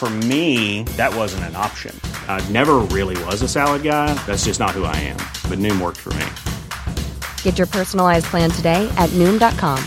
For 0.00 0.08
me, 0.08 0.84
that 0.96 1.14
wasn't 1.14 1.44
an 1.44 1.56
option. 1.56 1.94
I 2.26 2.40
never 2.48 2.76
really 2.78 3.22
was 3.24 3.42
a 3.42 3.48
salad 3.48 3.82
guy. 3.82 4.14
That's 4.24 4.46
just 4.46 4.58
not 4.58 4.70
who 4.70 4.84
I 4.84 4.96
am. 4.96 5.18
But 5.46 5.58
Noom 5.58 5.78
worked 5.78 5.98
for 5.98 6.14
me. 6.14 6.24
Get 7.42 7.58
your 7.58 7.66
personalized 7.66 8.24
plan 8.24 8.50
today 8.50 8.88
at 8.96 9.10
Noom.com. 9.10 9.78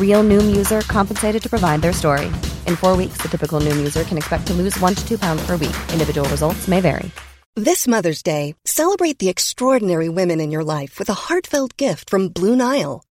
Real 0.00 0.24
Noom 0.24 0.56
user 0.56 0.80
compensated 0.80 1.42
to 1.42 1.50
provide 1.50 1.82
their 1.82 1.92
story. 1.92 2.28
In 2.64 2.76
four 2.76 2.96
weeks, 2.96 3.18
the 3.18 3.28
typical 3.28 3.60
Noom 3.60 3.76
user 3.76 4.04
can 4.04 4.16
expect 4.16 4.46
to 4.46 4.54
lose 4.54 4.80
one 4.80 4.94
to 4.94 5.06
two 5.06 5.18
pounds 5.18 5.44
per 5.44 5.58
week. 5.58 5.76
Individual 5.92 6.26
results 6.30 6.66
may 6.66 6.80
vary. 6.80 7.10
This 7.56 7.86
Mother's 7.86 8.22
Day, 8.22 8.54
celebrate 8.64 9.18
the 9.18 9.28
extraordinary 9.28 10.08
women 10.08 10.40
in 10.40 10.50
your 10.50 10.64
life 10.64 10.98
with 10.98 11.10
a 11.10 11.20
heartfelt 11.28 11.76
gift 11.76 12.08
from 12.08 12.30
Blue 12.30 12.56
Nile. 12.56 13.04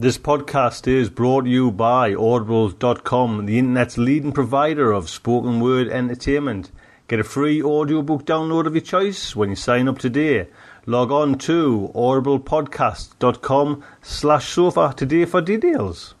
This 0.00 0.16
podcast 0.16 0.86
is 0.86 1.10
brought 1.10 1.42
to 1.42 1.50
you 1.50 1.72
by 1.72 2.14
Audible.com, 2.14 3.46
the 3.46 3.58
internet's 3.58 3.98
leading 3.98 4.30
provider 4.30 4.92
of 4.92 5.10
spoken 5.10 5.58
word 5.58 5.88
entertainment. 5.88 6.70
Get 7.08 7.18
a 7.18 7.24
free 7.24 7.60
audiobook 7.60 8.24
download 8.24 8.68
of 8.68 8.76
your 8.76 8.84
choice 8.84 9.34
when 9.34 9.50
you 9.50 9.56
sign 9.56 9.88
up 9.88 9.98
today. 9.98 10.46
Log 10.86 11.10
on 11.10 11.36
to 11.38 11.90
audiblepodcast.com 11.96 13.82
slash 14.00 14.48
sofa 14.48 14.94
today 14.96 15.24
for 15.24 15.40
details. 15.40 16.14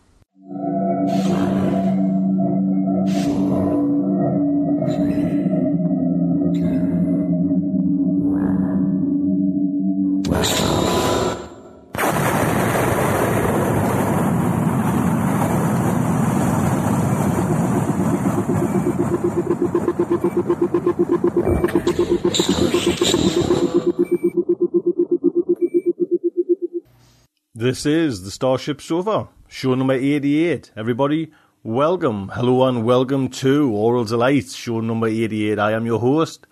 This 27.58 27.84
is 27.86 28.22
the 28.22 28.30
Starship 28.30 28.80
Sofa, 28.80 29.26
show 29.48 29.74
number 29.74 29.94
88. 29.94 30.70
Everybody, 30.76 31.32
welcome, 31.64 32.30
hello, 32.32 32.68
and 32.68 32.84
welcome 32.84 33.28
to 33.30 33.72
Aural 33.72 34.04
Delights, 34.04 34.54
show 34.54 34.78
number 34.78 35.08
88. 35.08 35.58
I 35.58 35.72
am 35.72 35.84
your 35.84 35.98
host, 35.98 36.46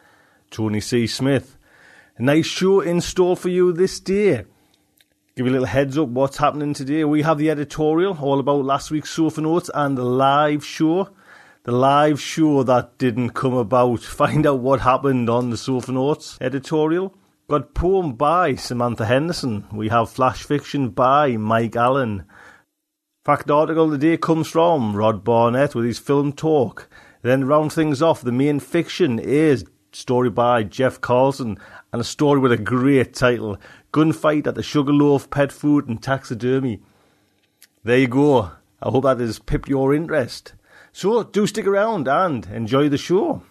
Tony 0.51 0.81
C. 0.81 1.07
Smith. 1.07 1.57
A 2.19 2.23
nice 2.25 2.47
show 2.47 2.81
in 2.81 3.01
store 3.01 3.37
for 3.37 3.51
you 3.51 3.73
this 3.73 4.01
day. 4.01 4.47
Give 5.37 5.47
you 5.47 5.49
a 5.49 5.53
little 5.53 5.67
heads 5.67 5.97
up 5.97 6.09
what's 6.09 6.39
happening 6.39 6.75
today. 6.75 7.05
We 7.05 7.23
have 7.23 7.39
the 7.39 7.51
editorial 7.51 8.19
all 8.21 8.41
about 8.41 8.65
last 8.65 8.91
week's 8.91 9.11
Sofa 9.11 9.41
Notes 9.41 9.71
and 9.73 9.97
the 9.97 10.05
live 10.05 10.65
show. 10.65 11.11
The 11.63 11.71
live 11.71 12.21
show 12.21 12.65
that 12.65 12.99
didn't 12.99 13.31
come 13.31 13.55
about. 13.55 14.01
Find 14.03 14.45
out 14.45 14.59
what 14.59 14.81
happened 14.81 15.31
on 15.31 15.51
the 15.51 15.57
Sofa 15.57 15.93
Notes 15.93 16.37
editorial. 16.41 17.15
Got 17.49 17.75
poem 17.75 18.15
by 18.15 18.57
Samantha 18.57 19.05
Henderson. 19.05 19.67
We 19.73 19.89
have 19.89 20.11
flash 20.11 20.43
fiction 20.43 20.89
by 20.89 21.37
Mike 21.37 21.77
Allen. 21.77 22.25
Fact 23.25 23.49
article 23.49 23.85
of 23.85 23.93
the 23.93 23.99
day 23.99 24.17
comes 24.17 24.49
from 24.49 24.97
Rod 24.97 25.23
Barnett 25.23 25.73
with 25.73 25.85
his 25.85 26.01
film 26.01 26.33
talk. 26.33 26.89
Then 27.23 27.45
round 27.45 27.73
things 27.73 28.03
off, 28.03 28.21
the 28.21 28.33
main 28.33 28.59
fiction 28.59 29.21
is 29.21 29.65
story 29.93 30.29
by 30.29 30.65
Jeff 30.65 31.01
Carlson 31.01 31.57
and 31.93 32.01
a 32.01 32.05
story 32.05 32.41
with 32.41 32.51
a 32.51 32.57
great 32.57 33.15
title, 33.15 33.59
Gunfight 33.93 34.49
at 34.49 34.57
the 34.57 34.63
Sugarloaf 34.65 35.31
Pet 35.31 35.53
Food 35.53 35.87
and 35.87 36.03
Taxidermy. 36.03 36.81
There 37.85 37.99
you 37.99 38.09
go. 38.09 38.51
I 38.83 38.91
hope 38.91 39.05
that 39.05 39.21
has 39.21 39.39
pipped 39.39 39.69
your 39.69 39.95
interest. 39.95 40.55
So 40.93 41.23
do 41.23 41.47
stick 41.47 41.69
around 41.69 42.09
and 42.09 42.45
enjoy 42.47 42.89
the 42.89 42.99
show. 42.99 43.43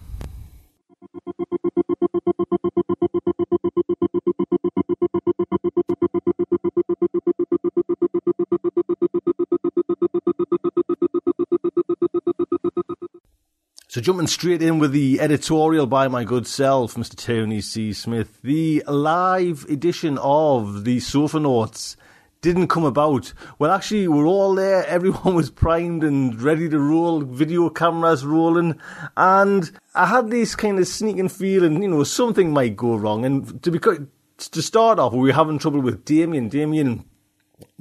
So 13.95 14.01
jumping 14.01 14.27
straight 14.27 14.61
in 14.61 14.77
with 14.77 14.91
the 14.91 15.21
editorial 15.21 15.87
by 15.87 16.09
my 16.09 16.25
good 16.25 16.45
self, 16.47 16.95
Mr. 16.95 17.15
Tony 17.15 17.61
C. 17.61 17.93
Smith, 17.93 18.41
the 18.41 18.83
live 18.89 19.65
edition 19.69 20.17
of 20.17 20.83
the 20.83 20.99
Sofa 20.99 21.39
Notes 21.39 21.95
didn't 22.41 22.67
come 22.67 22.83
about. 22.83 23.31
Well, 23.57 23.71
actually, 23.71 24.09
we're 24.09 24.25
all 24.25 24.53
there. 24.53 24.85
Everyone 24.87 25.33
was 25.33 25.49
primed 25.49 26.03
and 26.03 26.41
ready 26.41 26.67
to 26.67 26.77
roll, 26.77 27.21
video 27.21 27.69
cameras 27.69 28.25
rolling, 28.25 28.77
and 29.15 29.71
I 29.93 30.07
had 30.07 30.29
this 30.29 30.57
kind 30.57 30.77
of 30.77 30.89
sneaking 30.89 31.29
feeling, 31.29 31.81
you 31.81 31.87
know, 31.87 32.03
something 32.03 32.51
might 32.51 32.75
go 32.75 32.97
wrong. 32.97 33.23
And 33.23 33.63
to 33.63 33.71
be 33.71 33.79
to 33.79 34.61
start 34.61 34.99
off, 34.99 35.13
we 35.13 35.29
were 35.29 35.31
having 35.31 35.57
trouble 35.57 35.79
with 35.79 36.03
Damien. 36.03 36.49
Damien 36.49 37.05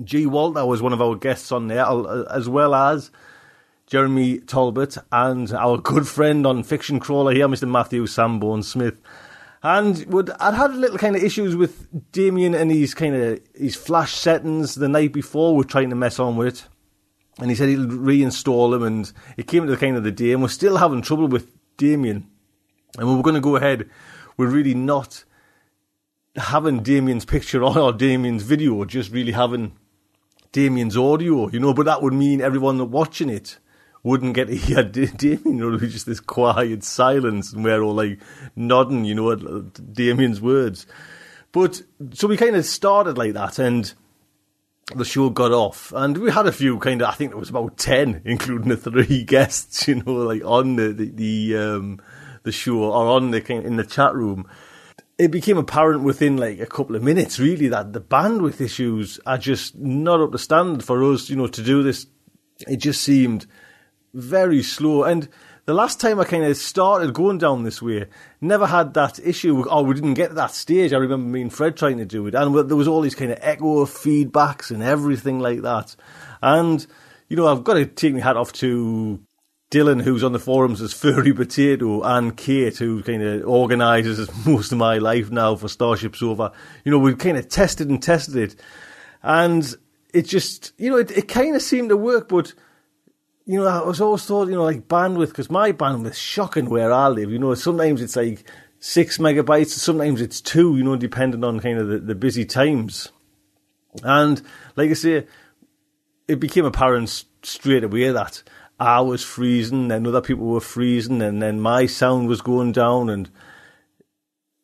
G. 0.04 0.26
Walter 0.26 0.64
was 0.64 0.80
one 0.80 0.92
of 0.92 1.02
our 1.02 1.16
guests 1.16 1.50
on 1.50 1.66
there, 1.66 1.84
uh, 1.84 2.22
as 2.30 2.48
well 2.48 2.72
as 2.72 3.10
Jeremy 3.86 4.38
Talbot, 4.38 4.96
and 5.12 5.52
our 5.52 5.76
good 5.76 6.08
friend 6.08 6.46
on 6.46 6.62
Fiction 6.62 7.00
Crawler 7.00 7.34
here, 7.34 7.48
Mr. 7.48 7.68
Matthew 7.68 8.06
Sanborn 8.06 8.62
Smith. 8.62 8.96
And 9.62 10.04
would 10.06 10.30
I'd 10.40 10.54
had 10.54 10.70
a 10.70 10.74
little 10.74 10.98
kind 10.98 11.16
of 11.16 11.22
issues 11.22 11.54
with 11.54 12.12
Damien 12.12 12.54
and 12.54 12.70
his 12.70 12.94
kind 12.94 13.14
of 13.14 13.40
his 13.54 13.76
flash 13.76 14.14
settings 14.14 14.74
the 14.74 14.88
night 14.88 15.12
before. 15.12 15.54
We're 15.54 15.64
trying 15.64 15.90
to 15.90 15.96
mess 15.96 16.18
on 16.18 16.36
with 16.36 16.48
it, 16.48 16.68
and 17.38 17.50
he 17.50 17.56
said 17.56 17.68
he'll 17.68 17.86
reinstall 17.86 18.70
them, 18.70 18.82
and 18.82 19.12
it 19.36 19.46
came 19.46 19.66
to 19.66 19.70
the 19.70 19.76
kind 19.76 19.96
of 19.96 20.04
the 20.04 20.12
day, 20.12 20.32
and 20.32 20.40
we're 20.40 20.48
still 20.48 20.78
having 20.78 21.02
trouble 21.02 21.28
with 21.28 21.50
Damien, 21.76 22.26
and 22.98 23.08
we 23.08 23.14
were 23.14 23.22
going 23.22 23.34
to 23.34 23.40
go 23.40 23.56
ahead. 23.56 23.88
We're 24.36 24.50
really 24.50 24.74
not 24.74 25.24
having 26.36 26.82
Damien's 26.82 27.24
picture 27.24 27.62
on 27.62 27.76
or 27.76 27.92
Damien's 27.92 28.42
video, 28.42 28.84
just 28.86 29.12
really 29.12 29.32
having 29.32 29.76
Damien's 30.52 30.96
audio, 30.96 31.48
you 31.48 31.60
know. 31.60 31.74
But 31.74 31.86
that 31.86 32.02
would 32.02 32.14
mean 32.14 32.40
everyone 32.40 32.90
watching 32.90 33.28
it 33.28 33.58
wouldn't 34.04 34.34
get 34.34 34.46
to 34.46 34.54
hear 34.54 34.84
Damien. 34.84 35.58
It 35.58 35.64
would 35.64 35.80
be 35.80 35.88
just 35.88 36.06
this 36.06 36.20
quiet 36.20 36.84
silence, 36.84 37.52
and 37.52 37.64
we're 37.64 37.82
all 37.82 37.94
like 37.94 38.20
nodding, 38.54 39.04
you 39.04 39.16
know, 39.16 39.32
at 39.32 39.92
Damien's 39.92 40.40
words. 40.40 40.86
But 41.50 41.82
so 42.12 42.28
we 42.28 42.36
kind 42.36 42.54
of 42.54 42.64
started 42.64 43.18
like 43.18 43.32
that, 43.32 43.58
and 43.58 43.92
the 44.94 45.04
show 45.04 45.30
got 45.30 45.50
off, 45.50 45.92
and 45.96 46.18
we 46.18 46.30
had 46.30 46.46
a 46.46 46.52
few 46.52 46.78
kind 46.78 47.02
of. 47.02 47.08
I 47.08 47.14
think 47.14 47.32
it 47.32 47.38
was 47.38 47.50
about 47.50 47.78
ten, 47.78 48.20
including 48.24 48.68
the 48.68 48.76
three 48.76 49.24
guests, 49.26 49.88
you 49.88 49.96
know, 49.96 50.12
like 50.12 50.44
on 50.44 50.76
the 50.76 50.92
the, 50.92 51.10
the 51.10 51.56
um 51.56 52.00
the 52.44 52.52
show 52.52 52.82
or 52.84 53.08
on 53.08 53.30
the 53.30 53.52
in 53.52 53.76
the 53.76 53.84
chat 53.84 54.14
room. 54.14 54.46
It 55.16 55.30
became 55.30 55.56
apparent 55.56 56.02
within 56.02 56.36
like 56.36 56.58
a 56.58 56.66
couple 56.66 56.96
of 56.96 57.02
minutes, 57.04 57.38
really, 57.38 57.68
that 57.68 57.92
the 57.92 58.00
bandwidth 58.00 58.60
issues 58.60 59.20
are 59.24 59.38
just 59.38 59.78
not 59.78 60.20
up 60.20 60.32
to 60.32 60.38
standard 60.38 60.82
for 60.82 61.04
us, 61.04 61.30
you 61.30 61.36
know, 61.36 61.46
to 61.46 61.62
do 61.62 61.84
this. 61.84 62.06
It 62.66 62.78
just 62.78 63.00
seemed 63.00 63.46
very 64.14 64.62
slow. 64.62 65.02
And 65.02 65.28
the 65.66 65.74
last 65.74 66.00
time 66.00 66.20
I 66.20 66.24
kind 66.24 66.44
of 66.44 66.56
started 66.56 67.12
going 67.12 67.38
down 67.38 67.64
this 67.64 67.82
way, 67.82 68.06
never 68.40 68.66
had 68.66 68.94
that 68.94 69.18
issue. 69.18 69.64
Oh, 69.68 69.82
we 69.82 69.94
didn't 69.94 70.14
get 70.14 70.28
to 70.28 70.34
that 70.34 70.52
stage. 70.52 70.92
I 70.92 70.98
remember 70.98 71.28
me 71.28 71.42
and 71.42 71.52
Fred 71.52 71.76
trying 71.76 71.98
to 71.98 72.04
do 72.04 72.26
it, 72.26 72.34
and 72.34 72.54
there 72.68 72.76
was 72.76 72.88
all 72.88 73.00
these 73.00 73.14
kind 73.14 73.32
of 73.32 73.38
echo 73.40 73.84
feedbacks 73.84 74.70
and 74.70 74.82
everything 74.82 75.40
like 75.40 75.62
that. 75.62 75.96
And 76.40 76.86
you 77.28 77.36
know, 77.36 77.46
I've 77.46 77.64
got 77.64 77.74
to 77.74 77.86
take 77.86 78.14
my 78.14 78.20
hat 78.20 78.36
off 78.36 78.52
to 78.54 79.20
Dylan, 79.70 80.02
who's 80.02 80.22
on 80.22 80.32
the 80.32 80.38
forums 80.38 80.80
as 80.82 80.92
Furry 80.94 81.32
Potato, 81.32 82.02
and 82.02 82.36
Kate, 82.36 82.76
who 82.76 83.02
kind 83.02 83.22
of 83.22 83.48
organises 83.48 84.30
most 84.46 84.72
of 84.72 84.78
my 84.78 84.98
life 84.98 85.30
now 85.30 85.56
for 85.56 85.68
Starship 85.68 86.14
Sofa. 86.14 86.52
You 86.84 86.92
know, 86.92 86.98
we've 86.98 87.18
kind 87.18 87.36
of 87.36 87.48
tested 87.48 87.88
and 87.88 88.02
tested 88.02 88.36
it, 88.36 88.56
and 89.22 89.74
it 90.12 90.22
just, 90.22 90.72
you 90.78 90.90
know, 90.90 90.98
it, 90.98 91.10
it 91.10 91.28
kind 91.28 91.56
of 91.56 91.62
seemed 91.62 91.88
to 91.88 91.96
work, 91.96 92.28
but 92.28 92.52
you 93.46 93.60
know, 93.60 93.66
I 93.66 93.82
was 93.82 94.00
always 94.00 94.24
thought, 94.24 94.48
you 94.48 94.54
know, 94.54 94.64
like 94.64 94.88
bandwidth, 94.88 95.28
because 95.28 95.50
my 95.50 95.72
bandwidth's 95.72 96.18
shocking 96.18 96.70
where 96.70 96.92
I 96.92 97.08
live. 97.08 97.30
You 97.30 97.38
know, 97.38 97.54
sometimes 97.54 98.00
it's 98.00 98.16
like 98.16 98.44
six 98.78 99.18
megabytes, 99.18 99.68
sometimes 99.68 100.20
it's 100.20 100.40
two, 100.40 100.76
you 100.76 100.84
know, 100.84 100.96
depending 100.96 101.44
on 101.44 101.60
kind 101.60 101.78
of 101.78 101.88
the, 101.88 101.98
the 101.98 102.14
busy 102.14 102.44
times. 102.44 103.10
And 104.02 104.42
like 104.76 104.90
I 104.90 104.94
say, 104.94 105.26
it 106.26 106.40
became 106.40 106.64
apparent 106.64 107.24
straight 107.42 107.84
away 107.84 108.10
that 108.10 108.42
I 108.80 109.00
was 109.00 109.22
freezing, 109.22 109.92
and 109.92 110.06
other 110.06 110.20
people 110.20 110.46
were 110.46 110.60
freezing, 110.60 111.22
and 111.22 111.40
then 111.40 111.60
my 111.60 111.86
sound 111.86 112.28
was 112.28 112.40
going 112.40 112.72
down, 112.72 113.08
and 113.08 113.30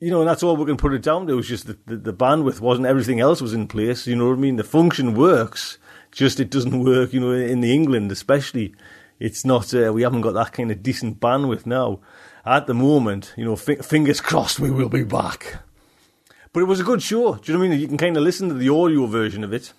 you 0.01 0.11
know, 0.11 0.21
and 0.21 0.29
that's 0.29 0.43
all 0.43 0.57
we 0.57 0.65
can 0.65 0.79
put 0.79 0.95
it 0.95 1.03
down 1.03 1.27
to. 1.27 1.35
It 1.35 1.37
was 1.37 1.49
just 1.49 1.67
that 1.67 1.87
the, 1.87 1.97
the, 1.97 2.13
bandwidth 2.13 2.61
wasn't 2.61 2.87
everything 2.87 3.21
else 3.21 3.43
was 3.43 3.53
in 3.53 3.69
place. 3.69 4.07
You 4.07 4.17
know 4.17 4.29
what 4.29 4.39
I 4.39 4.41
mean? 4.41 4.57
The 4.57 4.65
function 4.65 5.15
works, 5.15 5.79
just 6.13 6.41
it 6.41 6.51
doesn't 6.51 6.85
work. 6.85 7.13
You 7.13 7.21
know, 7.21 7.33
in 7.33 7.61
the 7.61 7.73
England 7.73 8.11
especially, 8.13 8.75
it's 9.19 9.45
not. 9.45 9.73
Uh, 9.75 9.93
we 9.93 10.03
haven't 10.03 10.23
got 10.23 10.35
that 10.35 10.53
kind 10.53 10.71
of 10.71 10.83
decent 10.83 11.21
bandwidth 11.21 11.67
now. 11.67 12.01
At 12.45 12.67
the 12.67 12.75
moment, 12.75 13.35
you 13.37 13.45
know, 13.45 13.53
f- 13.53 13.85
fingers 13.85 14.21
crossed, 14.21 14.59
we 14.59 14.71
will 14.71 14.89
be 14.89 15.05
back. 15.05 15.59
But 16.53 16.61
it 16.61 16.67
was 16.67 16.81
a 16.81 16.85
good 16.85 17.03
show. 17.03 17.35
Do 17.35 17.53
you 17.53 17.55
know 17.55 17.61
what 17.61 17.67
I 17.67 17.69
mean? 17.71 17.81
You 17.81 17.87
can 17.87 17.99
kind 17.99 18.17
of 18.17 18.23
listen 18.23 18.49
to 18.49 18.55
the 18.55 18.71
audio 18.71 19.07
version 19.07 19.45
of 19.45 19.53
it 19.53 19.73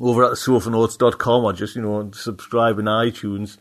over 0.00 0.24
at 0.24 0.32
sofanotes.com 0.32 1.44
or 1.44 1.52
just, 1.52 1.76
you 1.76 1.82
know, 1.82 2.10
subscribe 2.12 2.78
in 2.78 2.86
iTunes. 2.86 3.58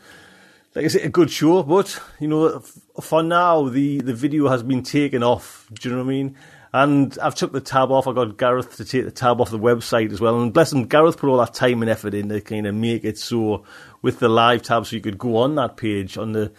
Like 0.73 0.85
I 0.85 0.87
say, 0.87 1.01
a 1.01 1.09
good 1.09 1.29
show, 1.29 1.63
but, 1.63 2.01
you 2.19 2.29
know, 2.29 2.59
for 3.01 3.21
now, 3.21 3.67
the, 3.67 3.99
the 3.99 4.13
video 4.13 4.47
has 4.47 4.63
been 4.63 4.81
taken 4.81 5.21
off. 5.21 5.67
Do 5.73 5.89
you 5.89 5.95
know 5.95 6.03
what 6.03 6.09
I 6.09 6.13
mean? 6.13 6.37
And 6.73 7.17
I've 7.21 7.35
took 7.35 7.51
the 7.51 7.59
tab 7.59 7.91
off. 7.91 8.07
I 8.07 8.13
got 8.13 8.37
Gareth 8.37 8.77
to 8.77 8.85
take 8.85 9.03
the 9.03 9.11
tab 9.11 9.41
off 9.41 9.51
the 9.51 9.59
website 9.59 10.11
as 10.13 10.21
well. 10.21 10.41
And 10.41 10.53
bless 10.53 10.71
him, 10.71 10.85
Gareth 10.85 11.17
put 11.17 11.29
all 11.29 11.37
that 11.37 11.53
time 11.53 11.81
and 11.81 11.91
effort 11.91 12.13
in 12.13 12.29
to 12.29 12.39
kind 12.39 12.65
of 12.65 12.75
make 12.75 13.03
it 13.03 13.17
so 13.17 13.65
with 14.01 14.19
the 14.19 14.29
live 14.29 14.61
tab 14.61 14.85
so 14.85 14.95
you 14.95 15.01
could 15.01 15.17
go 15.17 15.37
on 15.37 15.55
that 15.55 15.75
page, 15.75 16.17
on 16.17 16.31
the 16.31 16.51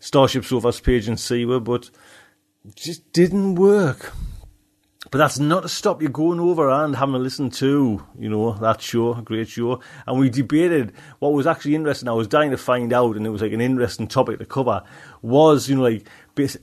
Starship 0.00 0.44
Sofas 0.44 0.80
page 0.80 1.08
and 1.08 1.18
see 1.18 1.46
where, 1.46 1.60
but 1.60 1.88
it 2.66 2.76
just 2.76 3.10
didn't 3.12 3.54
work. 3.54 4.12
But 5.14 5.18
that's 5.18 5.38
not 5.38 5.60
to 5.60 5.68
stop 5.68 6.02
you 6.02 6.08
going 6.08 6.40
over 6.40 6.68
and 6.68 6.96
having 6.96 7.14
a 7.14 7.18
listen 7.18 7.48
to, 7.50 8.04
you 8.18 8.28
know, 8.28 8.54
that 8.54 8.80
show, 8.80 9.14
a 9.14 9.22
great 9.22 9.46
show. 9.46 9.78
And 10.08 10.18
we 10.18 10.28
debated 10.28 10.92
what 11.20 11.32
was 11.32 11.46
actually 11.46 11.76
interesting. 11.76 12.08
I 12.08 12.14
was 12.14 12.26
dying 12.26 12.50
to 12.50 12.56
find 12.56 12.92
out, 12.92 13.14
and 13.14 13.24
it 13.24 13.30
was 13.30 13.40
like 13.40 13.52
an 13.52 13.60
interesting 13.60 14.08
topic 14.08 14.40
to 14.40 14.44
cover. 14.44 14.82
Was 15.22 15.68
you 15.68 15.76
know 15.76 15.82
like 15.82 16.08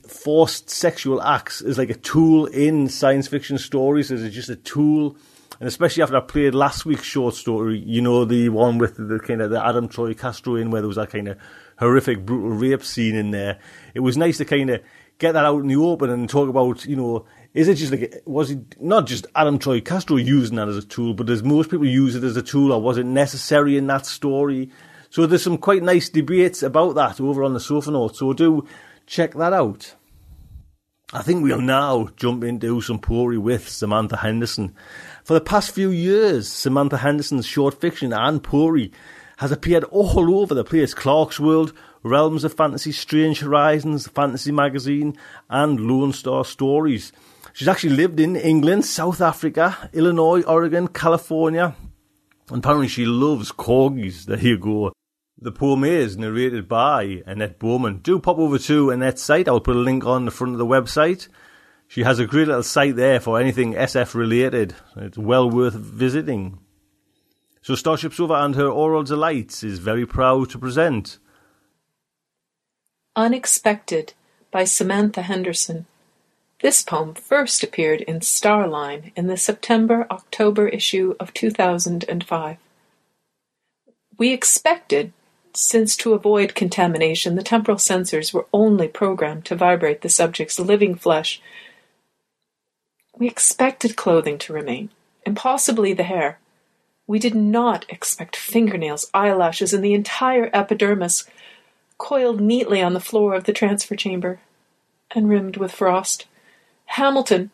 forced 0.06 0.70
sexual 0.70 1.22
acts 1.22 1.62
is 1.62 1.78
like 1.78 1.92
a 1.92 1.96
tool 1.96 2.46
in 2.48 2.90
science 2.90 3.30
fiction 3.30 3.58
stories? 3.58 4.12
Is 4.12 4.22
it 4.22 4.32
just 4.32 4.50
a 4.50 4.58
tool? 4.58 5.16
And 5.62 5.68
especially 5.70 6.04
after 6.04 6.18
I 6.18 6.20
played 6.20 6.54
last 6.54 6.86
week's 6.86 7.06
short 7.06 7.36
story, 7.36 7.80
you 7.80 8.02
know, 8.02 8.26
the 8.26 8.50
one 8.50 8.80
with 8.80 8.98
the 8.98 9.20
kind 9.20 9.42
of 9.42 9.50
the 9.50 9.66
Adam 9.66 9.88
Troy 9.88 10.14
Castro 10.14 10.56
in, 10.56 10.72
where 10.72 10.82
there 10.82 10.90
was 10.90 10.98
that 10.98 11.12
kind 11.12 11.30
of 11.30 11.38
horrific, 11.80 12.26
brutal 12.26 12.50
rape 12.50 12.84
scene 12.84 13.16
in 13.16 13.32
there. 13.32 13.60
It 13.94 14.02
was 14.02 14.18
nice 14.18 14.40
to 14.40 14.46
kind 14.46 14.72
of 14.72 14.82
get 15.20 15.34
that 15.34 15.46
out 15.46 15.62
in 15.62 15.68
the 15.68 15.76
open 15.78 16.10
and 16.10 16.28
talk 16.28 16.50
about, 16.50 16.84
you 16.84 16.96
know, 16.96 17.26
is 17.54 17.68
it 17.68 17.76
just 17.76 17.92
like 17.92 18.22
was 18.26 18.52
it 18.52 18.82
not 18.82 19.08
just 19.08 19.28
Adam 19.36 19.60
Troy 19.60 19.82
Castro 19.82 20.16
using 20.16 20.56
that 20.56 20.70
as 20.70 20.78
a 20.78 20.86
tool, 20.86 21.14
but 21.14 21.28
does 21.28 21.44
most 21.44 21.70
people 21.70 21.88
use 21.88 22.16
it 22.16 22.24
as 22.24 22.38
a 22.38 22.42
tool, 22.42 22.72
or 22.72 22.82
was 22.82 22.98
it 22.98 23.06
necessary 23.06 23.78
in 23.78 23.88
that 23.88 24.06
story? 24.06 24.70
So 25.10 25.26
there's 25.26 25.44
some 25.44 25.58
quite 25.58 25.84
nice 25.84 26.08
debates 26.08 26.64
about 26.64 26.96
that 26.96 27.20
over 27.20 27.44
on 27.44 27.54
the 27.54 27.60
sofa 27.60 27.92
notes. 27.92 28.20
So 28.20 28.32
do 28.32 28.66
check 29.06 29.34
that 29.34 29.52
out. 29.52 29.96
I 31.14 31.22
think 31.22 31.44
we'll 31.44 31.60
now 31.60 32.08
jump 32.16 32.46
into 32.46 32.80
some 32.80 33.00
Pori 33.00 33.38
with 33.38 33.68
Samantha 33.68 34.16
Henderson. 34.16 34.74
For 35.26 35.34
the 35.34 35.42
past 35.42 35.72
few 35.72 35.92
years, 35.92 36.48
Samantha 36.48 36.96
Henderson's 36.96 37.46
short 37.46 37.82
fiction 37.82 38.14
and 38.14 38.42
Pori 38.42 38.94
has 39.40 39.52
appeared 39.52 39.84
all 39.86 40.40
over 40.40 40.54
the 40.54 40.64
place. 40.64 40.94
Clarkesworld, 40.94 41.74
Realms 42.04 42.46
of 42.46 42.54
Fantasy, 42.54 42.94
Strange 42.94 43.42
Horizons, 43.42 44.08
Fantasy 44.08 44.54
Magazine, 44.54 45.18
and 45.50 45.82
Lone 45.82 46.14
Star 46.14 46.46
Stories. 46.46 47.12
She's 47.54 47.68
actually 47.68 47.96
lived 47.96 48.20
in 48.20 48.36
England, 48.36 48.86
South 48.86 49.22
Africa, 49.22 49.90
Illinois, 49.94 50.42
Oregon, 50.44 50.88
California. 50.88 51.76
Apparently 52.50 52.88
she 52.88 53.06
loves 53.06 53.52
corgis. 53.52 54.26
There 54.26 54.40
you 54.40 54.58
go. 54.58 54.94
The 55.38 55.52
poem 55.52 55.84
is 55.84 56.18
narrated 56.18 56.68
by 56.68 57.24
Annette 57.26 57.60
Bowman. 57.60 58.00
Do 58.00 58.20
pop 58.20 58.38
over 58.38 58.60
to 58.60 58.92
Annette's 58.92 59.22
site. 59.22 59.48
I'll 59.48 59.60
put 59.60 59.76
a 59.76 59.80
link 59.80 60.06
on 60.06 60.26
the 60.26 60.32
front 60.32 60.54
of 60.54 60.60
the 60.60 60.66
website. 60.66 61.28
She 61.88 62.04
has 62.04 62.20
a 62.20 62.26
great 62.26 62.48
little 62.48 62.64
site 62.64 62.96
there 62.96 63.20
for 63.20 63.40
anything 63.40 63.74
SF 63.74 64.14
related. 64.14 64.76
It's 64.96 65.18
well 65.18 65.50
worth 65.50 65.74
visiting. 65.74 66.60
So 67.62 67.76
Starship 67.76 68.14
Sofa 68.14 68.36
and 68.36 68.56
her 68.56 68.70
Aural 68.70 69.04
Delights 69.04 69.64
is 69.64 69.80
very 69.80 70.06
proud 70.06 70.50
to 70.52 70.58
present 70.58 71.20
Unexpected 73.16 74.14
by 74.52 74.64
Samantha 74.64 75.24
Henderson. 75.24 75.86
This 76.62 76.84
poem 76.84 77.16
first 77.16 77.64
appeared 77.64 78.02
in 78.02 78.20
Starline 78.20 79.12
in 79.16 79.26
the 79.26 79.38
September-October 79.38 80.68
issue 80.68 81.16
of 81.20 81.34
2005. 81.34 82.58
We 84.20 84.32
expected, 84.32 85.12
since 85.56 85.96
to 85.98 86.14
avoid 86.14 86.54
contamination 86.54 87.36
the 87.36 87.42
temporal 87.42 87.78
sensors 87.78 88.32
were 88.32 88.46
only 88.54 88.88
programmed 88.88 89.46
to 89.46 89.56
vibrate 89.56 90.02
the 90.02 90.10
subject's 90.10 90.60
living 90.60 90.94
flesh, 90.94 91.42
we 93.18 93.28
expected 93.28 93.96
clothing 93.96 94.38
to 94.40 94.54
remain, 94.54 94.92
and 95.26 95.36
possibly 95.36 95.94
the 95.94 96.04
hair. 96.04 96.38
We 97.08 97.18
did 97.18 97.36
not 97.36 97.86
expect 97.90 98.36
fingernails, 98.36 99.10
eyelashes, 99.16 99.74
and 99.74 99.84
the 99.84 99.96
entire 99.96 100.52
epidermis 100.54 101.26
coiled 101.98 102.40
neatly 102.40 102.84
on 102.84 102.94
the 102.94 103.00
floor 103.00 103.34
of 103.34 103.46
the 103.46 103.54
transfer 103.54 103.96
chamber 103.96 104.40
and 105.10 105.28
rimmed 105.28 105.58
with 105.58 105.72
frost. 105.72 106.28
Hamilton, 106.92 107.52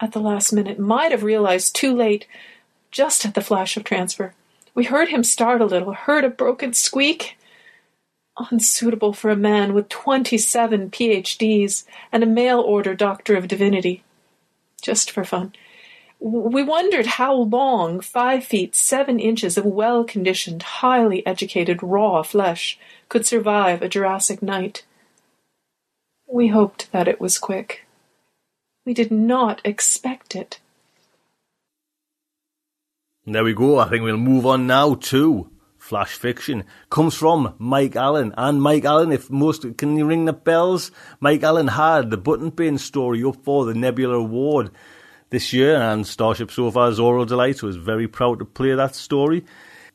at 0.00 0.12
the 0.12 0.20
last 0.20 0.52
minute, 0.52 0.78
might 0.78 1.12
have 1.12 1.22
realized 1.22 1.76
too 1.76 1.94
late, 1.94 2.26
just 2.90 3.24
at 3.24 3.34
the 3.34 3.40
flash 3.40 3.76
of 3.76 3.84
transfer. 3.84 4.34
We 4.74 4.84
heard 4.84 5.10
him 5.10 5.22
start 5.22 5.60
a 5.60 5.66
little, 5.66 5.92
heard 5.92 6.24
a 6.24 6.30
broken 6.30 6.72
squeak. 6.72 7.36
Unsuitable 8.50 9.12
for 9.12 9.30
a 9.30 9.36
man 9.36 9.74
with 9.74 9.88
twenty 9.88 10.38
seven 10.38 10.90
PhDs 10.90 11.84
and 12.10 12.22
a 12.22 12.26
mail 12.26 12.58
order 12.60 12.94
Doctor 12.94 13.36
of 13.36 13.46
Divinity. 13.46 14.02
Just 14.82 15.10
for 15.10 15.24
fun. 15.24 15.52
We 16.18 16.62
wondered 16.62 17.06
how 17.06 17.34
long 17.34 18.00
five 18.00 18.44
feet 18.44 18.74
seven 18.74 19.20
inches 19.20 19.56
of 19.56 19.64
well 19.64 20.02
conditioned, 20.04 20.62
highly 20.62 21.24
educated 21.26 21.82
raw 21.82 22.22
flesh 22.22 22.78
could 23.08 23.24
survive 23.24 23.82
a 23.82 23.88
Jurassic 23.88 24.42
night. 24.42 24.84
We 26.26 26.48
hoped 26.48 26.90
that 26.92 27.08
it 27.08 27.20
was 27.20 27.38
quick. 27.38 27.86
We 28.90 28.94
did 28.94 29.12
not 29.12 29.60
expect 29.64 30.34
it. 30.34 30.58
There 33.24 33.44
we 33.44 33.54
go. 33.54 33.78
I 33.78 33.88
think 33.88 34.02
we'll 34.02 34.16
move 34.16 34.44
on 34.44 34.66
now 34.66 34.94
to 34.94 35.48
Flash 35.78 36.14
Fiction. 36.14 36.64
Comes 36.90 37.14
from 37.14 37.54
Mike 37.58 37.94
Allen. 37.94 38.34
And 38.36 38.60
Mike 38.60 38.84
Allen, 38.84 39.12
if 39.12 39.30
most, 39.30 39.64
can 39.78 39.96
you 39.96 40.06
ring 40.06 40.24
the 40.24 40.32
bells? 40.32 40.90
Mike 41.20 41.44
Allen 41.44 41.68
had 41.68 42.10
the 42.10 42.16
Button 42.16 42.50
Bin 42.50 42.78
story 42.78 43.22
up 43.22 43.36
for 43.44 43.64
the 43.64 43.74
Nebula 43.74 44.16
Award 44.16 44.72
this 45.28 45.52
year, 45.52 45.76
and 45.76 46.04
Starship 46.04 46.50
Sofa's 46.50 46.98
Aural 46.98 47.26
Delights 47.26 47.62
was 47.62 47.76
very 47.76 48.08
proud 48.08 48.40
to 48.40 48.44
play 48.44 48.74
that 48.74 48.96
story. 48.96 49.44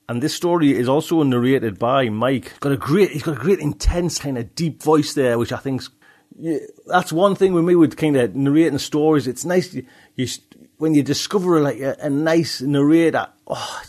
And 0.08 0.24
this 0.24 0.36
story 0.36 0.72
is 0.72 0.88
also 0.88 1.22
narrated 1.24 1.78
by 1.78 2.08
Mike. 2.08 2.58
Got 2.62 2.72
a 2.72 2.78
great, 2.78 3.12
he's 3.12 3.24
got 3.24 3.36
a 3.36 3.42
great 3.42 3.60
intense 3.60 4.20
kind 4.20 4.38
of 4.38 4.56
deep 4.56 4.82
voice 4.82 5.16
there, 5.16 5.38
which 5.38 5.52
I 5.52 5.58
think's 5.58 5.90
yeah, 6.38 6.58
that's 6.88 7.14
one 7.14 7.36
thing 7.36 7.54
with 7.54 7.64
me 7.64 7.76
with 7.76 7.98
kind 7.98 8.18
of 8.18 8.36
narrating 8.36 8.80
stories. 8.80 9.28
It's 9.28 9.46
nice 9.46 9.74
you, 9.74 9.86
you 10.16 10.28
when 10.78 10.94
you 10.94 11.04
discover 11.04 11.62
like 11.62 11.80
a, 11.80 11.96
a 12.02 12.10
nice 12.10 12.62
narrator. 12.62 13.28
Oh, 13.48 13.82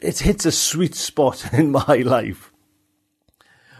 it 0.00 0.18
hits 0.18 0.46
a 0.46 0.52
sweet 0.52 0.94
spot 0.94 1.44
in 1.52 1.70
my 1.70 2.02
life. 2.04 2.52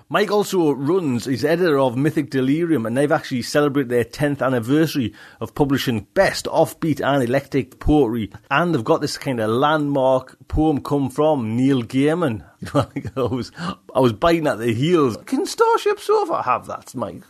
Mike 0.09 0.31
also 0.31 0.71
runs, 0.71 1.25
he's 1.25 1.45
editor 1.45 1.81
of 1.81 1.97
Mythic 1.97 2.31
Delirium, 2.31 2.87
and 2.87 2.97
they've 2.97 3.11
actually 3.11 3.43
celebrated 3.43 3.89
their 3.89 4.05
10th 4.05 4.41
anniversary 4.41 5.13
of 5.41 5.53
publishing 5.53 6.07
best 6.15 6.45
offbeat 6.45 7.01
and 7.05 7.25
eclectic 7.25 7.81
poetry. 7.81 8.31
And 8.49 8.73
they've 8.73 8.85
got 8.85 9.01
this 9.01 9.19
kind 9.19 9.41
of 9.41 9.51
landmark 9.51 10.37
poem 10.47 10.81
come 10.81 11.11
from 11.11 11.57
Neil 11.57 11.83
Gaiman. 11.83 12.45
I 13.17 13.21
was, 13.21 13.51
I 13.93 13.99
was 13.99 14.13
biting 14.13 14.47
at 14.47 14.59
the 14.59 14.73
heels. 14.73 15.17
Can 15.27 15.45
Starship 15.45 15.99
Sofa 15.99 16.41
have 16.43 16.69
that, 16.69 16.95
Mike? 16.95 17.23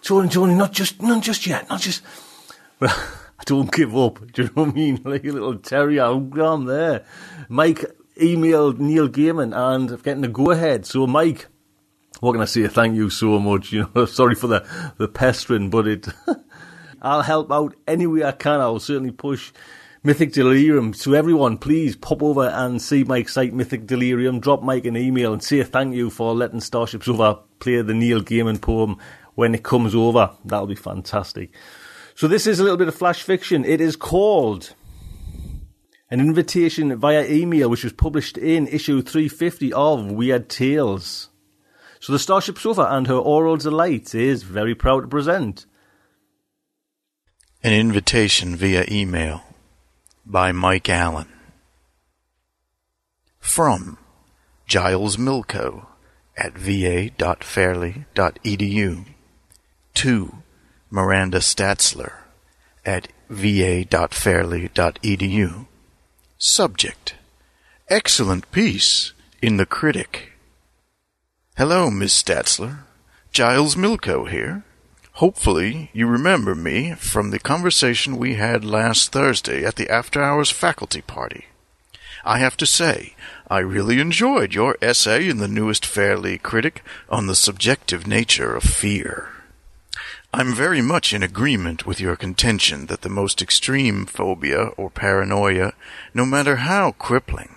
Tony, 0.00 0.30
Tony, 0.30 0.54
not 0.54 0.72
just, 0.72 1.02
not 1.02 1.22
just 1.22 1.46
yet, 1.46 1.68
not 1.68 1.82
just. 1.82 2.02
I 2.80 2.90
don't 3.44 3.70
give 3.70 3.94
up. 3.94 4.18
Do 4.32 4.44
you 4.44 4.48
know 4.56 4.64
what 4.64 4.70
I 4.70 4.72
mean? 4.72 5.02
Like 5.04 5.24
a 5.24 5.32
little 5.32 5.58
terrier, 5.58 6.04
I'm 6.04 6.64
there. 6.64 7.04
Mike 7.50 7.84
emailed 8.18 8.78
Neil 8.78 9.10
Gaiman 9.10 9.54
and 9.54 10.02
getting 10.02 10.24
a 10.24 10.28
go 10.28 10.52
ahead. 10.52 10.86
So, 10.86 11.06
Mike, 11.06 11.48
what 12.20 12.32
can 12.32 12.40
I 12.40 12.46
say? 12.46 12.66
Thank 12.66 12.96
you 12.96 13.10
so 13.10 13.38
much. 13.38 13.72
You 13.72 13.90
know, 13.94 14.04
sorry 14.06 14.34
for 14.34 14.46
the 14.46 14.92
the 14.98 15.08
pestering, 15.08 15.70
but 15.70 15.86
it. 15.86 16.08
I'll 17.02 17.22
help 17.22 17.52
out 17.52 17.76
any 17.86 18.06
way 18.06 18.24
I 18.24 18.32
can. 18.32 18.60
I'll 18.60 18.80
certainly 18.80 19.12
push 19.12 19.52
Mythic 20.02 20.32
Delirium 20.32 20.92
to 20.94 21.14
everyone. 21.14 21.58
Please 21.58 21.94
pop 21.94 22.22
over 22.22 22.48
and 22.48 22.82
see 22.82 23.04
Mike's 23.04 23.34
site, 23.34 23.54
Mythic 23.54 23.86
Delirium. 23.86 24.40
Drop 24.40 24.62
Mike 24.62 24.84
an 24.84 24.96
email 24.96 25.32
and 25.32 25.42
say 25.42 25.62
thank 25.62 25.94
you 25.94 26.10
for 26.10 26.34
letting 26.34 26.60
Starship 26.60 27.06
over 27.08 27.38
play 27.60 27.82
the 27.82 27.94
Neil 27.94 28.20
Gaiman 28.20 28.60
poem 28.60 28.96
when 29.34 29.54
it 29.54 29.62
comes 29.62 29.94
over. 29.94 30.32
That'll 30.44 30.66
be 30.66 30.74
fantastic. 30.74 31.54
So 32.16 32.26
this 32.26 32.48
is 32.48 32.58
a 32.58 32.64
little 32.64 32.78
bit 32.78 32.88
of 32.88 32.96
flash 32.96 33.22
fiction. 33.22 33.64
It 33.64 33.80
is 33.80 33.94
called 33.94 34.74
an 36.10 36.20
invitation 36.20 36.96
via 36.96 37.24
email, 37.28 37.68
which 37.68 37.84
was 37.84 37.92
published 37.92 38.36
in 38.36 38.66
issue 38.66 39.02
350 39.02 39.72
of 39.72 40.10
Weird 40.10 40.48
Tales. 40.48 41.28
So 42.00 42.12
the 42.12 42.18
Starship 42.18 42.58
Sofa 42.58 42.88
and 42.90 43.06
her 43.06 43.14
oral 43.14 43.56
delight 43.56 44.14
is 44.14 44.42
very 44.42 44.74
proud 44.74 45.02
to 45.02 45.08
present 45.08 45.66
an 47.62 47.72
invitation 47.72 48.56
via 48.56 48.84
email 48.88 49.44
by 50.24 50.50
Mike 50.52 50.88
Allen. 50.88 51.28
From 53.40 53.98
Giles 54.66 55.16
Milko 55.16 55.86
at 56.36 56.56
va.fairleigh.edu 56.56 59.04
to 59.94 60.34
Miranda 60.90 61.38
Statzler 61.38 62.12
at 62.86 63.08
va.fairleigh.edu. 63.28 65.66
Subject 66.38 67.14
Excellent 67.88 68.48
piece 68.52 69.12
in 69.42 69.56
The 69.56 69.66
Critic. 69.66 70.37
Hello, 71.58 71.90
Miss 71.90 72.22
Statzler. 72.22 72.84
Giles 73.32 73.74
Milko 73.74 74.30
here. 74.30 74.62
Hopefully, 75.14 75.90
you 75.92 76.06
remember 76.06 76.54
me 76.54 76.94
from 76.94 77.30
the 77.30 77.40
conversation 77.40 78.16
we 78.16 78.34
had 78.34 78.64
last 78.64 79.10
Thursday 79.10 79.64
at 79.64 79.74
the 79.74 79.90
after 79.90 80.22
hours 80.22 80.52
faculty 80.52 81.00
party. 81.00 81.46
I 82.24 82.38
have 82.38 82.56
to 82.58 82.64
say, 82.64 83.16
I 83.50 83.58
really 83.58 83.98
enjoyed 83.98 84.54
your 84.54 84.76
essay 84.80 85.28
in 85.28 85.38
the 85.38 85.48
newest 85.48 85.84
Fairleigh 85.84 86.38
Critic 86.38 86.84
on 87.10 87.26
the 87.26 87.34
subjective 87.34 88.06
nature 88.06 88.54
of 88.54 88.62
fear. 88.62 89.32
I'm 90.32 90.54
very 90.54 90.80
much 90.80 91.12
in 91.12 91.24
agreement 91.24 91.84
with 91.84 91.98
your 91.98 92.14
contention 92.14 92.86
that 92.86 93.00
the 93.00 93.08
most 93.08 93.42
extreme 93.42 94.06
phobia 94.06 94.66
or 94.76 94.90
paranoia, 94.90 95.72
no 96.14 96.24
matter 96.24 96.54
how 96.54 96.92
crippling, 96.92 97.56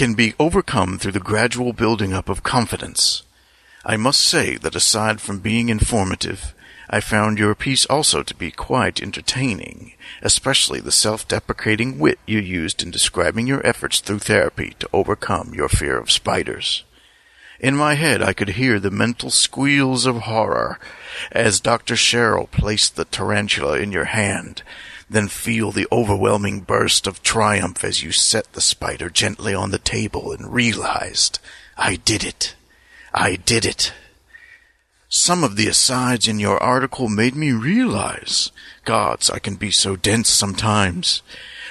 can 0.00 0.14
be 0.14 0.32
overcome 0.38 0.98
through 0.98 1.12
the 1.12 1.20
gradual 1.20 1.74
building 1.74 2.14
up 2.14 2.30
of 2.30 2.42
confidence. 2.42 3.22
I 3.84 3.98
must 3.98 4.22
say 4.22 4.56
that 4.56 4.74
aside 4.74 5.20
from 5.20 5.40
being 5.40 5.68
informative, 5.68 6.54
I 6.88 7.00
found 7.00 7.38
your 7.38 7.54
piece 7.54 7.84
also 7.84 8.22
to 8.22 8.34
be 8.34 8.50
quite 8.50 9.02
entertaining, 9.02 9.92
especially 10.22 10.80
the 10.80 10.90
self-deprecating 10.90 11.98
wit 11.98 12.18
you 12.24 12.38
used 12.38 12.82
in 12.82 12.90
describing 12.90 13.46
your 13.46 13.60
efforts 13.66 14.00
through 14.00 14.20
therapy 14.20 14.74
to 14.78 14.88
overcome 14.90 15.52
your 15.52 15.68
fear 15.68 15.98
of 15.98 16.10
spiders. 16.10 16.82
In 17.60 17.76
my 17.76 17.92
head 17.92 18.22
I 18.22 18.32
could 18.32 18.56
hear 18.56 18.80
the 18.80 18.90
mental 18.90 19.28
squeals 19.28 20.06
of 20.06 20.20
horror 20.20 20.80
as 21.30 21.60
Dr. 21.60 21.94
Sherrill 21.94 22.46
placed 22.46 22.96
the 22.96 23.04
tarantula 23.04 23.78
in 23.78 23.92
your 23.92 24.06
hand, 24.06 24.62
then 25.10 25.26
feel 25.26 25.72
the 25.72 25.88
overwhelming 25.90 26.60
burst 26.60 27.08
of 27.08 27.20
triumph 27.20 27.82
as 27.82 28.00
you 28.00 28.12
set 28.12 28.52
the 28.52 28.60
spider 28.60 29.10
gently 29.10 29.52
on 29.52 29.72
the 29.72 29.78
table 29.78 30.30
and 30.30 30.54
realized, 30.54 31.40
I 31.76 31.96
did 31.96 32.22
it. 32.22 32.54
I 33.12 33.34
did 33.34 33.66
it. 33.66 33.92
Some 35.08 35.42
of 35.42 35.56
the 35.56 35.66
asides 35.66 36.28
in 36.28 36.38
your 36.38 36.62
article 36.62 37.08
made 37.08 37.34
me 37.34 37.50
realize, 37.50 38.52
gods, 38.84 39.28
I 39.28 39.40
can 39.40 39.56
be 39.56 39.72
so 39.72 39.96
dense 39.96 40.28
sometimes, 40.28 41.22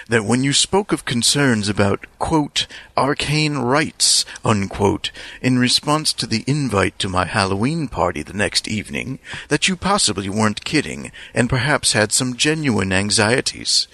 that 0.10 0.26
when 0.26 0.44
you 0.44 0.52
spoke 0.52 0.92
of 0.92 1.06
concerns 1.06 1.70
about, 1.70 2.06
quote, 2.18 2.66
arcane 2.98 3.60
rites, 3.60 4.26
unquote, 4.44 5.12
in 5.42 5.60
response 5.60 6.12
to 6.12 6.26
the 6.26 6.44
invite 6.48 6.98
to 7.00 7.08
my 7.08 7.26
Halloween 7.26 7.88
party 7.88 8.24
the 8.24 8.34
next 8.34 8.68
evening, 8.68 9.20
that 9.48 9.68
you 9.68 9.76
possibly 9.76 10.28
weren't 10.28 10.66
kidding, 10.66 11.12
and 11.34 11.48
perhaps 11.48 11.94
had 11.94 12.12
some 12.12 12.36
genuine 12.36 12.92
anxieties. 12.92 13.88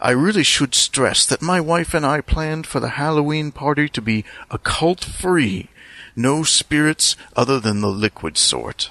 I 0.00 0.12
really 0.12 0.44
should 0.44 0.76
stress 0.76 1.26
that 1.26 1.42
my 1.42 1.60
wife 1.60 1.92
and 1.92 2.06
I 2.06 2.20
planned 2.20 2.66
for 2.66 2.78
the 2.78 2.90
Halloween 2.90 3.50
party 3.50 3.88
to 3.88 4.00
be 4.00 4.24
occult 4.52 5.04
free, 5.04 5.70
no 6.14 6.44
spirits 6.44 7.16
other 7.34 7.58
than 7.58 7.80
the 7.80 7.88
liquid 7.88 8.38
sort. 8.38 8.90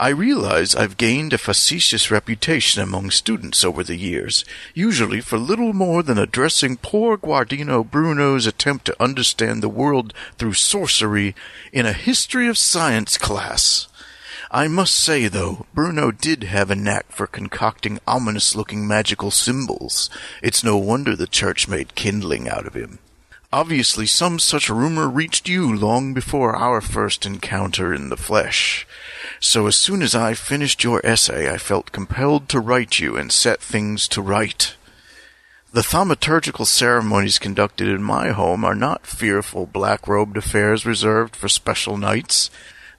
I 0.00 0.10
realize 0.10 0.76
I've 0.76 0.96
gained 0.96 1.32
a 1.32 1.38
facetious 1.38 2.08
reputation 2.08 2.80
among 2.80 3.10
students 3.10 3.64
over 3.64 3.82
the 3.82 3.96
years, 3.96 4.44
usually 4.72 5.20
for 5.20 5.38
little 5.38 5.72
more 5.72 6.04
than 6.04 6.18
addressing 6.18 6.76
poor 6.76 7.16
Giordano 7.16 7.82
Bruno's 7.82 8.46
attempt 8.46 8.84
to 8.84 9.02
understand 9.02 9.60
the 9.60 9.68
world 9.68 10.14
through 10.36 10.54
sorcery 10.54 11.34
in 11.72 11.84
a 11.84 11.92
history 11.92 12.46
of 12.46 12.56
science 12.56 13.18
class. 13.18 13.88
I 14.52 14.68
must 14.68 14.94
say, 14.94 15.26
though, 15.26 15.66
Bruno 15.74 16.12
did 16.12 16.44
have 16.44 16.70
a 16.70 16.76
knack 16.76 17.10
for 17.10 17.26
concocting 17.26 17.98
ominous 18.06 18.54
looking 18.54 18.86
magical 18.86 19.32
symbols. 19.32 20.08
It's 20.42 20.62
no 20.62 20.76
wonder 20.76 21.16
the 21.16 21.26
church 21.26 21.66
made 21.66 21.96
kindling 21.96 22.48
out 22.48 22.68
of 22.68 22.74
him. 22.74 23.00
Obviously, 23.50 24.04
some 24.04 24.38
such 24.38 24.68
rumor 24.68 25.08
reached 25.08 25.48
you 25.48 25.74
long 25.74 26.12
before 26.12 26.54
our 26.54 26.82
first 26.82 27.24
encounter 27.24 27.94
in 27.94 28.10
the 28.10 28.16
flesh. 28.16 28.86
So 29.40 29.66
as 29.66 29.74
soon 29.74 30.02
as 30.02 30.14
I 30.14 30.34
finished 30.34 30.84
your 30.84 31.00
essay, 31.04 31.50
I 31.50 31.56
felt 31.56 31.92
compelled 31.92 32.50
to 32.50 32.60
write 32.60 32.98
you 32.98 33.16
and 33.16 33.32
set 33.32 33.62
things 33.62 34.06
to 34.08 34.20
right. 34.20 34.74
The 35.72 35.80
thaumaturgical 35.80 36.66
ceremonies 36.66 37.38
conducted 37.38 37.88
in 37.88 38.02
my 38.02 38.30
home 38.32 38.64
are 38.64 38.74
not 38.74 39.06
fearful 39.06 39.64
black-robed 39.64 40.36
affairs 40.36 40.84
reserved 40.84 41.34
for 41.34 41.48
special 41.48 41.96
nights. 41.96 42.50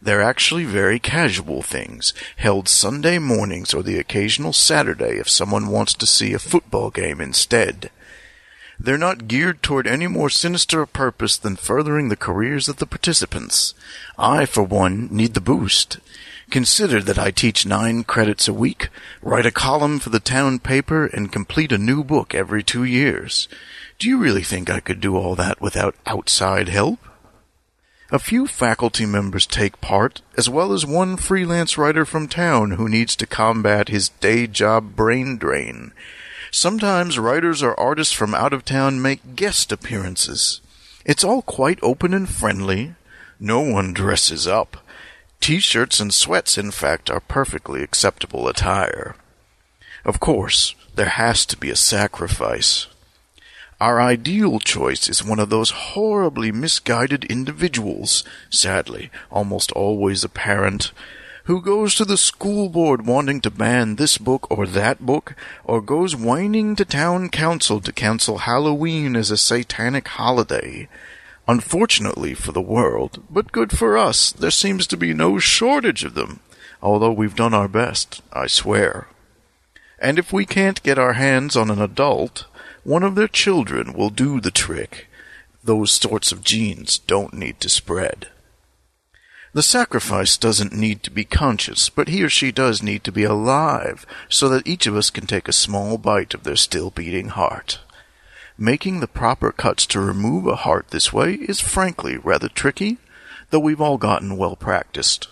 They're 0.02 0.22
actually 0.22 0.66
very 0.66 0.98
casual 0.98 1.62
things, 1.62 2.12
held 2.38 2.68
Sunday 2.68 3.20
mornings 3.20 3.72
or 3.72 3.84
the 3.84 4.00
occasional 4.00 4.54
Saturday 4.54 5.20
if 5.20 5.30
someone 5.30 5.68
wants 5.68 5.94
to 5.96 6.08
see 6.08 6.34
a 6.34 6.40
football 6.40 6.90
game 6.90 7.22
instead. 7.22 7.92
They're 8.80 8.98
not 8.98 9.28
geared 9.28 9.62
toward 9.62 9.88
any 9.88 10.08
more 10.08 10.30
sinister 10.30 10.86
purpose 10.86 11.38
than 11.38 11.58
furthering 11.58 12.08
the 12.08 12.16
careers 12.16 12.70
of 12.70 12.78
the 12.78 12.86
participants. 12.86 13.74
I, 14.18 14.46
for 14.46 14.64
one, 14.64 15.10
need 15.12 15.34
the 15.34 15.42
boost. 15.42 16.00
Consider 16.50 17.02
that 17.02 17.20
I 17.20 17.30
teach 17.30 17.66
nine 17.66 18.04
credits 18.06 18.48
a 18.48 18.54
week, 18.54 18.90
write 19.22 19.46
a 19.46 19.52
column 19.52 20.00
for 20.00 20.10
the 20.10 20.20
town 20.20 20.60
paper, 20.60 21.06
and 21.06 21.32
complete 21.32 21.72
a 21.72 21.78
new 21.78 22.04
book 22.04 22.34
every 22.34 22.64
two 22.64 22.84
years. 22.86 23.48
Do 24.00 24.08
you 24.08 24.18
really 24.18 24.44
think 24.44 24.70
I 24.70 24.80
could 24.80 25.02
do 25.02 25.18
all 25.18 25.36
that 25.36 25.62
without 25.62 25.96
outside 26.06 26.70
help? 26.70 27.00
A 28.12 28.18
few 28.18 28.48
faculty 28.48 29.06
members 29.06 29.46
take 29.46 29.82
part, 29.82 30.22
as 30.36 30.50
well 30.50 30.74
as 30.74 30.86
one 30.86 31.18
freelance 31.18 31.78
writer 31.78 32.06
from 32.06 32.28
town 32.28 32.72
who 32.72 32.90
needs 32.90 33.16
to 33.18 33.28
combat 33.28 33.90
his 33.90 34.10
day 34.10 34.48
job 34.48 34.96
brain 34.96 35.38
drain. 35.38 35.92
Sometimes 36.52 37.20
writers 37.20 37.62
or 37.62 37.80
artists 37.80 38.14
from 38.14 38.34
out 38.34 38.54
of 38.54 38.66
town 38.66 39.02
make 39.02 39.36
guest 39.36 39.72
appearances. 39.72 40.62
It's 41.06 41.24
all 41.24 41.42
quite 41.42 41.80
open 41.82 42.14
and 42.14 42.28
friendly. 42.28 42.96
No 43.40 43.62
one 43.62 43.94
dresses 43.94 44.48
up. 44.48 44.78
T-shirts 45.40 46.00
and 46.00 46.14
sweats, 46.14 46.58
in 46.58 46.72
fact, 46.72 47.10
are 47.10 47.22
perfectly 47.22 47.82
acceptable 47.82 48.48
attire. 48.48 49.16
Of 50.04 50.20
course, 50.20 50.76
there 50.96 51.10
has 51.10 51.46
to 51.48 51.58
be 51.58 51.70
a 51.70 51.76
sacrifice. 51.76 52.88
Our 53.80 54.02
ideal 54.02 54.60
choice 54.60 55.08
is 55.08 55.24
one 55.24 55.40
of 55.40 55.50
those 55.50 55.70
horribly 55.70 56.52
misguided 56.52 57.24
individuals, 57.26 58.26
sadly, 58.50 59.10
almost 59.32 59.72
always 59.72 60.24
a 60.26 60.30
parent, 60.30 60.92
who 61.50 61.62
goes 61.62 61.96
to 61.96 62.06
the 62.06 62.16
school 62.16 62.70
board 62.70 63.08
wanting 63.08 63.42
to 63.42 63.50
ban 63.50 63.96
this 63.96 64.20
book 64.20 64.46
or 64.52 64.68
that 64.68 65.04
book, 65.04 65.36
or 65.64 65.82
goes 65.82 66.16
whining 66.16 66.76
to 66.76 66.86
town 66.86 67.28
council 67.28 67.82
to 67.82 67.92
cancel 67.92 68.38
Halloween 68.38 69.16
as 69.16 69.32
a 69.32 69.38
satanic 69.38 70.08
holiday, 70.08 70.88
Unfortunately 71.50 72.36
for 72.36 72.52
the 72.52 72.62
world, 72.62 73.24
but 73.28 73.52
good 73.52 73.76
for 73.76 73.98
us, 73.98 74.32
there 74.32 74.52
seems 74.52 74.86
to 74.86 74.96
be 74.96 75.16
no 75.16 75.40
shortage 75.40 76.04
of 76.04 76.14
them, 76.14 76.42
although 76.80 77.12
we've 77.12 77.36
done 77.36 77.56
our 77.56 77.68
best, 77.68 78.22
I 78.32 78.46
swear. 78.46 79.08
And 79.98 80.20
if 80.20 80.32
we 80.32 80.46
can't 80.46 80.84
get 80.84 81.00
our 81.00 81.14
hands 81.14 81.56
on 81.56 81.72
an 81.72 81.82
adult, 81.82 82.46
one 82.84 83.02
of 83.02 83.16
their 83.16 83.28
children 83.28 83.94
will 83.94 84.12
do 84.12 84.40
the 84.40 84.52
trick. 84.52 85.08
Those 85.64 85.92
sorts 85.92 86.32
of 86.32 86.44
genes 86.44 87.00
don't 87.00 87.34
need 87.34 87.60
to 87.62 87.70
spread. 87.70 88.28
The 89.52 89.64
sacrifice 89.64 90.38
doesn't 90.38 90.74
need 90.74 91.02
to 91.04 91.12
be 91.12 91.26
conscious, 91.26 91.90
but 91.90 92.08
he 92.08 92.24
or 92.24 92.30
she 92.30 92.52
does 92.52 92.84
need 92.84 93.04
to 93.04 93.12
be 93.12 93.24
alive, 93.24 94.06
so 94.30 94.48
that 94.50 94.68
each 94.68 94.86
of 94.86 94.96
us 94.96 95.10
can 95.10 95.26
take 95.26 95.48
a 95.48 95.54
small 95.54 95.98
bite 95.98 96.36
of 96.36 96.44
their 96.44 96.56
still 96.56 96.92
beating 96.92 97.30
heart. 97.30 97.80
Making 98.58 99.00
the 99.00 99.08
proper 99.08 99.52
cuts 99.52 99.86
to 99.88 100.00
remove 100.00 100.46
a 100.46 100.58
heart 100.58 100.90
this 100.90 101.12
way 101.12 101.34
is 101.34 101.62
frankly 101.62 102.18
rather 102.18 102.50
tricky. 102.50 102.98
though 103.50 103.60
we've 103.60 103.82
all 103.82 103.98
gotten 103.98 104.38
well 104.38 104.56
practiced. 104.56 105.28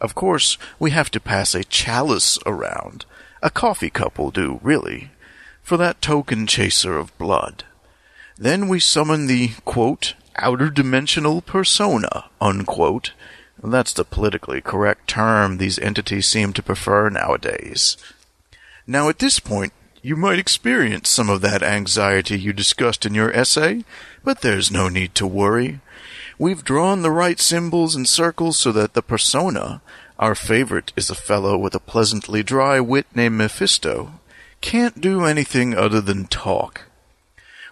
Of 0.00 0.14
course, 0.14 0.58
we 0.78 0.90
have 0.90 1.10
to 1.12 1.20
pass 1.20 1.54
a 1.54 1.64
chalice 1.64 2.38
around. 2.46 3.04
A 3.42 3.50
coffee 3.50 3.90
cup 3.90 4.18
will 4.18 4.30
do, 4.30 4.60
really, 4.62 5.10
for 5.62 5.76
that 5.76 6.02
token 6.02 6.46
chaser 6.46 6.96
of 6.98 7.16
blood. 7.18 7.64
Then 8.36 8.68
we 8.68 8.80
summon 8.80 9.26
the, 9.26 9.52
quote, 9.64 10.14
outer 10.36 10.70
dimensional 10.70 11.40
persona, 11.40 12.26
unquote. 12.40 13.12
That's 13.62 13.92
the 13.92 14.04
politically 14.04 14.60
correct 14.60 15.08
term 15.08 15.58
these 15.58 15.78
entities 15.78 16.26
seem 16.26 16.52
to 16.54 16.62
prefer 16.62 17.08
nowadays. 17.08 17.96
Now, 18.86 19.08
at 19.08 19.18
this 19.18 19.40
point, 19.40 19.72
you 20.00 20.16
might 20.16 20.38
experience 20.38 21.08
some 21.08 21.28
of 21.28 21.40
that 21.40 21.62
anxiety 21.62 22.38
you 22.38 22.52
discussed 22.52 23.04
in 23.04 23.14
your 23.14 23.32
essay, 23.32 23.84
but 24.22 24.40
there's 24.40 24.70
no 24.70 24.88
need 24.88 25.14
to 25.16 25.26
worry. 25.26 25.80
We've 26.38 26.64
drawn 26.64 27.02
the 27.02 27.10
right 27.10 27.40
symbols 27.40 27.96
and 27.96 28.08
circles 28.08 28.56
so 28.58 28.70
that 28.72 28.94
the 28.94 29.02
persona, 29.02 29.82
our 30.18 30.36
favorite 30.36 30.92
is 30.96 31.10
a 31.10 31.16
fellow 31.16 31.58
with 31.58 31.74
a 31.74 31.80
pleasantly 31.80 32.44
dry 32.44 32.78
wit 32.78 33.06
named 33.14 33.36
Mephisto, 33.36 34.12
can't 34.60 35.00
do 35.00 35.24
anything 35.24 35.74
other 35.74 36.00
than 36.00 36.26
talk. 36.26 36.82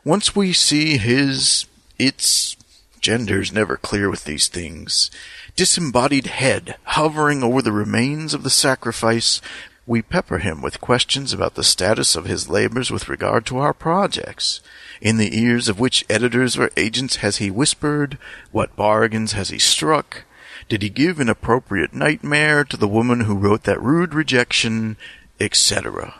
Once 0.04 0.34
we 0.34 0.52
see 0.52 0.98
his, 0.98 1.66
its, 1.98 2.56
gender's 3.00 3.52
never 3.52 3.76
clear 3.76 4.10
with 4.10 4.24
these 4.24 4.48
things, 4.48 5.10
disembodied 5.56 6.26
head 6.26 6.76
hovering 6.84 7.42
over 7.42 7.62
the 7.62 7.72
remains 7.72 8.34
of 8.34 8.42
the 8.42 8.50
sacrifice, 8.50 9.40
we 9.86 10.02
pepper 10.02 10.38
him 10.38 10.60
with 10.60 10.80
questions 10.80 11.32
about 11.32 11.54
the 11.54 11.64
status 11.64 12.14
of 12.14 12.26
his 12.26 12.48
labors 12.48 12.90
with 12.90 13.08
regard 13.08 13.46
to 13.46 13.58
our 13.58 13.72
projects. 13.72 14.60
In 15.00 15.16
the 15.16 15.38
ears 15.38 15.68
of 15.68 15.80
which 15.80 16.04
editors 16.10 16.58
or 16.58 16.70
agents 16.76 17.16
has 17.16 17.38
he 17.38 17.50
whispered? 17.50 18.18
What 18.52 18.76
bargains 18.76 19.32
has 19.32 19.48
he 19.48 19.58
struck? 19.58 20.24
Did 20.68 20.82
he 20.82 20.88
give 20.88 21.20
an 21.20 21.28
appropriate 21.28 21.94
nightmare 21.94 22.64
to 22.64 22.76
the 22.76 22.88
woman 22.88 23.20
who 23.20 23.36
wrote 23.36 23.62
that 23.64 23.80
rude 23.80 24.14
rejection, 24.14 24.96
etc.? 25.38 26.14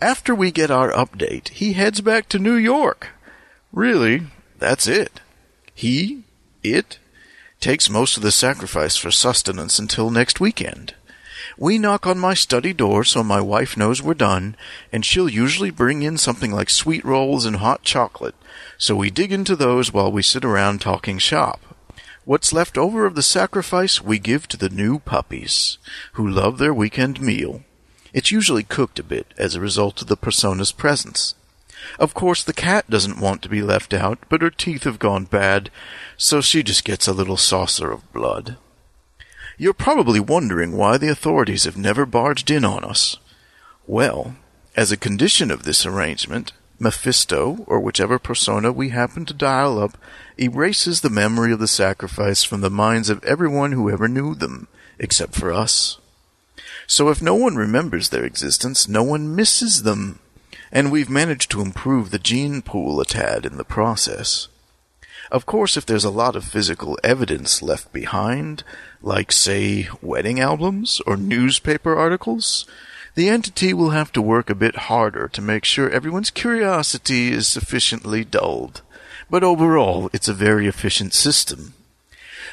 After 0.00 0.34
we 0.34 0.50
get 0.50 0.70
our 0.70 0.92
update, 0.92 1.48
he 1.48 1.72
heads 1.72 2.00
back 2.00 2.28
to 2.28 2.38
New 2.38 2.54
York. 2.54 3.08
Really, 3.72 4.26
that's 4.58 4.86
it. 4.86 5.20
He, 5.74 6.24
it, 6.62 6.98
takes 7.62 7.88
most 7.88 8.16
of 8.16 8.24
the 8.24 8.32
sacrifice 8.32 8.96
for 8.96 9.12
sustenance 9.12 9.78
until 9.78 10.10
next 10.10 10.40
weekend. 10.40 10.94
We 11.56 11.78
knock 11.78 12.08
on 12.08 12.18
my 12.18 12.34
study 12.34 12.72
door 12.72 13.04
so 13.04 13.22
my 13.22 13.40
wife 13.40 13.76
knows 13.76 14.02
we're 14.02 14.14
done, 14.14 14.56
and 14.92 15.04
she'll 15.04 15.28
usually 15.28 15.70
bring 15.70 16.02
in 16.02 16.18
something 16.18 16.50
like 16.50 16.68
sweet 16.68 17.04
rolls 17.04 17.46
and 17.46 17.56
hot 17.56 17.82
chocolate, 17.82 18.34
so 18.78 18.96
we 18.96 19.10
dig 19.10 19.32
into 19.32 19.54
those 19.54 19.92
while 19.92 20.10
we 20.10 20.22
sit 20.22 20.44
around 20.44 20.80
talking 20.80 21.18
shop. 21.18 21.60
What's 22.24 22.52
left 22.52 22.76
over 22.76 23.06
of 23.06 23.14
the 23.14 23.22
sacrifice 23.22 24.02
we 24.02 24.18
give 24.18 24.48
to 24.48 24.56
the 24.56 24.68
new 24.68 24.98
puppies, 24.98 25.78
who 26.14 26.28
love 26.28 26.58
their 26.58 26.74
weekend 26.74 27.20
meal. 27.20 27.62
It's 28.12 28.32
usually 28.32 28.64
cooked 28.64 28.98
a 28.98 29.04
bit 29.04 29.32
as 29.38 29.54
a 29.54 29.60
result 29.60 30.02
of 30.02 30.08
the 30.08 30.16
persona's 30.16 30.72
presence. 30.72 31.36
Of 31.98 32.14
course, 32.14 32.42
the 32.42 32.52
cat 32.52 32.88
doesn't 32.88 33.20
want 33.20 33.42
to 33.42 33.48
be 33.48 33.62
left 33.62 33.92
out, 33.92 34.18
but 34.28 34.42
her 34.42 34.50
teeth 34.50 34.84
have 34.84 34.98
gone 34.98 35.24
bad, 35.24 35.70
so 36.16 36.40
she 36.40 36.62
just 36.62 36.84
gets 36.84 37.08
a 37.08 37.12
little 37.12 37.36
saucer 37.36 37.90
of 37.90 38.12
blood. 38.12 38.56
You're 39.58 39.74
probably 39.74 40.20
wondering 40.20 40.76
why 40.76 40.98
the 40.98 41.08
authorities 41.08 41.64
have 41.64 41.76
never 41.76 42.06
barged 42.06 42.50
in 42.50 42.64
on 42.64 42.84
us. 42.84 43.18
Well, 43.86 44.36
as 44.76 44.90
a 44.90 44.96
condition 44.96 45.50
of 45.50 45.64
this 45.64 45.84
arrangement, 45.84 46.52
Mephisto, 46.78 47.64
or 47.66 47.78
whichever 47.78 48.18
persona 48.18 48.72
we 48.72 48.88
happen 48.88 49.24
to 49.26 49.34
dial 49.34 49.78
up, 49.78 49.96
erases 50.36 51.00
the 51.00 51.10
memory 51.10 51.52
of 51.52 51.60
the 51.60 51.68
sacrifice 51.68 52.42
from 52.42 52.60
the 52.60 52.70
minds 52.70 53.08
of 53.08 53.22
everyone 53.24 53.72
who 53.72 53.90
ever 53.90 54.08
knew 54.08 54.34
them, 54.34 54.66
except 54.98 55.34
for 55.34 55.52
us. 55.52 55.98
So 56.86 57.08
if 57.08 57.22
no 57.22 57.34
one 57.34 57.54
remembers 57.54 58.08
their 58.08 58.24
existence, 58.24 58.88
no 58.88 59.02
one 59.02 59.36
misses 59.36 59.82
them. 59.82 60.18
And 60.72 60.90
we've 60.90 61.10
managed 61.10 61.50
to 61.50 61.60
improve 61.60 62.10
the 62.10 62.18
gene 62.18 62.62
pool 62.62 63.00
a 63.00 63.04
tad 63.04 63.44
in 63.44 63.58
the 63.58 63.64
process. 63.64 64.48
Of 65.30 65.46
course, 65.46 65.76
if 65.76 65.86
there's 65.86 66.04
a 66.04 66.10
lot 66.10 66.34
of 66.34 66.44
physical 66.44 66.98
evidence 67.04 67.62
left 67.62 67.92
behind, 67.92 68.64
like, 69.02 69.32
say, 69.32 69.88
wedding 70.00 70.40
albums 70.40 71.00
or 71.06 71.16
newspaper 71.16 71.94
articles, 71.94 72.66
the 73.14 73.28
entity 73.28 73.74
will 73.74 73.90
have 73.90 74.12
to 74.12 74.22
work 74.22 74.48
a 74.48 74.54
bit 74.54 74.88
harder 74.88 75.28
to 75.28 75.42
make 75.42 75.64
sure 75.64 75.90
everyone's 75.90 76.30
curiosity 76.30 77.30
is 77.30 77.46
sufficiently 77.46 78.24
dulled. 78.24 78.80
But 79.28 79.44
overall, 79.44 80.08
it's 80.12 80.28
a 80.28 80.34
very 80.34 80.66
efficient 80.66 81.12
system. 81.12 81.74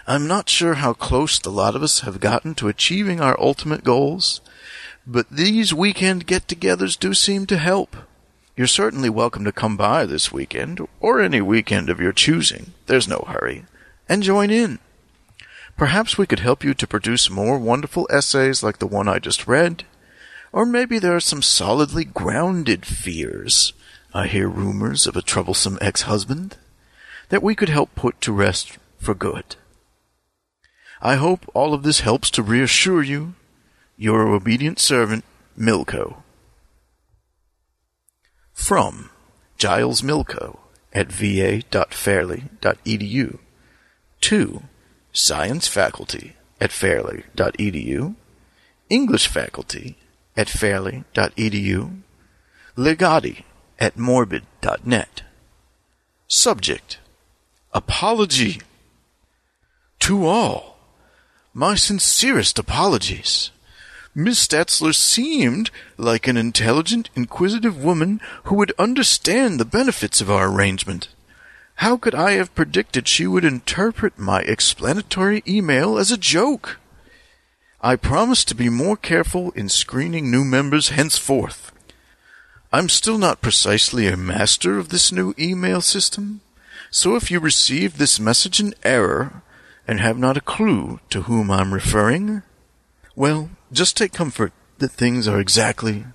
I'm 0.07 0.27
not 0.27 0.49
sure 0.49 0.75
how 0.75 0.93
close 0.93 1.39
the 1.39 1.51
lot 1.51 1.75
of 1.75 1.83
us 1.83 2.01
have 2.01 2.19
gotten 2.19 2.55
to 2.55 2.67
achieving 2.67 3.21
our 3.21 3.39
ultimate 3.39 3.83
goals, 3.83 4.41
but 5.07 5.29
these 5.29 5.73
weekend 5.73 6.27
get 6.27 6.47
togethers 6.47 6.97
do 6.99 7.13
seem 7.13 7.45
to 7.47 7.57
help. 7.57 7.95
You're 8.59 8.67
certainly 8.67 9.09
welcome 9.09 9.45
to 9.45 9.53
come 9.53 9.77
by 9.77 10.05
this 10.05 10.33
weekend, 10.33 10.85
or 10.99 11.21
any 11.21 11.39
weekend 11.39 11.89
of 11.89 12.01
your 12.01 12.11
choosing. 12.11 12.73
There's 12.87 13.07
no 13.07 13.23
hurry. 13.25 13.63
And 14.09 14.21
join 14.21 14.51
in. 14.51 14.79
Perhaps 15.77 16.17
we 16.17 16.27
could 16.27 16.41
help 16.41 16.61
you 16.61 16.73
to 16.73 16.85
produce 16.85 17.29
more 17.29 17.57
wonderful 17.57 18.05
essays 18.11 18.61
like 18.61 18.79
the 18.79 18.85
one 18.85 19.07
I 19.07 19.17
just 19.19 19.47
read. 19.47 19.85
Or 20.51 20.65
maybe 20.65 20.99
there 20.99 21.15
are 21.15 21.21
some 21.21 21.41
solidly 21.41 22.03
grounded 22.03 22.85
fears. 22.85 23.71
I 24.13 24.27
hear 24.27 24.49
rumors 24.49 25.07
of 25.07 25.15
a 25.15 25.21
troublesome 25.21 25.77
ex-husband 25.79 26.57
that 27.29 27.41
we 27.41 27.55
could 27.55 27.69
help 27.69 27.95
put 27.95 28.19
to 28.19 28.33
rest 28.33 28.77
for 28.97 29.15
good. 29.15 29.55
I 31.01 31.15
hope 31.15 31.49
all 31.53 31.73
of 31.73 31.83
this 31.83 32.01
helps 32.01 32.29
to 32.31 32.43
reassure 32.43 33.03
you. 33.03 33.35
Your 33.95 34.27
obedient 34.27 34.79
servant, 34.79 35.23
Milko. 35.57 36.23
From 38.59 39.09
Giles 39.57 40.03
Milko 40.03 40.59
at 40.93 41.11
va.fairleigh.edu 41.11 43.39
to 44.21 44.63
Science 45.11 45.67
Faculty 45.67 46.35
at 46.61 46.71
fairleigh.edu, 46.71 48.15
English 48.89 49.27
Faculty 49.27 49.97
at 50.37 50.47
fairleigh.edu, 50.47 52.01
Legati 52.77 53.43
at 53.79 53.97
morbid.net. 53.97 55.23
Subject 56.27 56.99
Apology 57.73 58.61
to 60.01 60.27
all. 60.27 60.77
My 61.55 61.73
sincerest 61.73 62.59
apologies. 62.59 63.49
Miss 64.19 64.45
Stetzler 64.45 64.93
seemed 64.93 65.71
like 65.95 66.27
an 66.27 66.35
intelligent, 66.35 67.09
inquisitive 67.15 67.81
woman 67.81 68.19
who 68.43 68.55
would 68.55 68.73
understand 68.77 69.57
the 69.57 69.65
benefits 69.65 70.19
of 70.19 70.29
our 70.29 70.49
arrangement. 70.49 71.07
How 71.75 71.95
could 71.95 72.13
I 72.13 72.31
have 72.31 72.53
predicted 72.53 73.07
she 73.07 73.25
would 73.25 73.45
interpret 73.45 74.19
my 74.19 74.41
explanatory 74.41 75.41
email 75.47 75.97
as 75.97 76.11
a 76.11 76.17
joke? 76.17 76.81
I 77.79 77.95
promise 77.95 78.43
to 78.43 78.55
be 78.55 78.67
more 78.67 78.97
careful 78.97 79.51
in 79.51 79.69
screening 79.69 80.29
new 80.29 80.43
members 80.43 80.89
henceforth. 80.89 81.71
I'm 82.73 82.89
still 82.89 83.17
not 83.17 83.39
precisely 83.39 84.05
a 84.05 84.17
master 84.17 84.77
of 84.77 84.89
this 84.89 85.13
new 85.13 85.33
email 85.39 85.79
system, 85.79 86.41
so 86.91 87.15
if 87.15 87.31
you 87.31 87.39
receive 87.39 87.97
this 87.97 88.19
message 88.19 88.59
in 88.59 88.73
error 88.83 89.43
and 89.87 90.01
have 90.01 90.19
not 90.19 90.35
a 90.35 90.41
clue 90.41 90.99
to 91.09 91.21
whom 91.21 91.49
I'm 91.49 91.73
referring, 91.73 92.43
well, 93.15 93.49
just 93.71 93.97
take 93.97 94.13
comfort 94.13 94.51
that 94.79 94.91
things 94.91 95.27
are 95.27 95.39
exactly 95.39 96.05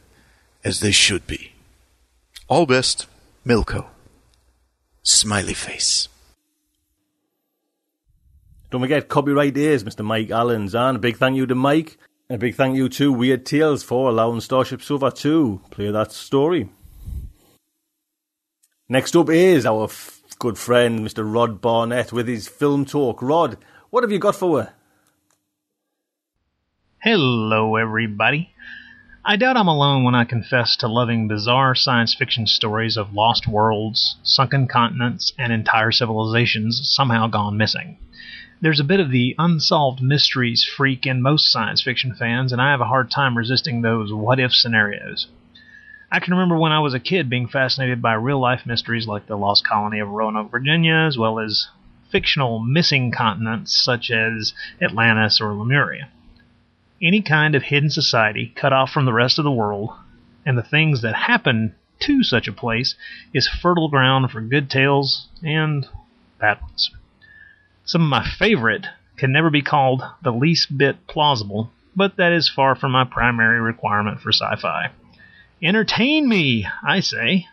as 0.64 0.81
they 0.81 0.90
should 0.90 1.27
be. 1.27 1.53
All 2.49 2.67
best, 2.67 3.07
Milko. 3.47 3.87
Smiley 5.03 5.55
face. 5.55 6.09
Don't 8.71 8.81
forget, 8.81 9.09
copyright 9.09 9.57
is 9.57 9.85
Mr. 9.85 10.05
Mike 10.05 10.31
Allen's, 10.31 10.75
and 10.75 10.97
a 10.97 11.01
big 11.01 11.17
thank 11.17 11.37
you 11.37 11.47
to 11.47 11.55
Mike, 11.55 11.97
and 12.29 12.37
a 12.37 12.38
big 12.40 12.57
thank 12.57 12.77
you 12.77 12.88
to 12.88 13.12
Weird 13.12 13.47
Tales 13.47 13.85
for 13.85 14.09
allowing 14.09 14.40
Starship 14.40 14.83
Sofa 14.83 15.12
to 15.12 15.61
play 15.71 15.90
that 15.90 16.11
story. 16.11 16.69
Next 18.88 19.14
up 19.14 19.31
is 19.31 19.64
our 19.64 19.85
f- 19.85 20.23
good 20.38 20.59
friend, 20.59 21.01
Mr. 21.01 21.23
Rod 21.31 21.61
Barnett, 21.61 22.12
with 22.12 22.27
his 22.27 22.49
film 22.49 22.85
talk. 22.85 23.23
Rod, 23.23 23.59
what 23.90 24.03
have 24.03 24.11
you 24.11 24.19
got 24.19 24.35
for 24.35 24.62
her? 24.62 24.73
Hello, 27.05 27.77
everybody. 27.77 28.49
I 29.27 29.37
doubt 29.37 29.59
I'm 29.59 29.69
alone 29.69 30.05
when 30.05 30.14
I 30.14 30.25
confess 30.25 30.75
to 30.77 30.88
loving 30.88 31.29
bizarre 31.29 31.75
science 31.75 32.14
fiction 32.14 32.47
stories 32.47 32.97
of 32.97 33.12
lost 33.12 33.47
worlds, 33.47 34.17
sunken 34.23 34.67
continents, 34.69 35.31
and 35.37 35.53
entire 35.53 35.93
civilizations 35.93 36.81
somehow 36.85 37.27
gone 37.27 37.59
missing. 37.59 37.99
There's 38.62 38.81
a 38.81 38.85
bit 38.85 39.01
of 39.01 39.11
the 39.11 39.35
unsolved 39.38 40.01
mysteries 40.01 40.64
freak 40.64 41.05
in 41.05 41.21
most 41.21 41.53
science 41.53 41.83
fiction 41.83 42.14
fans, 42.14 42.53
and 42.53 42.62
I 42.62 42.71
have 42.71 42.81
a 42.81 42.87
hard 42.87 43.11
time 43.11 43.37
resisting 43.37 43.83
those 43.83 44.11
what 44.11 44.40
if 44.40 44.55
scenarios. 44.55 45.27
I 46.11 46.21
can 46.21 46.33
remember 46.33 46.57
when 46.57 46.73
I 46.73 46.81
was 46.81 46.95
a 46.95 46.99
kid 46.99 47.29
being 47.29 47.49
fascinated 47.49 48.01
by 48.01 48.14
real 48.14 48.40
life 48.40 48.64
mysteries 48.64 49.07
like 49.07 49.27
the 49.27 49.37
lost 49.37 49.62
colony 49.62 49.99
of 49.99 50.09
Roanoke, 50.09 50.51
Virginia, 50.51 51.05
as 51.07 51.19
well 51.19 51.38
as 51.38 51.69
fictional 52.11 52.61
missing 52.61 53.11
continents 53.11 53.79
such 53.79 54.11
as 54.11 54.55
Atlantis 54.81 55.38
or 55.38 55.53
Lemuria. 55.53 56.09
Any 57.02 57.22
kind 57.22 57.54
of 57.54 57.64
hidden 57.64 57.90
society 57.90 58.52
cut 58.54 58.72
off 58.72 58.90
from 58.90 59.04
the 59.04 59.12
rest 59.12 59.38
of 59.38 59.44
the 59.44 59.50
world, 59.50 59.90
and 60.46 60.57
the 60.57 60.62
things 60.62 61.02
that 61.02 61.14
happen 61.14 61.74
to 62.00 62.22
such 62.22 62.48
a 62.48 62.52
place 62.52 62.94
is 63.33 63.48
fertile 63.48 63.88
ground 63.88 64.30
for 64.30 64.40
good 64.40 64.70
tales 64.70 65.28
and 65.42 65.87
bad 66.38 66.61
ones. 66.61 66.90
Some 67.85 68.02
of 68.02 68.09
my 68.09 68.24
favorite 68.24 68.87
can 69.16 69.33
never 69.33 69.50
be 69.50 69.62
called 69.62 70.02
the 70.22 70.33
least 70.33 70.76
bit 70.76 71.07
plausible, 71.07 71.70
but 71.96 72.16
that 72.16 72.33
is 72.33 72.48
far 72.48 72.74
from 72.74 72.92
my 72.92 73.04
primary 73.04 73.61
requirement 73.61 74.20
for 74.20 74.33
sci 74.33 74.57
fi. 74.57 74.90
Entertain 75.62 76.28
me, 76.28 76.66
I 76.87 77.00
say. 77.00 77.46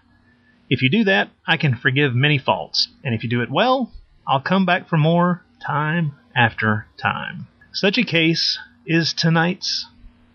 If 0.69 0.81
you 0.81 0.89
do 0.89 1.03
that, 1.05 1.29
I 1.45 1.57
can 1.57 1.75
forgive 1.75 2.13
many 2.13 2.37
faults, 2.37 2.87
and 3.03 3.13
if 3.13 3.23
you 3.23 3.29
do 3.29 3.41
it 3.41 3.51
well, 3.51 3.91
I'll 4.27 4.41
come 4.41 4.65
back 4.65 4.87
for 4.87 4.97
more 4.97 5.43
time 5.65 6.13
after 6.35 6.87
time. 6.97 7.47
Such 7.73 7.97
a 7.97 8.03
case 8.03 8.59
is 8.85 9.13
tonight's 9.13 9.87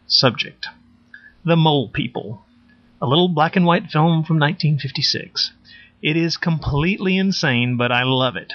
subject 0.06 0.66
The 1.44 1.56
Mole 1.56 1.88
People, 1.88 2.44
a 3.00 3.06
little 3.06 3.28
black 3.28 3.56
and 3.56 3.66
white 3.66 3.90
film 3.90 4.24
from 4.24 4.38
1956. 4.38 5.52
It 6.02 6.16
is 6.16 6.36
completely 6.36 7.16
insane, 7.16 7.76
but 7.76 7.90
I 7.90 8.04
love 8.04 8.36
it. 8.36 8.52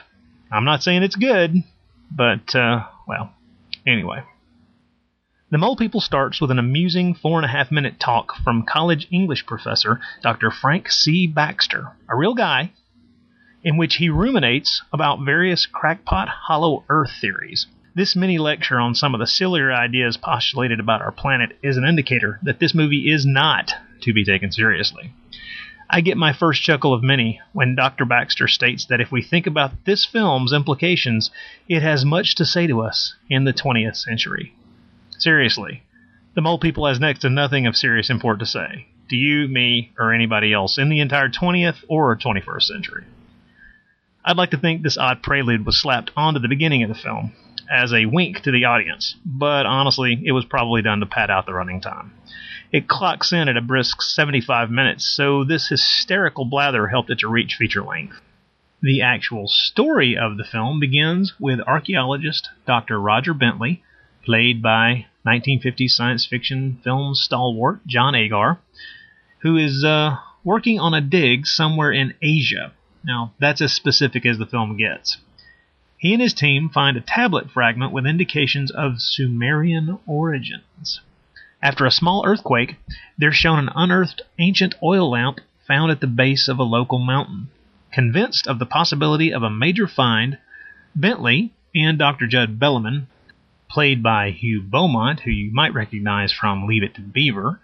I'm 0.52 0.66
not 0.66 0.84
saying 0.84 1.04
it's 1.04 1.16
good, 1.16 1.56
but, 2.10 2.56
uh, 2.56 2.86
well, 3.08 3.32
anyway. 3.86 4.24
The 5.50 5.58
Mole 5.58 5.76
People 5.76 6.00
starts 6.00 6.40
with 6.40 6.52
an 6.52 6.60
amusing 6.60 7.14
four 7.14 7.38
and 7.38 7.46
a 7.46 7.50
half 7.50 7.72
minute 7.72 8.00
talk 8.00 8.36
from 8.44 8.66
college 8.66 9.08
English 9.12 9.46
professor 9.46 10.00
Dr. 10.24 10.50
Frank 10.50 10.90
C. 10.90 11.28
Baxter, 11.28 11.92
a 12.08 12.16
real 12.16 12.34
guy, 12.34 12.72
in 13.62 13.76
which 13.76 13.96
he 13.96 14.10
ruminates 14.10 14.82
about 14.94 15.26
various 15.26 15.66
crackpot 15.66 16.30
hollow 16.30 16.86
earth 16.88 17.12
theories. 17.20 17.68
This 17.94 18.16
mini 18.16 18.38
lecture 18.38 18.80
on 18.80 18.96
some 18.96 19.14
of 19.14 19.20
the 19.20 19.28
sillier 19.28 19.70
ideas 19.70 20.16
postulated 20.16 20.80
about 20.80 21.02
our 21.02 21.12
planet 21.12 21.58
is 21.62 21.76
an 21.76 21.84
indicator 21.84 22.40
that 22.42 22.58
this 22.60 22.74
movie 22.74 23.12
is 23.12 23.26
not 23.26 23.74
to 24.04 24.14
be 24.14 24.24
taken 24.24 24.50
seriously. 24.50 25.12
I 25.90 26.00
get 26.00 26.16
my 26.16 26.32
first 26.32 26.64
chuckle 26.64 26.94
of 26.94 27.04
many 27.04 27.42
when 27.52 27.76
Dr. 27.76 28.06
Baxter 28.06 28.48
states 28.48 28.86
that 28.86 29.02
if 29.02 29.12
we 29.12 29.22
think 29.22 29.46
about 29.46 29.84
this 29.84 30.06
film's 30.06 30.54
implications, 30.54 31.32
it 31.68 31.82
has 31.82 32.06
much 32.06 32.36
to 32.36 32.46
say 32.46 32.66
to 32.66 32.80
us 32.80 33.14
in 33.30 33.44
the 33.44 33.52
20th 33.52 33.98
century. 33.98 34.54
Seriously, 35.18 35.84
the 36.34 36.40
Mole 36.40 36.60
People 36.60 36.88
has 36.88 36.98
next 36.98 37.20
to 37.20 37.30
nothing 37.30 37.68
of 37.68 37.76
serious 37.76 38.10
import 38.10 38.40
to 38.40 38.46
say 38.46 38.88
to 39.10 39.18
you, 39.18 39.50
me, 39.50 39.92
or 40.00 40.14
anybody 40.14 40.54
else 40.54 40.78
in 40.78 40.88
the 40.88 41.02
entire 41.02 41.28
20th 41.28 41.84
or 41.90 42.16
21st 42.16 42.64
century. 42.64 43.04
I'd 44.24 44.38
like 44.38 44.52
to 44.52 44.58
think 44.58 44.82
this 44.82 44.98
odd 44.98 45.22
prelude 45.22 45.66
was 45.66 45.78
slapped 45.78 46.12
onto 46.16 46.40
the 46.40 46.48
beginning 46.48 46.84
of 46.84 46.88
the 46.88 46.96
film 46.96 47.34
as 47.72 47.94
a 47.94 48.06
wink 48.06 48.42
to 48.42 48.52
the 48.52 48.66
audience, 48.66 49.16
but 49.26 49.66
honestly, 49.66 50.22
it 50.26 50.34
was 50.34 50.46
probably 50.46 50.82
done 50.82 51.00
to 51.00 51.06
pad 51.06 51.32
out 51.32 51.46
the 51.46 51.54
running 51.54 51.80
time. 51.80 52.12
It 52.72 52.88
clocks 52.88 53.32
in 53.32 53.50
at 53.50 53.58
a 53.58 53.62
brisk 53.62 54.02
75 54.02 54.70
minutes, 54.70 55.06
so 55.06 55.44
this 55.44 55.70
hysterical 55.70 56.46
blather 56.46 56.88
helped 56.88 57.10
it 57.10 57.20
to 57.20 57.28
reach 57.28 57.56
feature 57.56 57.84
length. 57.84 58.20
The 58.82 59.02
actual 59.02 59.48
story 59.48 60.18
of 60.18 60.38
the 60.38 60.44
film 60.44 60.80
begins 60.80 61.34
with 61.40 61.60
archaeologist 61.62 62.50
Dr. 62.66 63.00
Roger 63.00 63.34
Bentley, 63.34 63.84
played 64.26 64.62
by 64.62 65.06
1950s 65.26 65.92
science 65.92 66.26
fiction 66.26 66.80
film 66.84 67.14
stalwart 67.14 67.86
John 67.86 68.16
Agar, 68.16 68.60
who 69.42 69.56
is 69.56 69.84
uh, 69.84 70.18
working 70.44 70.80
on 70.80 70.94
a 70.94 71.02
dig 71.02 71.46
somewhere 71.46 71.92
in 71.92 72.16
Asia. 72.22 72.74
Now, 73.04 73.34
that's 73.40 73.62
as 73.62 73.74
specific 73.74 74.26
as 74.26 74.38
the 74.38 74.46
film 74.46 74.78
gets. 74.78 75.18
He 76.02 76.14
and 76.14 76.22
his 76.22 76.34
team 76.34 76.68
find 76.68 76.98
a 76.98 77.02
tablet 77.02 77.52
fragment 77.52 77.92
with 77.92 78.08
indications 78.08 78.72
of 78.72 79.00
Sumerian 79.00 80.00
origins. 80.08 81.00
After 81.62 81.86
a 81.86 81.92
small 81.92 82.26
earthquake, 82.26 82.78
they're 83.20 83.32
shown 83.32 83.60
an 83.60 83.70
unearthed 83.76 84.24
ancient 84.40 84.74
oil 84.82 85.12
lamp 85.12 85.42
found 85.68 85.92
at 85.92 86.00
the 86.00 86.08
base 86.08 86.48
of 86.48 86.58
a 86.58 86.64
local 86.64 86.98
mountain. 86.98 87.50
Convinced 87.92 88.48
of 88.48 88.58
the 88.58 88.66
possibility 88.66 89.32
of 89.32 89.44
a 89.44 89.52
major 89.52 89.88
find, 89.88 90.40
Bentley 90.96 91.54
and 91.76 92.00
Dr. 92.00 92.26
Judd 92.26 92.58
Bellamin, 92.58 93.06
played 93.70 94.02
by 94.02 94.32
Hugh 94.32 94.64
Beaumont, 94.64 95.20
who 95.20 95.30
you 95.30 95.54
might 95.54 95.72
recognize 95.72 96.34
from 96.34 96.66
Leave 96.66 96.82
It 96.82 96.96
to 96.96 97.02
Beaver, 97.02 97.60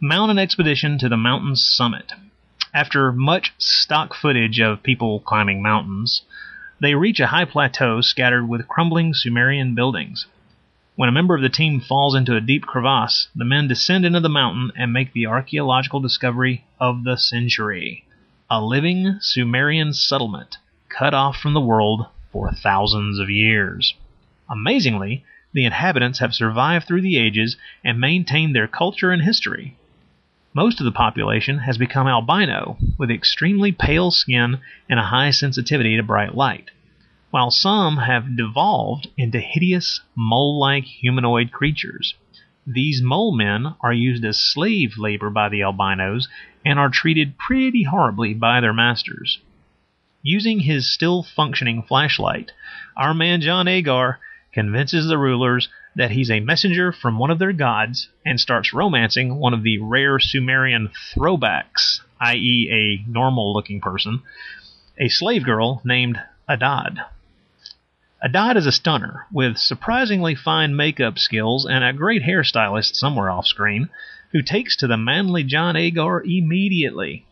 mount 0.00 0.32
an 0.32 0.38
expedition 0.38 0.98
to 0.98 1.08
the 1.08 1.16
mountain's 1.16 1.64
summit. 1.64 2.12
After 2.74 3.12
much 3.12 3.52
stock 3.58 4.14
footage 4.14 4.58
of 4.58 4.82
people 4.82 5.20
climbing 5.20 5.62
mountains, 5.62 6.22
they 6.82 6.96
reach 6.96 7.20
a 7.20 7.28
high 7.28 7.44
plateau 7.44 8.00
scattered 8.00 8.48
with 8.48 8.66
crumbling 8.66 9.14
Sumerian 9.14 9.72
buildings. 9.72 10.26
When 10.96 11.08
a 11.08 11.12
member 11.12 11.36
of 11.36 11.40
the 11.40 11.48
team 11.48 11.80
falls 11.80 12.16
into 12.16 12.34
a 12.34 12.40
deep 12.40 12.66
crevasse, 12.66 13.28
the 13.36 13.44
men 13.44 13.68
descend 13.68 14.04
into 14.04 14.18
the 14.18 14.28
mountain 14.28 14.72
and 14.76 14.92
make 14.92 15.12
the 15.12 15.26
archaeological 15.26 16.00
discovery 16.00 16.64
of 16.80 17.04
the 17.04 17.16
century 17.16 18.04
a 18.50 18.60
living 18.60 19.18
Sumerian 19.20 19.92
settlement 19.92 20.58
cut 20.88 21.14
off 21.14 21.36
from 21.36 21.54
the 21.54 21.60
world 21.60 22.06
for 22.32 22.50
thousands 22.50 23.20
of 23.20 23.30
years. 23.30 23.94
Amazingly, 24.50 25.24
the 25.52 25.64
inhabitants 25.64 26.18
have 26.18 26.34
survived 26.34 26.88
through 26.88 27.02
the 27.02 27.16
ages 27.16 27.56
and 27.84 28.00
maintained 28.00 28.56
their 28.56 28.66
culture 28.66 29.12
and 29.12 29.22
history. 29.22 29.76
Most 30.54 30.80
of 30.80 30.84
the 30.84 30.92
population 30.92 31.58
has 31.60 31.78
become 31.78 32.06
albino, 32.06 32.76
with 32.98 33.10
extremely 33.10 33.72
pale 33.72 34.10
skin 34.10 34.58
and 34.88 35.00
a 35.00 35.04
high 35.04 35.30
sensitivity 35.30 35.96
to 35.96 36.02
bright 36.02 36.34
light 36.34 36.70
while 37.32 37.50
some 37.50 37.96
have 37.96 38.36
devolved 38.36 39.08
into 39.16 39.40
hideous 39.40 40.02
mole 40.14 40.58
like 40.60 40.84
humanoid 40.84 41.50
creatures. 41.50 42.14
These 42.66 43.00
mole 43.00 43.34
men 43.34 43.74
are 43.80 43.92
used 43.92 44.22
as 44.22 44.38
slave 44.38 44.98
labor 44.98 45.30
by 45.30 45.48
the 45.48 45.62
albinos 45.62 46.28
and 46.62 46.78
are 46.78 46.90
treated 46.90 47.38
pretty 47.38 47.84
horribly 47.84 48.34
by 48.34 48.60
their 48.60 48.74
masters. 48.74 49.38
Using 50.22 50.60
his 50.60 50.92
still 50.92 51.22
functioning 51.22 51.82
flashlight, 51.82 52.52
our 52.98 53.14
man 53.14 53.40
John 53.40 53.66
Agar 53.66 54.20
convinces 54.52 55.06
the 55.06 55.16
rulers 55.16 55.70
that 55.96 56.10
he's 56.10 56.30
a 56.30 56.40
messenger 56.40 56.92
from 56.92 57.18
one 57.18 57.30
of 57.30 57.38
their 57.38 57.52
gods 57.52 58.08
and 58.24 58.40
starts 58.40 58.72
romancing 58.72 59.36
one 59.36 59.52
of 59.52 59.62
the 59.62 59.78
rare 59.78 60.18
Sumerian 60.18 60.90
throwbacks, 61.14 62.00
i.e., 62.20 62.68
a 62.70 63.10
normal 63.10 63.52
looking 63.52 63.80
person, 63.80 64.22
a 64.98 65.08
slave 65.08 65.44
girl 65.44 65.82
named 65.84 66.18
Adad. 66.48 66.98
Adad 68.22 68.56
is 68.56 68.66
a 68.66 68.72
stunner 68.72 69.26
with 69.32 69.58
surprisingly 69.58 70.34
fine 70.34 70.76
makeup 70.76 71.18
skills 71.18 71.66
and 71.66 71.82
a 71.82 71.92
great 71.92 72.22
hairstylist 72.22 72.94
somewhere 72.94 73.30
off 73.30 73.46
screen 73.46 73.88
who 74.30 74.42
takes 74.42 74.76
to 74.76 74.86
the 74.86 74.96
manly 74.96 75.42
John 75.42 75.76
Agar 75.76 76.22
immediately. 76.22 77.26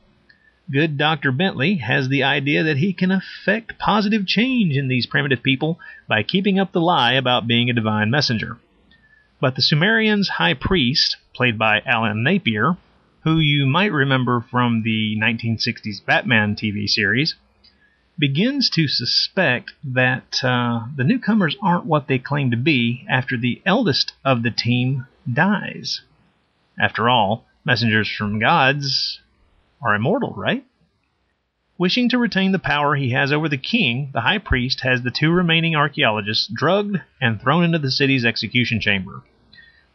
Good 0.72 0.96
Dr. 0.96 1.32
Bentley 1.32 1.76
has 1.76 2.08
the 2.08 2.22
idea 2.22 2.62
that 2.62 2.76
he 2.76 2.92
can 2.92 3.10
effect 3.10 3.76
positive 3.76 4.24
change 4.24 4.76
in 4.76 4.86
these 4.86 5.06
primitive 5.06 5.42
people 5.42 5.80
by 6.06 6.22
keeping 6.22 6.60
up 6.60 6.70
the 6.70 6.80
lie 6.80 7.14
about 7.14 7.48
being 7.48 7.68
a 7.68 7.72
divine 7.72 8.08
messenger. 8.08 8.56
But 9.40 9.56
the 9.56 9.62
Sumerians' 9.62 10.28
high 10.28 10.54
priest, 10.54 11.16
played 11.34 11.58
by 11.58 11.80
Alan 11.84 12.22
Napier, 12.22 12.76
who 13.24 13.40
you 13.40 13.66
might 13.66 13.90
remember 13.90 14.40
from 14.48 14.82
the 14.82 15.16
1960s 15.20 16.04
Batman 16.06 16.54
TV 16.54 16.86
series, 16.86 17.34
begins 18.16 18.70
to 18.70 18.86
suspect 18.86 19.72
that 19.82 20.44
uh, 20.44 20.86
the 20.94 21.04
newcomers 21.04 21.56
aren't 21.60 21.86
what 21.86 22.06
they 22.06 22.18
claim 22.18 22.52
to 22.52 22.56
be 22.56 23.04
after 23.08 23.36
the 23.36 23.60
eldest 23.66 24.12
of 24.24 24.44
the 24.44 24.52
team 24.52 25.06
dies. 25.32 26.02
After 26.78 27.08
all, 27.08 27.44
messengers 27.64 28.08
from 28.08 28.38
gods 28.38 29.20
are 29.82 29.94
immortal, 29.94 30.34
right? 30.36 30.64
Wishing 31.78 32.10
to 32.10 32.18
retain 32.18 32.52
the 32.52 32.58
power 32.58 32.94
he 32.94 33.10
has 33.12 33.32
over 33.32 33.48
the 33.48 33.56
king, 33.56 34.10
the 34.12 34.20
high 34.20 34.38
priest 34.38 34.82
has 34.82 35.02
the 35.02 35.10
two 35.10 35.30
remaining 35.30 35.74
archaeologists 35.74 36.46
drugged 36.46 37.00
and 37.20 37.40
thrown 37.40 37.64
into 37.64 37.78
the 37.78 37.90
city's 37.90 38.24
execution 38.24 38.80
chamber. 38.80 39.22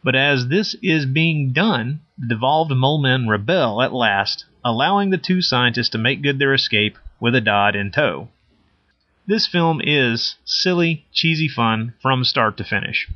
But 0.02 0.16
as 0.16 0.48
this 0.48 0.74
is 0.82 1.06
being 1.06 1.52
done, 1.52 2.00
the 2.18 2.28
devolved 2.28 2.72
mole 2.72 3.00
men 3.00 3.28
rebel 3.28 3.82
at 3.82 3.92
last, 3.92 4.44
allowing 4.64 5.10
the 5.10 5.18
two 5.18 5.40
scientists 5.40 5.90
to 5.90 5.98
make 5.98 6.22
good 6.22 6.38
their 6.38 6.54
escape 6.54 6.98
with 7.20 7.34
Adad 7.34 7.76
in 7.76 7.92
tow. 7.92 8.28
This 9.28 9.46
film 9.46 9.80
is 9.82 10.36
silly, 10.44 11.06
cheesy 11.12 11.48
fun 11.48 11.94
from 12.00 12.24
start 12.24 12.56
to 12.56 12.64
finish. 12.64 13.08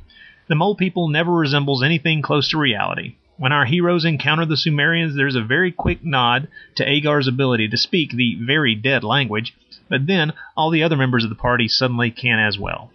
The 0.47 0.55
Mole 0.55 0.75
People 0.75 1.07
never 1.07 1.31
resembles 1.31 1.83
anything 1.83 2.21
close 2.21 2.49
to 2.49 2.57
reality. 2.57 3.15
When 3.41 3.51
our 3.51 3.65
heroes 3.65 4.05
encounter 4.05 4.45
the 4.45 4.55
Sumerians, 4.55 5.15
there's 5.15 5.33
a 5.33 5.41
very 5.41 5.71
quick 5.71 6.05
nod 6.05 6.47
to 6.75 6.87
Agar's 6.87 7.27
ability 7.27 7.69
to 7.69 7.75
speak 7.75 8.11
the 8.11 8.35
very 8.35 8.75
dead 8.75 9.03
language, 9.03 9.55
but 9.89 10.05
then 10.05 10.33
all 10.55 10.69
the 10.69 10.83
other 10.83 10.95
members 10.95 11.23
of 11.23 11.31
the 11.31 11.35
party 11.35 11.67
suddenly 11.67 12.11
can 12.11 12.37
as 12.37 12.59
well. 12.59 12.91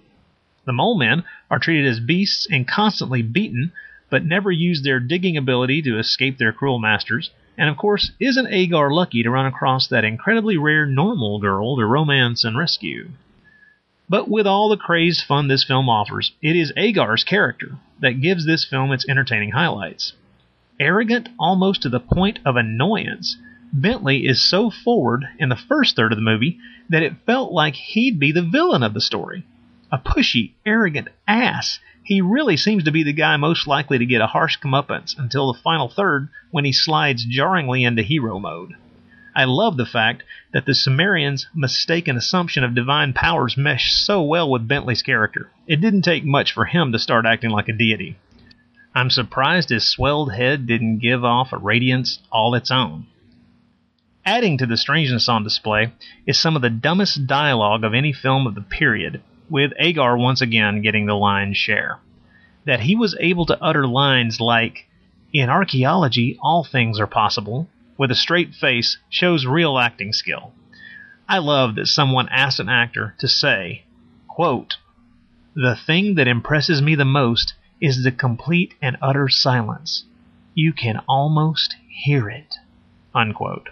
The 0.64 0.72
Mole 0.72 0.96
Men 0.96 1.24
are 1.50 1.58
treated 1.58 1.84
as 1.84 1.98
beasts 1.98 2.46
and 2.48 2.64
constantly 2.68 3.22
beaten, 3.22 3.72
but 4.08 4.24
never 4.24 4.52
use 4.52 4.82
their 4.82 5.00
digging 5.00 5.36
ability 5.36 5.82
to 5.82 5.98
escape 5.98 6.38
their 6.38 6.52
cruel 6.52 6.78
masters. 6.78 7.32
And 7.58 7.68
of 7.68 7.76
course, 7.76 8.12
isn't 8.20 8.52
Agar 8.52 8.92
lucky 8.92 9.24
to 9.24 9.30
run 9.30 9.46
across 9.46 9.88
that 9.88 10.04
incredibly 10.04 10.56
rare 10.56 10.86
normal 10.86 11.40
girl 11.40 11.74
to 11.74 11.84
romance 11.84 12.44
and 12.44 12.56
rescue? 12.56 13.08
But 14.08 14.28
with 14.28 14.46
all 14.46 14.68
the 14.68 14.76
crazed 14.76 15.24
fun 15.24 15.48
this 15.48 15.64
film 15.64 15.88
offers, 15.88 16.30
it 16.40 16.54
is 16.54 16.72
Agar's 16.76 17.24
character 17.24 17.78
that 17.98 18.20
gives 18.20 18.46
this 18.46 18.64
film 18.64 18.92
its 18.92 19.08
entertaining 19.08 19.50
highlights. 19.50 20.12
Arrogant 20.78 21.30
almost 21.38 21.80
to 21.82 21.88
the 21.88 22.00
point 22.00 22.38
of 22.44 22.56
annoyance, 22.56 23.38
Bentley 23.72 24.26
is 24.26 24.46
so 24.46 24.68
forward 24.68 25.24
in 25.38 25.48
the 25.48 25.56
first 25.56 25.96
third 25.96 26.12
of 26.12 26.16
the 26.16 26.22
movie 26.22 26.58
that 26.90 27.02
it 27.02 27.24
felt 27.24 27.50
like 27.50 27.74
he'd 27.74 28.18
be 28.18 28.30
the 28.30 28.42
villain 28.42 28.82
of 28.82 28.92
the 28.92 29.00
story. 29.00 29.44
A 29.90 29.96
pushy, 29.96 30.52
arrogant 30.66 31.08
ass, 31.26 31.78
he 32.02 32.20
really 32.20 32.58
seems 32.58 32.84
to 32.84 32.90
be 32.90 33.02
the 33.02 33.14
guy 33.14 33.38
most 33.38 33.66
likely 33.66 33.96
to 33.96 34.04
get 34.04 34.20
a 34.20 34.26
harsh 34.26 34.58
comeuppance 34.58 35.18
until 35.18 35.50
the 35.50 35.58
final 35.58 35.88
third 35.88 36.28
when 36.50 36.66
he 36.66 36.72
slides 36.72 37.24
jarringly 37.24 37.82
into 37.82 38.02
hero 38.02 38.38
mode. 38.38 38.74
I 39.34 39.44
love 39.44 39.78
the 39.78 39.86
fact 39.86 40.24
that 40.52 40.66
the 40.66 40.74
Sumerian's 40.74 41.46
mistaken 41.54 42.16
assumption 42.16 42.64
of 42.64 42.74
divine 42.74 43.14
powers 43.14 43.56
meshed 43.56 44.04
so 44.04 44.22
well 44.22 44.50
with 44.50 44.68
Bentley's 44.68 45.02
character. 45.02 45.50
It 45.66 45.80
didn't 45.80 46.02
take 46.02 46.24
much 46.24 46.52
for 46.52 46.66
him 46.66 46.92
to 46.92 46.98
start 46.98 47.24
acting 47.24 47.50
like 47.50 47.68
a 47.68 47.72
deity. 47.72 48.18
I'm 48.96 49.10
surprised 49.10 49.68
his 49.68 49.86
swelled 49.86 50.32
head 50.32 50.66
didn't 50.66 51.00
give 51.00 51.22
off 51.22 51.52
a 51.52 51.58
radiance 51.58 52.18
all 52.32 52.54
its 52.54 52.70
own. 52.70 53.06
Adding 54.24 54.56
to 54.56 54.64
the 54.64 54.78
strangeness 54.78 55.28
on 55.28 55.44
display 55.44 55.92
is 56.26 56.40
some 56.40 56.56
of 56.56 56.62
the 56.62 56.70
dumbest 56.70 57.26
dialogue 57.26 57.84
of 57.84 57.92
any 57.92 58.14
film 58.14 58.46
of 58.46 58.54
the 58.54 58.62
period, 58.62 59.20
with 59.50 59.74
Agar 59.78 60.16
once 60.16 60.40
again 60.40 60.80
getting 60.80 61.04
the 61.04 61.14
lion's 61.14 61.58
share. 61.58 62.00
That 62.64 62.80
he 62.80 62.96
was 62.96 63.14
able 63.20 63.44
to 63.44 63.62
utter 63.62 63.86
lines 63.86 64.40
like, 64.40 64.88
In 65.30 65.50
archaeology, 65.50 66.38
all 66.40 66.64
things 66.64 66.98
are 66.98 67.06
possible, 67.06 67.68
with 67.98 68.10
a 68.10 68.14
straight 68.14 68.54
face 68.54 68.96
shows 69.10 69.44
real 69.44 69.76
acting 69.78 70.14
skill. 70.14 70.54
I 71.28 71.36
love 71.36 71.74
that 71.74 71.88
someone 71.88 72.30
asked 72.30 72.60
an 72.60 72.70
actor 72.70 73.14
to 73.18 73.28
say, 73.28 73.84
quote, 74.26 74.78
The 75.54 75.76
thing 75.76 76.14
that 76.14 76.28
impresses 76.28 76.80
me 76.80 76.94
the 76.94 77.04
most 77.04 77.52
is 77.80 78.04
the 78.04 78.12
complete 78.12 78.74
and 78.80 78.96
utter 79.02 79.28
silence. 79.28 80.04
You 80.54 80.72
can 80.72 81.00
almost 81.08 81.76
hear 81.88 82.28
it. 82.28 82.56
Unquote. 83.14 83.68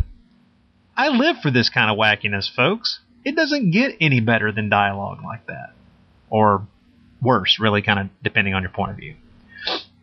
I 0.97 1.09
live 1.09 1.39
for 1.39 1.51
this 1.51 1.71
kind 1.71 1.91
of 1.91 1.97
wackiness, 1.97 2.49
folks. 2.49 3.01
It 3.25 3.35
doesn't 3.35 3.71
get 3.71 3.97
any 4.01 4.21
better 4.21 4.53
than 4.53 4.69
dialogue 4.69 5.23
like 5.25 5.47
that. 5.47 5.73
Or 6.31 6.67
worse, 7.23 7.59
really, 7.59 7.83
kind 7.83 7.99
of 7.99 8.09
depending 8.23 8.55
on 8.55 8.63
your 8.63 8.71
point 8.71 8.93
of 8.93 8.97
view. 8.97 9.15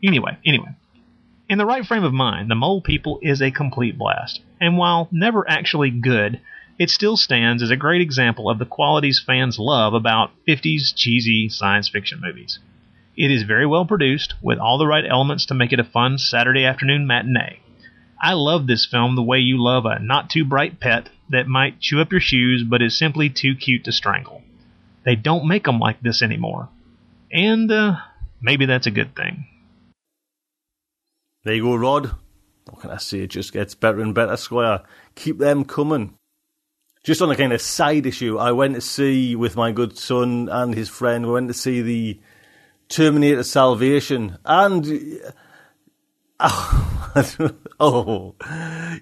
Anyway, 0.03 0.37
anyway. 0.45 0.69
In 1.47 1.57
the 1.57 1.65
right 1.65 1.85
frame 1.85 2.03
of 2.03 2.13
mind, 2.13 2.49
The 2.49 2.55
Mole 2.55 2.81
People 2.81 3.19
is 3.21 3.41
a 3.41 3.51
complete 3.51 3.97
blast, 3.97 4.41
and 4.59 4.77
while 4.77 5.07
never 5.11 5.47
actually 5.49 5.91
good, 5.91 6.39
it 6.79 6.89
still 6.89 7.17
stands 7.17 7.61
as 7.61 7.69
a 7.69 7.75
great 7.75 8.01
example 8.01 8.49
of 8.49 8.57
the 8.57 8.65
qualities 8.65 9.21
fans 9.23 9.59
love 9.59 9.93
about 9.93 10.31
50s 10.47 10.95
cheesy 10.95 11.49
science 11.49 11.89
fiction 11.89 12.19
movies. 12.21 12.59
It 13.17 13.29
is 13.31 13.43
very 13.43 13.65
well 13.65 13.85
produced, 13.85 14.35
with 14.41 14.57
all 14.57 14.77
the 14.77 14.87
right 14.87 15.03
elements 15.07 15.45
to 15.47 15.53
make 15.53 15.73
it 15.73 15.79
a 15.79 15.83
fun 15.83 16.17
Saturday 16.17 16.65
afternoon 16.65 17.05
matinee. 17.05 17.59
I 18.21 18.33
love 18.33 18.67
this 18.67 18.85
film 18.85 19.15
the 19.15 19.23
way 19.23 19.39
you 19.39 19.61
love 19.61 19.85
a 19.85 19.99
not 19.99 20.29
too 20.29 20.45
bright 20.45 20.79
pet 20.79 21.09
that 21.29 21.47
might 21.47 21.79
chew 21.79 21.99
up 21.99 22.11
your 22.11 22.21
shoes 22.21 22.63
but 22.63 22.81
is 22.81 22.97
simply 22.97 23.29
too 23.29 23.55
cute 23.55 23.83
to 23.85 23.91
strangle. 23.91 24.43
They 25.03 25.15
don't 25.15 25.47
make 25.47 25.63
them 25.63 25.79
like 25.79 26.01
this 26.01 26.21
anymore. 26.21 26.69
And, 27.31 27.71
uh, 27.71 27.95
maybe 28.39 28.65
that's 28.65 28.87
a 28.87 28.91
good 28.91 29.15
thing. 29.15 29.45
There 31.43 31.55
you 31.55 31.63
go, 31.63 31.75
Rod. 31.75 32.11
What 32.69 32.81
can 32.81 32.91
I 32.91 32.97
say? 32.97 33.21
It 33.21 33.31
just 33.31 33.51
gets 33.51 33.73
better 33.73 34.01
and 34.01 34.13
better, 34.13 34.37
Squire. 34.37 34.83
Keep 35.15 35.39
them 35.39 35.65
coming. 35.65 36.13
Just 37.03 37.21
on 37.23 37.31
a 37.31 37.35
kind 37.35 37.51
of 37.51 37.61
side 37.61 38.05
issue, 38.05 38.37
I 38.37 38.51
went 38.51 38.75
to 38.75 38.81
see 38.81 39.35
with 39.35 39.55
my 39.55 39.71
good 39.71 39.97
son 39.97 40.47
and 40.51 40.75
his 40.75 40.87
friend, 40.87 41.25
we 41.25 41.33
went 41.33 41.47
to 41.47 41.53
see 41.55 41.81
the 41.81 42.19
Terminator 42.91 43.43
Salvation. 43.43 44.37
And. 44.45 45.21
Oh, 46.43 46.91
oh, 47.79 48.35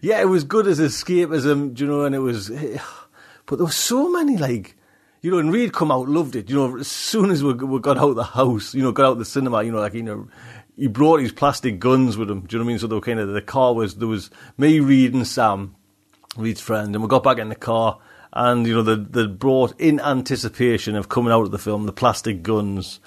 yeah, 0.02 0.20
it 0.20 0.28
was 0.28 0.44
good 0.44 0.68
as 0.68 0.80
escapism, 0.80 1.74
do 1.74 1.84
you 1.84 1.90
know, 1.90 2.04
and 2.04 2.16
it 2.16 2.20
was. 2.20 2.50
But 3.46 3.56
there 3.58 3.66
were 3.66 3.72
so 3.72 4.10
many, 4.10 4.36
like, 4.38 4.76
you 5.22 5.32
know, 5.32 5.38
and 5.38 5.52
Reed 5.52 5.74
come 5.74 5.92
out, 5.92 6.08
loved 6.08 6.36
it. 6.36 6.50
You 6.50 6.56
know, 6.56 6.78
as 6.80 6.88
soon 6.88 7.32
as 7.32 7.44
we, 7.44 7.54
we 7.54 7.80
got 7.80 7.98
out 7.98 8.16
the 8.16 8.24
house, 8.24 8.74
you 8.74 8.82
know, 8.82 8.92
got 8.92 9.06
out 9.06 9.20
the 9.20 9.26
cinema, 9.26 9.64
you 9.64 9.72
know, 9.72 9.80
like, 9.80 9.94
you 9.94 10.04
know, 10.04 10.28
he 10.76 10.88
brought 10.88 11.20
his 11.20 11.32
plastic 11.32 11.80
guns 11.80 12.18
with 12.18 12.30
him. 12.30 12.42
Do 12.42 12.56
you 12.56 12.60
know 12.60 12.66
what 12.66 12.70
I 12.70 12.74
mean? 12.74 12.80
So 12.80 12.88
the 12.88 13.00
kind 13.02 13.20
of 13.20 13.30
the 13.30 13.42
car 13.42 13.74
was 13.74 13.96
there 13.96 14.08
was 14.08 14.30
me, 14.58 14.80
Reed, 14.80 15.14
and 15.14 15.28
Sam, 15.28 15.76
Reed's 16.38 16.62
friend, 16.62 16.96
and 16.96 17.04
we 17.04 17.10
got 17.10 17.24
back 17.24 17.38
in 17.38 17.50
the 17.50 17.56
car, 17.56 18.00
and 18.32 18.66
you 18.66 18.76
know 18.76 18.82
they 18.82 18.96
they 18.96 19.28
brought 19.28 19.80
in 19.80 20.00
anticipation 20.00 20.96
of 20.96 21.10
coming 21.10 21.34
out 21.34 21.44
of 21.44 21.52
the 21.52 21.58
film 21.58 21.86
the 21.86 21.92
plastic 21.92 22.44
guns. 22.44 23.00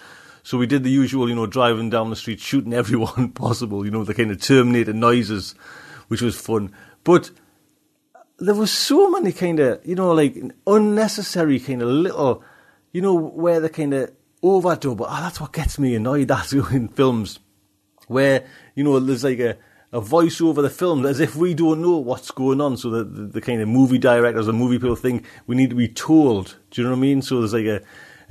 So 0.42 0.58
we 0.58 0.66
did 0.66 0.84
the 0.84 0.90
usual, 0.90 1.28
you 1.28 1.34
know, 1.34 1.46
driving 1.46 1.90
down 1.90 2.10
the 2.10 2.16
street, 2.16 2.40
shooting 2.40 2.72
everyone 2.82 3.30
possible, 3.30 3.84
you 3.84 3.90
know, 3.90 4.04
the 4.04 4.14
kind 4.14 4.30
of 4.30 4.40
Terminator 4.40 4.92
noises, 4.92 5.54
which 6.08 6.22
was 6.22 6.38
fun. 6.38 6.72
But 7.04 7.30
there 8.38 8.54
was 8.54 8.70
so 8.70 9.10
many 9.10 9.32
kind 9.32 9.60
of, 9.60 9.84
you 9.86 9.94
know, 9.94 10.12
like 10.12 10.36
unnecessary 10.66 11.60
kind 11.60 11.82
of 11.82 11.88
little, 11.88 12.42
you 12.92 13.00
know, 13.00 13.14
where 13.14 13.60
the 13.60 13.68
kind 13.68 13.94
of 13.94 14.12
overdub. 14.42 15.00
Oh, 15.00 15.20
that's 15.20 15.40
what 15.40 15.52
gets 15.52 15.78
me 15.78 15.94
annoyed. 15.94 16.28
That's 16.32 16.52
in 16.52 16.88
films 16.88 17.38
where 18.08 18.44
you 18.74 18.84
know 18.84 18.98
there's 18.98 19.24
like 19.24 19.38
a, 19.38 19.56
a 19.92 20.00
voice 20.00 20.40
over 20.40 20.60
the 20.60 20.70
film 20.70 21.06
as 21.06 21.20
if 21.20 21.36
we 21.36 21.54
don't 21.54 21.80
know 21.80 21.96
what's 21.98 22.30
going 22.30 22.60
on. 22.60 22.76
So 22.76 22.90
the, 22.90 23.04
the, 23.04 23.22
the 23.24 23.40
kind 23.40 23.60
of 23.62 23.68
movie 23.68 23.98
directors 23.98 24.48
and 24.48 24.58
movie 24.58 24.78
people 24.78 24.96
think 24.96 25.24
we 25.46 25.56
need 25.56 25.70
to 25.70 25.76
be 25.76 25.88
told. 25.88 26.56
Do 26.70 26.82
you 26.82 26.88
know 26.88 26.94
what 26.94 26.98
I 26.98 27.00
mean? 27.00 27.22
So 27.22 27.38
there's 27.38 27.54
like 27.54 27.66
a, 27.66 27.82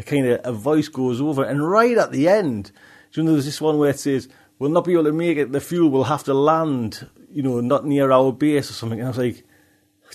a 0.01 0.03
kind 0.03 0.27
of 0.27 0.39
a 0.43 0.51
voice 0.51 0.87
goes 0.87 1.21
over, 1.21 1.43
and 1.43 1.67
right 1.67 1.97
at 1.97 2.11
the 2.11 2.27
end, 2.27 2.71
you 3.13 3.23
know 3.23 3.33
there's 3.33 3.45
this 3.45 3.61
one 3.61 3.77
where 3.77 3.91
it 3.91 3.99
says 3.99 4.27
we'll 4.59 4.71
not 4.71 4.85
be 4.85 4.93
able 4.93 5.05
to 5.05 5.13
make 5.13 5.37
it. 5.37 5.51
The 5.51 5.61
fuel 5.61 5.89
will 5.89 6.05
have 6.05 6.23
to 6.25 6.33
land, 6.33 7.07
you 7.31 7.43
know, 7.43 7.61
not 7.61 7.85
near 7.85 8.11
our 8.11 8.31
base 8.31 8.69
or 8.69 8.73
something. 8.73 8.99
And 8.99 9.07
I 9.07 9.11
was 9.11 9.17
like. 9.17 9.45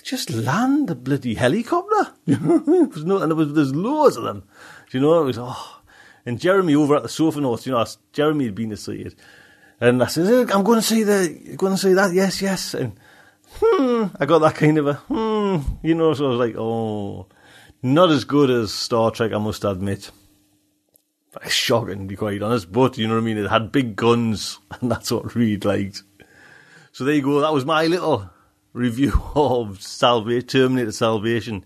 Just 0.03 0.29
land 0.29 0.89
the 0.89 0.95
bloody 0.95 1.33
helicopter. 1.33 2.13
There's 2.27 3.03
no, 3.03 3.17
and 3.17 3.31
there 3.31 3.35
was, 3.35 3.51
there's 3.53 3.73
loads 3.73 4.15
of 4.15 4.25
them. 4.25 4.43
Do 4.91 4.97
you 4.99 5.01
know? 5.01 5.23
It 5.23 5.25
was 5.25 5.39
oh, 5.39 5.81
and 6.23 6.39
Jeremy 6.39 6.75
over 6.75 6.97
at 6.97 7.03
the 7.03 7.09
sofa 7.09 7.41
notes. 7.41 7.65
You 7.65 7.71
know, 7.71 7.83
Jeremy 8.13 8.45
had 8.45 8.53
been 8.53 8.69
to 8.69 8.77
see 8.77 8.97
it, 8.97 9.15
and 9.79 10.01
I 10.03 10.07
said, 10.07 10.51
I'm 10.51 10.63
going 10.63 10.79
to 10.79 10.85
see 10.85 11.03
the, 11.03 11.55
going 11.55 11.73
to 11.73 11.77
see 11.77 11.93
that, 11.93 12.13
yes, 12.13 12.41
yes. 12.41 12.73
And 12.73 12.93
hmm, 13.59 14.05
I 14.19 14.25
got 14.25 14.39
that 14.39 14.55
kind 14.55 14.77
of 14.77 14.87
a 14.87 14.93
hmm, 14.93 15.57
you 15.83 15.95
know, 15.95 16.13
so 16.13 16.25
I 16.25 16.29
was 16.29 16.39
like, 16.39 16.55
oh, 16.57 17.27
not 17.81 18.09
as 18.11 18.23
good 18.23 18.49
as 18.49 18.73
Star 18.73 19.11
Trek, 19.11 19.33
I 19.33 19.37
must 19.37 19.63
admit. 19.63 20.11
Very 21.33 21.49
shocking, 21.49 21.99
to 21.99 22.05
be 22.05 22.15
quite 22.15 22.41
honest, 22.41 22.71
but 22.71 22.97
you 22.97 23.07
know 23.07 23.15
what 23.15 23.21
I 23.21 23.25
mean? 23.25 23.37
It 23.37 23.49
had 23.49 23.71
big 23.71 23.95
guns, 23.95 24.59
and 24.81 24.91
that's 24.91 25.11
what 25.11 25.35
Reed 25.35 25.65
liked. 25.65 26.03
So 26.91 27.03
there 27.03 27.13
you 27.15 27.21
go, 27.21 27.41
that 27.41 27.53
was 27.53 27.65
my 27.65 27.85
little 27.85 28.29
review 28.73 29.13
of 29.35 29.81
Salva- 29.81 30.41
Terminator 30.41 30.91
Salvation. 30.91 31.65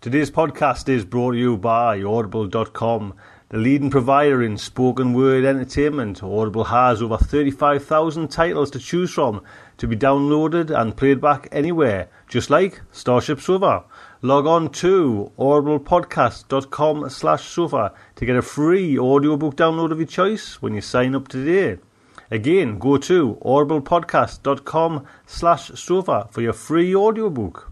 Today's 0.00 0.30
podcast 0.30 0.88
is 0.88 1.04
brought 1.04 1.32
to 1.32 1.38
you 1.38 1.56
by 1.58 2.02
Audible.com, 2.02 3.14
the 3.50 3.58
leading 3.58 3.90
provider 3.90 4.40
in 4.42 4.56
spoken 4.56 5.12
word 5.12 5.44
entertainment. 5.44 6.22
Audible 6.22 6.64
has 6.64 7.02
over 7.02 7.16
35,000 7.16 8.28
titles 8.30 8.70
to 8.70 8.78
choose 8.78 9.12
from 9.12 9.42
to 9.76 9.88
be 9.88 9.96
downloaded 9.96 10.70
and 10.70 10.96
played 10.96 11.20
back 11.20 11.48
anywhere, 11.50 12.08
just 12.28 12.48
like 12.48 12.80
Starship 12.92 13.40
Sofa. 13.40 13.82
Log 14.22 14.46
on 14.46 14.70
to 14.70 15.32
audiblepodcast.com 15.36 17.10
slash 17.10 17.48
sofa 17.48 17.92
to 18.14 18.24
get 18.24 18.36
a 18.36 18.42
free 18.42 18.96
audiobook 18.96 19.56
download 19.56 19.90
of 19.90 19.98
your 19.98 20.06
choice 20.06 20.62
when 20.62 20.72
you 20.72 20.80
sign 20.80 21.16
up 21.16 21.26
today. 21.26 21.80
Again, 22.30 22.78
go 22.78 22.98
to 22.98 23.36
audiblepodcast.com 23.44 25.06
slash 25.26 25.70
sofa 25.70 26.28
for 26.30 26.40
your 26.40 26.52
free 26.52 26.94
audiobook. 26.94 27.69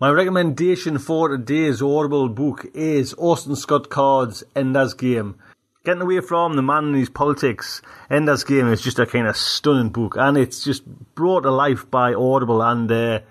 My 0.00 0.08
recommendation 0.08 0.96
for 0.96 1.28
today's 1.28 1.82
Audible 1.82 2.30
book 2.30 2.64
is 2.72 3.12
Orson 3.12 3.54
Scott 3.54 3.90
Card's 3.90 4.42
Ender's 4.56 4.94
Game. 4.94 5.34
Getting 5.84 6.00
away 6.00 6.20
from 6.20 6.56
the 6.56 6.62
man 6.62 6.84
and 6.84 6.96
his 6.96 7.10
politics, 7.10 7.82
Ender's 8.08 8.42
Game 8.42 8.68
is 8.68 8.80
just 8.80 8.98
a 8.98 9.04
kind 9.04 9.26
of 9.26 9.36
stunning 9.36 9.90
book, 9.90 10.16
and 10.16 10.38
it's 10.38 10.64
just 10.64 10.86
brought 11.14 11.42
to 11.42 11.50
life 11.50 11.90
by 11.90 12.14
Audible 12.14 12.62
and 12.62 12.88
their 12.88 13.24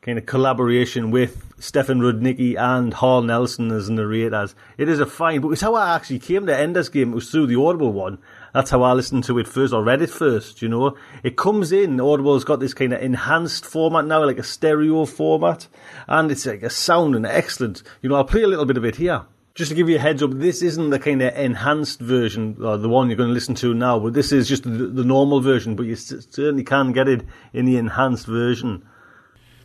kind 0.00 0.16
of 0.16 0.24
collaboration 0.24 1.10
with 1.10 1.52
Stefan 1.58 2.00
Rudnicki 2.00 2.56
and 2.58 2.94
Harlan 2.94 3.28
Ellison 3.28 3.70
as 3.70 3.90
narrators. 3.90 4.54
It 4.78 4.88
is 4.88 5.00
a 5.00 5.04
fine 5.04 5.42
book. 5.42 5.52
It's 5.52 5.60
how 5.60 5.74
I 5.74 5.96
actually 5.96 6.20
came 6.20 6.46
to 6.46 6.56
Ender's 6.56 6.88
Game. 6.88 7.12
It 7.12 7.16
was 7.16 7.30
through 7.30 7.48
the 7.48 7.60
Audible 7.60 7.92
one, 7.92 8.16
that's 8.56 8.70
how 8.70 8.82
I 8.84 8.94
listened 8.94 9.24
to 9.24 9.38
it 9.38 9.46
first 9.46 9.74
or 9.74 9.84
read 9.84 10.00
it 10.00 10.08
first, 10.08 10.62
you 10.62 10.68
know. 10.70 10.96
It 11.22 11.36
comes 11.36 11.72
in, 11.72 12.00
Audible's 12.00 12.42
got 12.42 12.58
this 12.58 12.72
kind 12.72 12.94
of 12.94 13.02
enhanced 13.02 13.66
format 13.66 14.06
now, 14.06 14.24
like 14.24 14.38
a 14.38 14.42
stereo 14.42 15.04
format, 15.04 15.68
and 16.08 16.30
it's 16.30 16.46
like 16.46 16.62
a 16.62 16.70
sound 16.70 17.14
and 17.14 17.26
excellent. 17.26 17.82
You 18.00 18.08
know, 18.08 18.14
I'll 18.14 18.24
play 18.24 18.44
a 18.44 18.48
little 18.48 18.64
bit 18.64 18.78
of 18.78 18.84
it 18.86 18.96
here. 18.96 19.26
Just 19.54 19.72
to 19.72 19.74
give 19.74 19.90
you 19.90 19.96
a 19.96 19.98
heads 19.98 20.22
up, 20.22 20.30
this 20.32 20.62
isn't 20.62 20.88
the 20.88 20.98
kind 20.98 21.20
of 21.20 21.36
enhanced 21.36 22.00
version, 22.00 22.56
or 22.64 22.78
the 22.78 22.88
one 22.88 23.10
you're 23.10 23.18
going 23.18 23.28
to 23.28 23.34
listen 23.34 23.54
to 23.56 23.74
now, 23.74 23.98
but 23.98 24.14
this 24.14 24.32
is 24.32 24.48
just 24.48 24.62
the, 24.62 24.70
the 24.70 25.04
normal 25.04 25.42
version, 25.42 25.76
but 25.76 25.84
you 25.84 25.94
certainly 25.94 26.64
can 26.64 26.92
get 26.92 27.08
it 27.08 27.26
in 27.52 27.66
the 27.66 27.76
enhanced 27.76 28.24
version. 28.24 28.88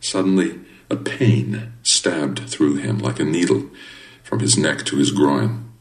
Suddenly, 0.00 0.60
a 0.90 0.96
pain 0.96 1.72
stabbed 1.82 2.40
through 2.40 2.76
him 2.76 2.98
like 2.98 3.18
a 3.18 3.24
needle 3.24 3.70
from 4.22 4.40
his 4.40 4.58
neck 4.58 4.84
to 4.84 4.96
his 4.96 5.12
groin. 5.12 5.71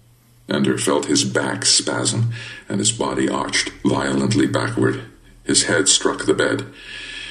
Ender 0.49 0.77
felt 0.77 1.05
his 1.05 1.23
back 1.23 1.65
spasm, 1.65 2.33
and 2.67 2.79
his 2.79 2.91
body 2.91 3.29
arched 3.29 3.69
violently 3.83 4.47
backward. 4.47 5.03
His 5.43 5.65
head 5.65 5.87
struck 5.87 6.25
the 6.25 6.33
bed. 6.33 6.65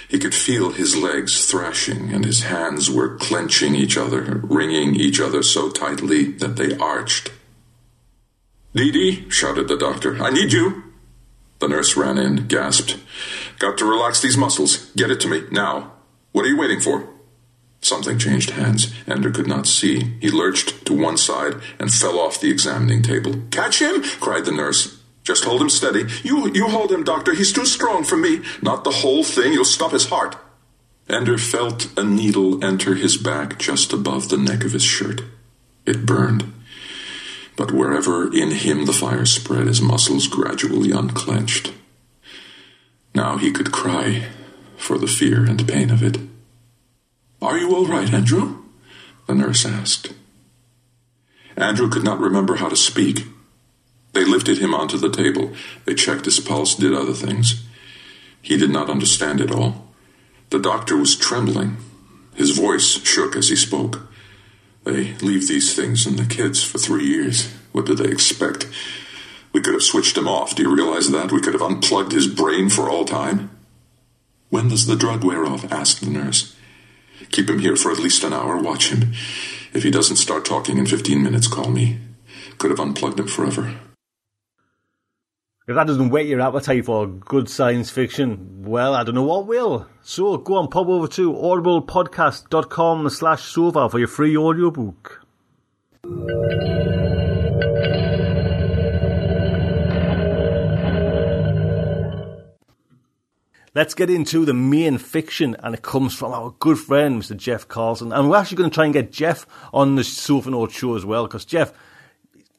He 0.09 0.19
could 0.19 0.35
feel 0.35 0.71
his 0.71 0.97
legs 0.97 1.47
thrashing, 1.47 2.13
and 2.13 2.25
his 2.25 2.43
hands 2.43 2.91
were 2.91 3.17
clenching 3.17 3.75
each 3.75 3.97
other, 3.97 4.41
wringing 4.43 4.97
each 4.97 5.21
other 5.21 5.43
so 5.43 5.71
tightly 5.71 6.25
that 6.33 6.57
they 6.57 6.77
arched. 6.77 7.31
Dee 8.75 8.91
Dee, 8.91 9.31
shouted 9.31 9.69
the 9.69 9.77
doctor, 9.77 10.23
I 10.23 10.31
need 10.31 10.53
you. 10.53 10.85
The 11.61 11.69
nurse 11.69 11.97
ran 11.97 12.19
in, 12.19 12.47
gasped. 12.49 12.99
Got 13.59 13.79
to 13.79 13.85
relax 13.85 14.21
these 14.21 14.37
muscles. 14.37 14.91
Get 14.97 15.11
it 15.11 15.21
to 15.21 15.29
me, 15.29 15.45
now. 15.51 15.93
What 16.33 16.45
are 16.45 16.49
you 16.49 16.57
waiting 16.57 16.81
for? 16.81 17.09
Something 17.81 18.19
changed 18.19 18.51
hands. 18.51 18.93
Ender 19.07 19.31
could 19.31 19.47
not 19.47 19.67
see. 19.67 20.17
He 20.21 20.31
lurched 20.31 20.85
to 20.87 20.93
one 20.93 21.17
side 21.17 21.55
and 21.79 21.93
fell 21.93 22.19
off 22.19 22.41
the 22.41 22.51
examining 22.51 23.03
table. 23.03 23.35
Catch 23.51 23.81
him! 23.81 24.03
cried 24.21 24.45
the 24.45 24.53
nurse. 24.53 24.99
Just 25.23 25.45
hold 25.45 25.63
him 25.63 25.71
steady. 25.71 26.05
You, 26.23 26.51
you 26.53 26.69
hold 26.69 26.93
him, 26.93 27.05
doctor. 27.05 27.35
He's 27.35 27.53
too 27.53 27.67
strong 27.67 28.05
for 28.05 28.17
me. 28.17 28.43
Not 28.63 28.85
the 28.85 28.91
whole 28.91 29.23
thing. 29.23 29.53
You'll 29.53 29.65
stop 29.65 29.93
his 29.93 30.07
heart. 30.07 30.37
Ender 31.09 31.39
felt 31.39 31.91
a 31.99 32.05
needle 32.05 32.65
enter 32.65 32.95
his 32.95 33.17
back 33.17 33.59
just 33.59 33.93
above 33.93 34.29
the 34.29 34.37
neck 34.37 34.65
of 34.65 34.73
his 34.73 34.85
shirt. 34.85 35.23
It 35.85 36.07
burned. 36.07 36.53
But 37.57 37.73
wherever 37.73 38.33
in 38.33 38.53
him 38.53 38.87
the 38.87 38.93
fire 38.93 39.27
spread, 39.27 39.67
his 39.67 39.83
muscles 39.83 40.29
gradually 40.29 40.93
unclenched. 40.93 41.73
Now 43.15 43.39
he 43.39 43.51
could 43.51 43.73
cry 43.73 44.29
for 44.77 44.99
the 44.99 45.09
fear 45.09 45.45
and 45.45 45.67
pain 45.67 45.91
of 45.91 46.03
it. 46.03 46.30
Are 47.43 47.59
you 47.59 47.75
all 47.75 47.87
right, 47.87 48.13
Andrew? 48.13 48.63
The 49.27 49.35
nurse 49.35 49.65
asked. 49.65 50.13
Andrew 51.57 51.89
could 51.89 52.05
not 52.05 52.21
remember 52.21 52.57
how 52.57 52.69
to 52.69 52.77
speak. 52.77 53.27
They 54.13 54.25
lifted 54.25 54.59
him 54.59 54.75
onto 54.75 54.99
the 54.99 55.11
table. 55.11 55.53
They 55.85 55.95
checked 55.95 56.25
his 56.25 56.41
pulse, 56.41 56.75
did 56.75 56.93
other 56.93 57.13
things. 57.13 57.65
He 58.43 58.57
did 58.57 58.71
not 58.71 58.91
understand 58.91 59.41
it 59.41 59.51
all. 59.51 59.89
The 60.51 60.59
doctor 60.59 60.97
was 60.97 61.17
trembling. 61.17 61.77
His 62.35 62.57
voice 62.57 63.03
shook 63.05 63.37
as 63.37 63.49
he 63.49 63.57
spoke. 63.57 64.09
They 64.85 65.15
leave 65.19 65.47
these 65.47 65.75
things 65.75 66.07
in 66.07 66.17
the 66.17 66.25
kids 66.25 66.63
for 66.63 66.79
three 66.79 67.07
years. 67.07 67.53
What 67.73 67.87
do 67.87 67.95
they 67.95 68.11
expect? 68.11 68.67
We 69.53 69.61
could 69.61 69.75
have 69.75 69.83
switched 69.83 70.17
him 70.17 70.29
off. 70.29 70.55
Do 70.55 70.63
you 70.63 70.75
realize 70.75 71.11
that? 71.11 71.33
We 71.33 71.41
could 71.41 71.55
have 71.55 71.63
unplugged 71.63 72.13
his 72.13 72.27
brain 72.27 72.69
for 72.69 72.89
all 72.89 73.05
time. 73.05 73.51
When 74.49 74.69
does 74.69 74.87
the 74.87 74.97
drug 74.97 75.23
wear 75.25 75.47
off? 75.47 75.71
asked 75.71 76.01
the 76.01 76.11
nurse. 76.11 76.57
Keep 77.31 77.51
him 77.51 77.59
here 77.59 77.77
for 77.77 77.91
at 77.93 77.99
least 77.99 78.25
an 78.25 78.33
hour. 78.33 78.59
Watch 78.59 78.91
him. 78.91 79.13
If 79.73 79.83
he 79.83 79.91
doesn't 79.91 80.17
start 80.17 80.45
talking 80.45 80.79
in 80.79 80.87
15 80.87 81.23
minutes, 81.23 81.47
call 81.47 81.71
me. 81.71 81.99
Could 82.59 82.71
have 82.71 82.81
unplugged 82.81 83.21
him 83.21 83.29
forever. 83.29 83.75
If 85.69 85.77
that 85.77 85.87
doesn't 85.87 86.11
whet 86.11 86.27
your 86.27 86.41
appetite 86.41 86.85
for 86.87 87.07
good 87.07 87.49
science 87.49 87.91
fiction, 87.91 88.65
well, 88.65 88.93
I 88.93 89.05
don't 89.05 89.15
know 89.15 89.23
what 89.23 89.47
will. 89.47 89.87
So 90.03 90.37
go 90.37 90.57
on, 90.57 90.67
pop 90.69 90.89
over 90.89 91.07
to 91.07 91.33
audiblepodcast.com 91.33 93.09
slash 93.11 93.45
sofa 93.45 93.89
for 93.89 94.01
your 94.01 94.09
free 94.09 94.37
audiobook. 94.37 95.25
Let's 103.73 103.95
get 103.95 104.11
into 104.11 104.45
the 104.45 104.55
main 104.55 104.99
fiction, 104.99 105.57
and 105.61 105.75
it 105.75 105.83
comes 105.83 106.15
from 106.15 106.33
our 106.33 106.55
good 106.59 106.77
friend, 106.79 107.23
Mr. 107.23 107.37
Jeff 107.37 107.69
Carlson. 107.69 108.13
And 108.13 108.29
we're 108.29 108.37
actually 108.37 108.57
going 108.57 108.71
to 108.71 108.75
try 108.75 108.85
and 108.85 108.93
get 108.93 109.13
Jeff 109.13 109.47
on 109.73 109.95
the 109.95 110.03
Sofanauts 110.03 110.73
show 110.73 110.97
as 110.97 111.05
well, 111.05 111.27
because 111.27 111.45
Jeff, 111.45 111.73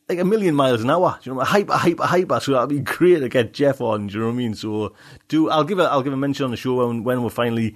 like 0.07 0.19
a 0.19 0.25
million 0.25 0.55
miles 0.55 0.81
an 0.81 0.89
hour. 0.89 1.19
You 1.23 1.33
know, 1.33 1.41
hyper, 1.41 1.73
hyper, 1.73 2.03
hyper. 2.03 2.39
So 2.39 2.53
that'd 2.53 2.69
be 2.69 2.79
great 2.79 3.19
to 3.19 3.29
get 3.29 3.53
Jeff 3.53 3.81
on. 3.81 4.07
Do 4.07 4.13
you 4.13 4.19
know 4.21 4.27
what 4.27 4.33
I 4.33 4.35
mean? 4.35 4.53
So 4.53 4.93
do 5.27 5.49
I'll 5.49 5.63
give 5.63 5.79
a 5.79 5.83
I'll 5.83 6.03
give 6.03 6.13
a 6.13 6.17
mention 6.17 6.45
on 6.45 6.51
the 6.51 6.57
show 6.57 6.87
when 6.87 7.03
when 7.03 7.23
we 7.23 7.29
finally 7.29 7.75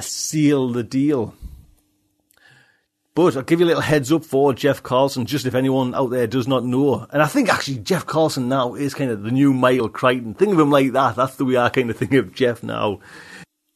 seal 0.00 0.70
the 0.70 0.82
deal. 0.82 1.34
But 3.14 3.36
I'll 3.36 3.42
give 3.42 3.58
you 3.58 3.66
a 3.66 3.68
little 3.68 3.82
heads 3.82 4.12
up 4.12 4.24
for 4.24 4.54
Jeff 4.54 4.82
Carlson, 4.84 5.26
just 5.26 5.44
if 5.44 5.56
anyone 5.56 5.94
out 5.94 6.10
there 6.10 6.28
does 6.28 6.46
not 6.46 6.64
know. 6.64 7.06
And 7.10 7.20
I 7.20 7.26
think 7.26 7.52
actually 7.52 7.78
Jeff 7.78 8.06
Carlson 8.06 8.48
now 8.48 8.74
is 8.74 8.94
kind 8.94 9.10
of 9.10 9.24
the 9.24 9.32
new 9.32 9.52
Michael 9.52 9.88
Crichton. 9.88 10.34
Think 10.34 10.52
of 10.52 10.60
him 10.60 10.70
like 10.70 10.92
that. 10.92 11.16
That's 11.16 11.34
the 11.34 11.44
way 11.44 11.56
I 11.56 11.70
kind 11.70 11.90
of 11.90 11.96
think 11.96 12.12
of 12.12 12.32
Jeff 12.32 12.62
now. 12.62 13.00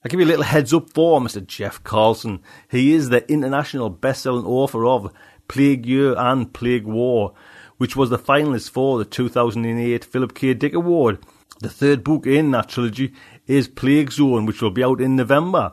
I'll 0.05 0.09
give 0.09 0.21
you 0.21 0.27
a 0.27 0.29
little 0.29 0.45
heads 0.45 0.73
up 0.73 0.91
for 0.91 1.21
Mr. 1.21 1.45
Jeff 1.45 1.83
Carlson. 1.83 2.43
He 2.71 2.93
is 2.93 3.09
the 3.09 3.29
international 3.31 3.91
best-selling 3.91 4.45
author 4.45 4.87
of 4.87 5.13
Plague 5.49 5.85
Year 5.85 6.15
and 6.17 6.53
Plague 6.53 6.85
War, 6.85 7.35
which 7.79 7.97
was 7.97 8.11
the 8.11 8.19
finalist 8.19 8.71
for 8.71 8.99
the 8.99 9.05
2008 9.05 10.05
Philip 10.05 10.35
K. 10.35 10.55
Dick 10.55 10.75
Award. 10.75 11.19
The 11.61 11.71
third 11.71 12.05
book 12.05 12.27
in 12.27 12.51
that 12.53 12.69
trilogy 12.69 13.15
is 13.47 13.67
Plague 13.67 14.13
Zone, 14.13 14.47
which 14.47 14.63
will 14.63 14.71
be 14.71 14.85
out 14.85 15.01
in 15.01 15.17
November. 15.17 15.73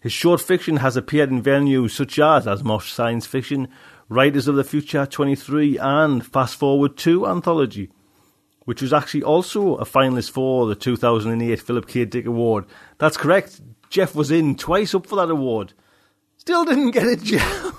His 0.00 0.12
short 0.12 0.40
fiction 0.40 0.76
has 0.76 0.96
appeared 0.96 1.30
in 1.30 1.42
venues 1.42 1.90
such 1.90 2.18
as 2.20 2.46
Asimov's 2.46 2.86
Science 2.92 3.26
Fiction, 3.26 3.68
Writers 4.08 4.46
of 4.46 4.54
the 4.54 4.62
Future 4.62 5.06
23, 5.06 5.76
and 5.78 6.24
Fast 6.24 6.56
Forward 6.56 6.96
2 6.96 7.26
anthology, 7.26 7.90
which 8.64 8.80
was 8.80 8.92
actually 8.92 9.24
also 9.24 9.74
a 9.74 9.84
finalist 9.84 10.30
for 10.30 10.66
the 10.66 10.76
2008 10.76 11.60
Philip 11.60 11.88
K. 11.88 12.04
Dick 12.04 12.26
Award. 12.26 12.66
That's 12.98 13.16
correct. 13.16 13.60
Jeff 13.90 14.14
was 14.14 14.30
in 14.30 14.54
twice 14.54 14.94
up 14.94 15.06
for 15.06 15.16
that 15.16 15.30
award. 15.30 15.72
Still 16.36 16.64
didn't 16.64 16.92
get 16.92 17.06
it, 17.06 17.22
Jeff. 17.24 17.74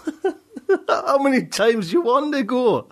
How 0.89 1.19
many 1.19 1.45
times 1.45 1.93
you 1.93 2.01
want 2.01 2.33
to 2.33 2.43
go? 2.43 2.89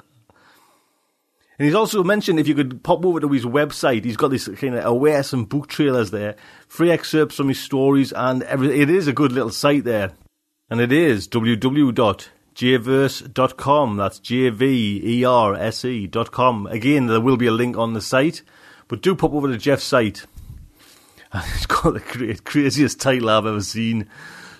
And 1.59 1.65
he's 1.65 1.75
also 1.75 2.03
mentioned 2.03 2.39
if 2.39 2.47
you 2.47 2.53
could 2.53 2.83
pop 2.83 3.03
over 3.03 3.19
to 3.19 3.29
his 3.29 3.43
website, 3.43 4.05
he's 4.05 4.17
got 4.17 4.27
this 4.27 4.47
kind 4.47 4.75
of 4.75 4.85
aware 4.85 5.23
some 5.23 5.45
book 5.45 5.65
trailers 5.67 6.11
there, 6.11 6.35
free 6.67 6.91
excerpts 6.91 7.35
from 7.35 7.47
his 7.47 7.59
stories, 7.59 8.13
and 8.13 8.43
everything. 8.43 8.79
It 8.79 8.91
is 8.91 9.07
a 9.07 9.13
good 9.13 9.31
little 9.31 9.49
site 9.49 9.83
there. 9.83 10.11
And 10.69 10.79
it 10.79 10.91
is 10.91 11.27
www.jverse.com. 11.29 13.97
That's 13.97 14.19
J 14.19 14.49
V 14.49 15.01
E 15.03 15.25
R 15.25 15.55
S 15.55 15.83
E.com. 15.83 16.67
Again, 16.67 17.07
there 17.07 17.21
will 17.21 17.37
be 17.37 17.47
a 17.47 17.51
link 17.51 17.75
on 17.75 17.93
the 17.93 18.01
site, 18.01 18.43
but 18.87 19.01
do 19.01 19.15
pop 19.15 19.33
over 19.33 19.47
to 19.47 19.57
Jeff's 19.57 19.85
site. 19.85 20.27
And 21.33 21.43
it's 21.55 21.65
got 21.65 21.95
the 21.95 22.39
craziest 22.43 23.01
title 23.01 23.31
I've 23.31 23.47
ever 23.47 23.61
seen. 23.61 24.07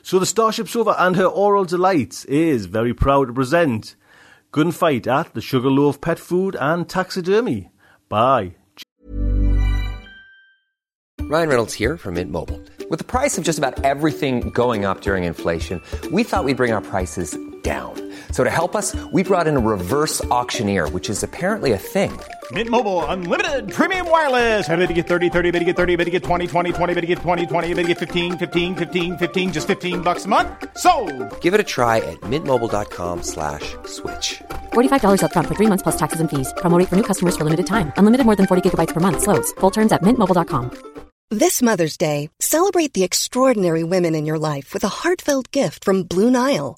So, 0.02 0.18
the 0.18 0.26
Starship 0.26 0.68
Sofa 0.70 0.96
and 0.98 1.16
her 1.18 1.28
Aural 1.28 1.68
Delights 1.68 2.24
is 2.26 2.66
very 2.66 2.94
proud 2.94 3.28
to 3.28 3.34
present 3.34 3.96
Gunfight 4.52 5.08
at 5.08 5.34
the 5.34 5.42
Sugarloaf 5.42 6.02
Pet 6.02 6.20
Food 6.20 6.56
and 6.60 6.88
Taxidermy. 6.88 7.70
Bye. 8.10 8.56
Ryan 11.22 11.50
Reynolds 11.50 11.74
here 11.74 11.98
from 11.98 12.14
Mint 12.14 12.32
Mobile. 12.32 12.62
With 12.90 13.00
the 13.00 13.06
price 13.06 13.38
of 13.38 13.44
just 13.44 13.58
about 13.58 13.84
everything 13.84 14.50
going 14.52 14.86
up 14.86 15.02
during 15.02 15.26
inflation, 15.26 15.82
we 16.14 16.24
thought 16.24 16.46
we'd 16.46 16.56
bring 16.56 16.72
our 16.72 16.82
prices 16.82 17.38
down. 17.68 17.94
So 18.32 18.44
to 18.44 18.50
help 18.50 18.76
us, 18.76 18.96
we 19.12 19.24
brought 19.24 19.48
in 19.48 19.58
a 19.58 19.60
reverse 19.76 20.24
auctioneer, 20.40 20.88
which 20.90 21.10
is 21.10 21.24
apparently 21.24 21.72
a 21.74 21.78
thing. 21.78 22.12
Mint 22.52 22.70
Mobile 22.70 23.04
unlimited 23.06 23.72
premium 23.78 24.10
wireless. 24.10 24.70
Ready 24.70 24.88
to 24.88 24.94
get 24.94 25.08
30, 25.08 25.30
30, 25.30 25.52
bit 25.52 25.60
to 25.60 25.66
get 25.66 25.76
30, 25.76 25.96
bit 25.98 26.06
to 26.06 26.12
get 26.12 26.24
20, 26.24 26.48
20, 26.48 26.72
20, 26.72 26.94
bit 26.94 27.02
to 27.02 27.08
get 27.08 27.18
20, 27.20 27.46
20, 27.46 27.74
bit 27.74 27.82
to 27.84 27.88
get 27.88 27.98
15, 27.98 28.38
15, 28.38 28.76
15, 28.76 29.18
15 29.18 29.52
just 29.52 29.68
15 29.68 30.02
bucks 30.02 30.24
a 30.26 30.30
month. 30.30 30.48
So, 30.78 30.92
Give 31.42 31.54
it 31.54 31.60
a 31.60 31.68
try 31.76 31.98
at 31.98 32.22
mintmobile.com/switch. 32.22 33.76
slash 33.86 34.42
$45 34.74 35.24
up 35.24 35.34
front 35.34 35.48
for 35.50 35.56
3 35.56 35.68
months 35.68 35.84
plus 35.84 35.98
taxes 35.98 36.22
and 36.22 36.30
fees. 36.30 36.54
Promo 36.62 36.78
rate 36.80 36.88
for 36.88 36.96
new 36.96 37.08
customers 37.12 37.36
for 37.36 37.44
limited 37.44 37.68
time. 37.68 37.92
Unlimited 37.98 38.26
more 38.26 38.38
than 38.38 38.48
40 38.48 38.62
gigabytes 38.64 38.94
per 38.94 39.02
month 39.02 39.24
slows. 39.24 39.52
Full 39.60 39.72
terms 39.72 39.92
at 39.92 40.02
mintmobile.com. 40.04 40.72
This 41.30 41.62
Mother's 41.62 41.98
Day, 41.98 42.30
celebrate 42.40 42.94
the 42.94 43.04
extraordinary 43.04 43.84
women 43.84 44.16
in 44.16 44.26
your 44.26 44.40
life 44.40 44.74
with 44.74 44.86
a 44.86 44.96
heartfelt 45.04 45.52
gift 45.52 45.84
from 45.84 46.04
Blue 46.04 46.32
Nile. 46.32 46.78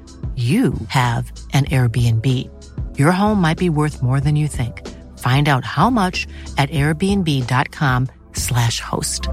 you 0.35 0.73
have 0.87 1.29
an 1.51 1.65
Airbnb. 1.65 2.25
Your 2.97 3.11
home 3.11 3.41
might 3.41 3.57
be 3.57 3.69
worth 3.69 4.01
more 4.01 4.21
than 4.21 4.37
you 4.37 4.47
think. 4.47 4.87
Find 5.17 5.49
out 5.49 5.65
how 5.65 5.89
much 5.89 6.25
at 6.57 6.69
airbnb.com/slash 6.69 8.79
host. 8.79 9.27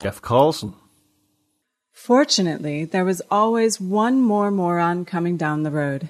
Jeff 0.00 0.22
Carlson. 0.22 0.72
Fortunately, 1.92 2.86
there 2.86 3.04
was 3.04 3.20
always 3.30 3.80
one 3.80 4.22
more 4.22 4.50
moron 4.50 5.04
coming 5.04 5.36
down 5.36 5.62
the 5.62 5.70
road. 5.70 6.08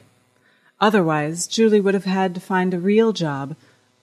Otherwise, 0.81 1.49
Julie 1.49 1.81
would 1.81 1.95
have 1.95 2.05
had 2.05 2.35
to 2.37 2.41
find 2.41 2.73
a 2.73 2.79
real 2.79 3.13
job 3.13 3.57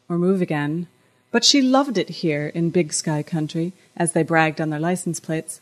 or 0.10 0.18
move 0.18 0.42
again. 0.42 0.88
But 1.32 1.46
she 1.46 1.62
loved 1.62 1.98
it 1.98 2.10
here 2.10 2.48
in 2.48 2.70
Big 2.70 2.94
Sky 2.94 3.24
Country, 3.24 3.74
as 3.96 4.12
they 4.12 4.24
bragged 4.24 4.60
on 4.60 4.70
their 4.70 4.80
license 4.80 5.20
plates. 5.20 5.62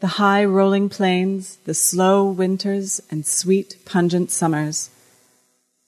The 0.00 0.18
high 0.22 0.44
rolling 0.44 0.88
plains, 0.88 1.56
the 1.64 1.74
slow 1.74 2.30
winters, 2.30 3.00
and 3.10 3.26
sweet, 3.26 3.78
pungent 3.84 4.30
summers. 4.30 4.90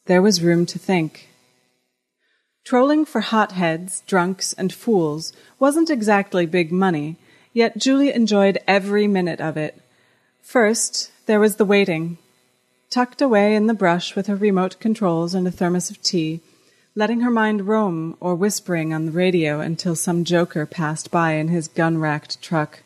There 0.06 0.20
was 0.20 0.42
room 0.42 0.66
to 0.66 0.80
think. 0.80 1.28
Trolling 2.64 3.04
for 3.04 3.20
hotheads, 3.20 4.02
drunks, 4.08 4.52
and 4.54 4.72
fools 4.72 5.32
wasn't 5.60 5.90
exactly 5.90 6.44
big 6.44 6.72
money, 6.72 7.18
yet 7.52 7.78
Julie 7.78 8.12
enjoyed 8.12 8.58
every 8.66 9.06
minute 9.06 9.40
of 9.40 9.56
it. 9.56 9.80
First, 10.42 11.12
there 11.26 11.38
was 11.38 11.54
the 11.54 11.64
waiting. 11.64 12.18
Tucked 12.90 13.22
away 13.22 13.54
in 13.54 13.68
the 13.68 13.74
brush 13.74 14.16
with 14.16 14.26
her 14.26 14.34
remote 14.34 14.80
controls 14.80 15.34
and 15.34 15.46
a 15.46 15.52
thermos 15.52 15.88
of 15.88 16.02
tea, 16.02 16.40
letting 16.96 17.20
her 17.20 17.30
mind 17.30 17.68
roam 17.68 18.16
or 18.18 18.34
whispering 18.34 18.92
on 18.92 19.06
the 19.06 19.12
radio 19.12 19.60
until 19.60 19.94
some 19.94 20.24
joker 20.24 20.66
passed 20.66 21.12
by 21.12 21.34
in 21.34 21.46
his 21.46 21.68
gun 21.68 21.98
racked 21.98 22.42
truck. 22.42 22.82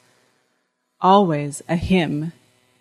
Always 1.05 1.63
a 1.69 1.77
him, 1.77 2.33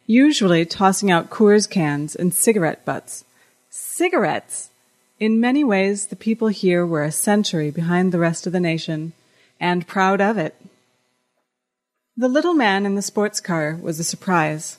usually 0.08 0.64
tossing 0.64 1.12
out 1.12 1.30
Coors 1.30 1.70
cans 1.70 2.16
and 2.16 2.34
cigarette 2.34 2.86
butts. 2.86 3.26
Cigarettes! 3.70 4.70
In 5.20 5.42
many 5.42 5.62
ways, 5.62 6.08
the 6.08 6.16
people 6.16 6.48
here 6.48 6.86
were 6.86 7.04
a 7.04 7.12
century 7.12 7.70
behind 7.70 8.14
the 8.14 8.20
rest 8.20 8.48
of 8.48 8.54
the 8.54 8.62
nation, 8.62 9.12
and 9.60 9.86
proud 9.86 10.22
of 10.22 10.38
it. 10.38 10.56
The 12.16 12.30
little 12.30 12.54
man 12.54 12.86
in 12.86 12.96
the 12.96 13.02
sports 13.02 13.42
car 13.42 13.78
was 13.82 14.00
a 14.00 14.06
surprise. 14.06 14.78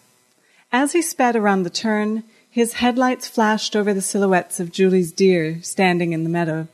As 0.72 0.94
he 0.94 1.02
sped 1.02 1.36
around 1.36 1.64
the 1.64 1.70
turn, 1.70 2.24
his 2.48 2.74
headlights 2.74 3.28
flashed 3.28 3.76
over 3.76 3.92
the 3.92 4.00
silhouettes 4.00 4.58
of 4.58 4.72
Julie's 4.72 5.12
deer 5.12 5.58
standing 5.60 6.14
in 6.14 6.24
the 6.24 6.30
meadow. 6.30 6.66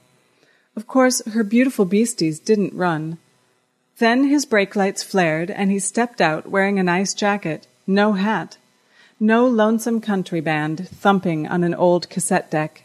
Of 0.77 0.87
course, 0.87 1.21
her 1.27 1.43
beautiful 1.43 1.85
beasties 1.85 2.39
didn't 2.39 2.75
run. 2.75 3.19
Then 4.01 4.25
his 4.25 4.47
brake 4.47 4.75
lights 4.77 5.03
flared, 5.03 5.51
and 5.51 5.71
he 5.71 5.79
stepped 5.79 6.23
out 6.23 6.49
wearing 6.49 6.79
a 6.79 6.83
nice 6.83 7.13
jacket, 7.13 7.67
no 7.87 8.15
hat, 8.15 8.57
no 9.21 9.47
lonesome 9.47 10.01
country 10.01 10.41
band 10.41 10.89
thumping 10.89 11.47
on 11.47 11.63
an 11.63 11.75
old 11.75 12.09
cassette 12.09 12.51
deck. 12.51 12.85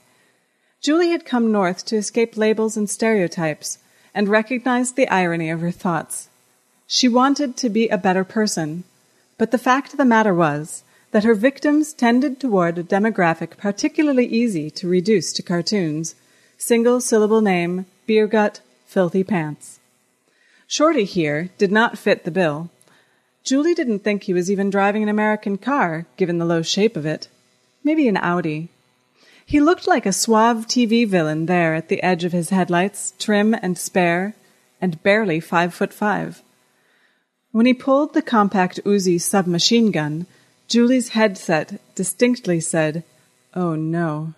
Julie 0.82 1.11
had 1.11 1.26
come 1.26 1.53
north 1.53 1.86
to 1.86 1.95
escape 1.95 2.36
labels 2.36 2.76
and 2.76 2.89
stereotypes, 2.89 3.78
and 4.13 4.28
recognized 4.28 4.97
the 4.97 5.07
irony 5.07 5.49
of 5.49 5.61
her 5.61 5.72
thoughts. 5.72 6.28
She 6.86 7.07
wanted 7.07 7.55
to 7.57 7.70
be 7.70 7.88
a 7.88 7.97
better 7.97 8.26
person, 8.26 8.84
but 9.38 9.51
the 9.51 9.57
fact 9.57 9.93
of 9.93 9.97
the 9.97 10.03
matter 10.03 10.34
was 10.34 10.84
that 11.11 11.24
her 11.24 11.34
victims 11.34 11.93
tended 11.93 12.41
toward 12.41 12.78
a 12.78 12.84
demographic 12.84 13.55
particularly 13.55 14.26
easy 14.26 14.70
to 14.72 14.89
reduce 14.89 15.32
to 15.32 15.41
cartoons 15.41 16.16
single 16.57 16.99
syllable 16.99 17.39
name, 17.39 17.86
beer 18.05 18.28
gut, 18.28 18.59
filthy 18.86 19.24
pants. 19.24 19.80
Shorty 20.78 21.05
here 21.05 21.51
did 21.57 21.71
not 21.71 21.97
fit 21.97 22.26
the 22.26 22.32
bill. 22.32 22.69
Julie 23.45 23.73
didn't 23.73 23.99
think 23.99 24.23
he 24.23 24.34
was 24.34 24.51
even 24.51 24.69
driving 24.69 25.03
an 25.03 25.07
American 25.07 25.57
car, 25.57 26.05
given 26.17 26.38
the 26.38 26.43
low 26.43 26.61
shape 26.63 26.97
of 26.97 27.05
it. 27.05 27.30
Maybe 27.82 28.09
an 28.09 28.17
Audi. 28.17 28.67
He 29.45 29.61
looked 29.61 29.88
like 29.88 30.05
a 30.05 30.11
suave 30.11 30.67
TV 30.67 31.07
villain 31.07 31.45
there 31.45 31.76
at 31.76 31.88
the 31.88 32.03
edge 32.03 32.26
of 32.26 32.34
his 32.34 32.49
headlights, 32.49 33.13
trim 33.17 33.53
and 33.53 33.78
spare, 33.78 34.36
and 34.82 35.01
barely 35.01 35.39
five 35.39 35.73
foot 35.73 35.93
five. 35.93 36.43
When 37.53 37.65
he 37.65 37.73
pulled 37.73 38.13
the 38.13 38.21
compact 38.21 38.84
Uzi 38.84 39.17
submachine 39.21 39.91
gun, 39.91 40.28
Julie's 40.67 41.15
headset 41.15 41.80
distinctly 41.95 42.59
said, 42.59 43.05
Oh 43.53 43.76
no. 43.76 44.34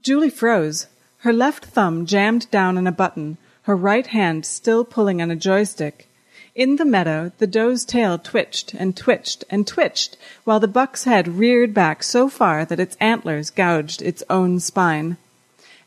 Julie 0.00 0.30
froze, 0.30 0.86
her 1.26 1.32
left 1.32 1.64
thumb 1.64 2.06
jammed 2.06 2.48
down 2.52 2.78
on 2.78 2.86
a 2.86 2.92
button, 2.92 3.36
her 3.62 3.76
right 3.76 4.06
hand 4.06 4.46
still 4.46 4.84
pulling 4.84 5.20
on 5.20 5.30
a 5.30 5.36
joystick. 5.36 6.08
In 6.54 6.76
the 6.76 6.84
meadow, 6.84 7.32
the 7.38 7.46
doe's 7.46 7.84
tail 7.84 8.18
twitched 8.18 8.74
and 8.74 8.96
twitched 8.96 9.44
and 9.48 9.66
twitched, 9.66 10.16
while 10.44 10.58
the 10.58 10.68
buck's 10.68 11.04
head 11.04 11.28
reared 11.28 11.72
back 11.72 12.02
so 12.02 12.28
far 12.28 12.64
that 12.64 12.80
its 12.80 12.96
antlers 13.00 13.50
gouged 13.50 14.02
its 14.02 14.22
own 14.28 14.60
spine. 14.60 15.16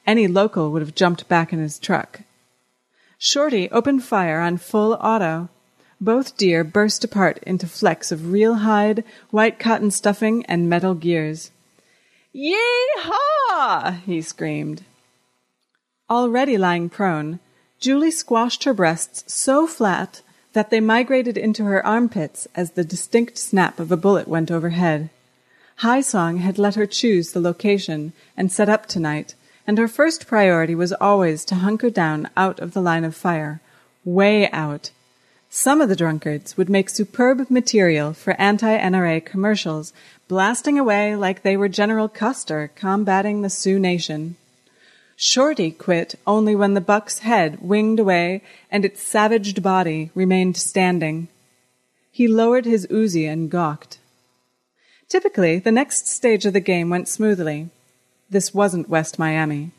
Any 0.06 0.28
local 0.28 0.72
would 0.72 0.82
have 0.82 0.96
jumped 0.96 1.28
back 1.28 1.52
in 1.52 1.60
his 1.60 1.80
truck. 1.80 2.22
Shorty 3.18 3.70
opened 3.72 4.04
fire 4.04 4.40
on 4.40 4.58
full 4.58 4.94
auto. 4.94 5.50
Both 6.02 6.36
deer 6.36 6.64
burst 6.64 7.04
apart 7.04 7.40
into 7.44 7.68
flecks 7.68 8.12
of 8.12 8.32
real 8.32 8.56
hide, 8.56 9.04
white 9.32 9.60
cotton 9.60 9.92
stuffing, 9.92 10.46
and 10.46 10.70
metal 10.70 10.94
gears. 10.94 11.52
Yee-haw! 12.34 13.92
he 14.06 14.22
screamed. 14.22 14.84
Already 16.10 16.58
lying 16.58 16.90
prone, 16.90 17.40
Julie 17.84 18.12
squashed 18.12 18.64
her 18.64 18.74
breasts 18.74 19.26
so 19.28 19.68
flat 19.68 20.22
that 20.54 20.70
they 20.70 20.80
migrated 20.80 21.38
into 21.38 21.66
her 21.66 21.86
armpits 21.86 22.48
as 22.56 22.72
the 22.72 22.86
distinct 22.86 23.38
snap 23.38 23.78
of 23.78 23.92
a 23.92 23.98
bullet 23.98 24.26
went 24.26 24.50
overhead. 24.50 25.10
High 25.80 26.00
Song 26.00 26.38
had 26.38 26.58
let 26.58 26.76
her 26.76 26.86
choose 26.86 27.34
the 27.34 27.42
location 27.42 28.14
and 28.38 28.50
set 28.50 28.70
up 28.70 28.86
tonight, 28.86 29.36
and 29.68 29.78
her 29.78 29.90
first 29.90 30.28
priority 30.28 30.74
was 30.74 30.94
always 30.94 31.44
to 31.44 31.56
hunker 31.56 31.90
down 31.90 32.30
out 32.38 32.58
of 32.62 32.72
the 32.74 32.82
line 32.82 33.04
of 33.04 33.18
fire, 33.18 33.60
way 34.06 34.50
out. 34.52 34.92
Some 35.50 35.82
of 35.82 35.90
the 35.90 35.98
drunkards 35.98 36.56
would 36.56 36.70
make 36.70 36.88
superb 36.90 37.50
material 37.50 38.14
for 38.14 38.40
anti-NRA 38.40 39.26
commercials, 39.26 39.92
blasting 40.30 40.80
away 40.80 41.18
like 41.18 41.42
they 41.42 41.58
were 41.58 41.68
General 41.68 42.08
Custer 42.08 42.72
combating 42.78 43.42
the 43.42 43.50
Sioux 43.50 43.78
Nation. 43.78 44.38
Shorty 45.16 45.72
quit 45.72 46.16
only 46.26 46.56
when 46.56 46.74
the 46.74 46.82
buck's 46.82 47.20
head 47.20 47.60
winged 47.62 48.00
away 48.00 48.42
and 48.72 48.84
its 48.84 49.02
savaged 49.02 49.62
body 49.62 50.12
remained 50.16 50.58
standing. 50.58 51.28
He 52.12 52.28
lowered 52.28 52.66
his 52.66 52.88
Uzi 52.88 53.32
and 53.32 53.50
gawked. 53.50 54.00
Typically, 55.08 55.60
the 55.60 55.72
next 55.72 56.08
stage 56.08 56.46
of 56.46 56.54
the 56.54 56.60
game 56.60 56.90
went 56.90 57.08
smoothly. 57.08 57.70
This 58.30 58.54
wasn't 58.54 58.90
West 58.90 59.20
Miami. 59.20 59.72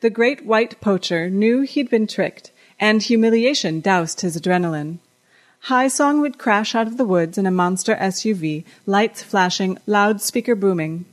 The 0.00 0.10
great 0.10 0.44
white 0.44 0.80
poacher 0.82 1.30
knew 1.30 1.62
he'd 1.62 1.88
been 1.88 2.06
tricked, 2.06 2.50
and 2.78 3.02
humiliation 3.02 3.80
doused 3.80 4.20
his 4.20 4.36
adrenaline. 4.36 4.98
High 5.60 5.88
Song 5.88 6.20
would 6.20 6.38
crash 6.38 6.74
out 6.74 6.86
of 6.86 6.98
the 6.98 7.06
woods 7.06 7.38
in 7.38 7.46
a 7.46 7.50
monster 7.50 7.96
SUV, 7.96 8.64
lights 8.84 9.22
flashing, 9.22 9.78
loudspeaker 9.86 10.54
booming. 10.54 11.06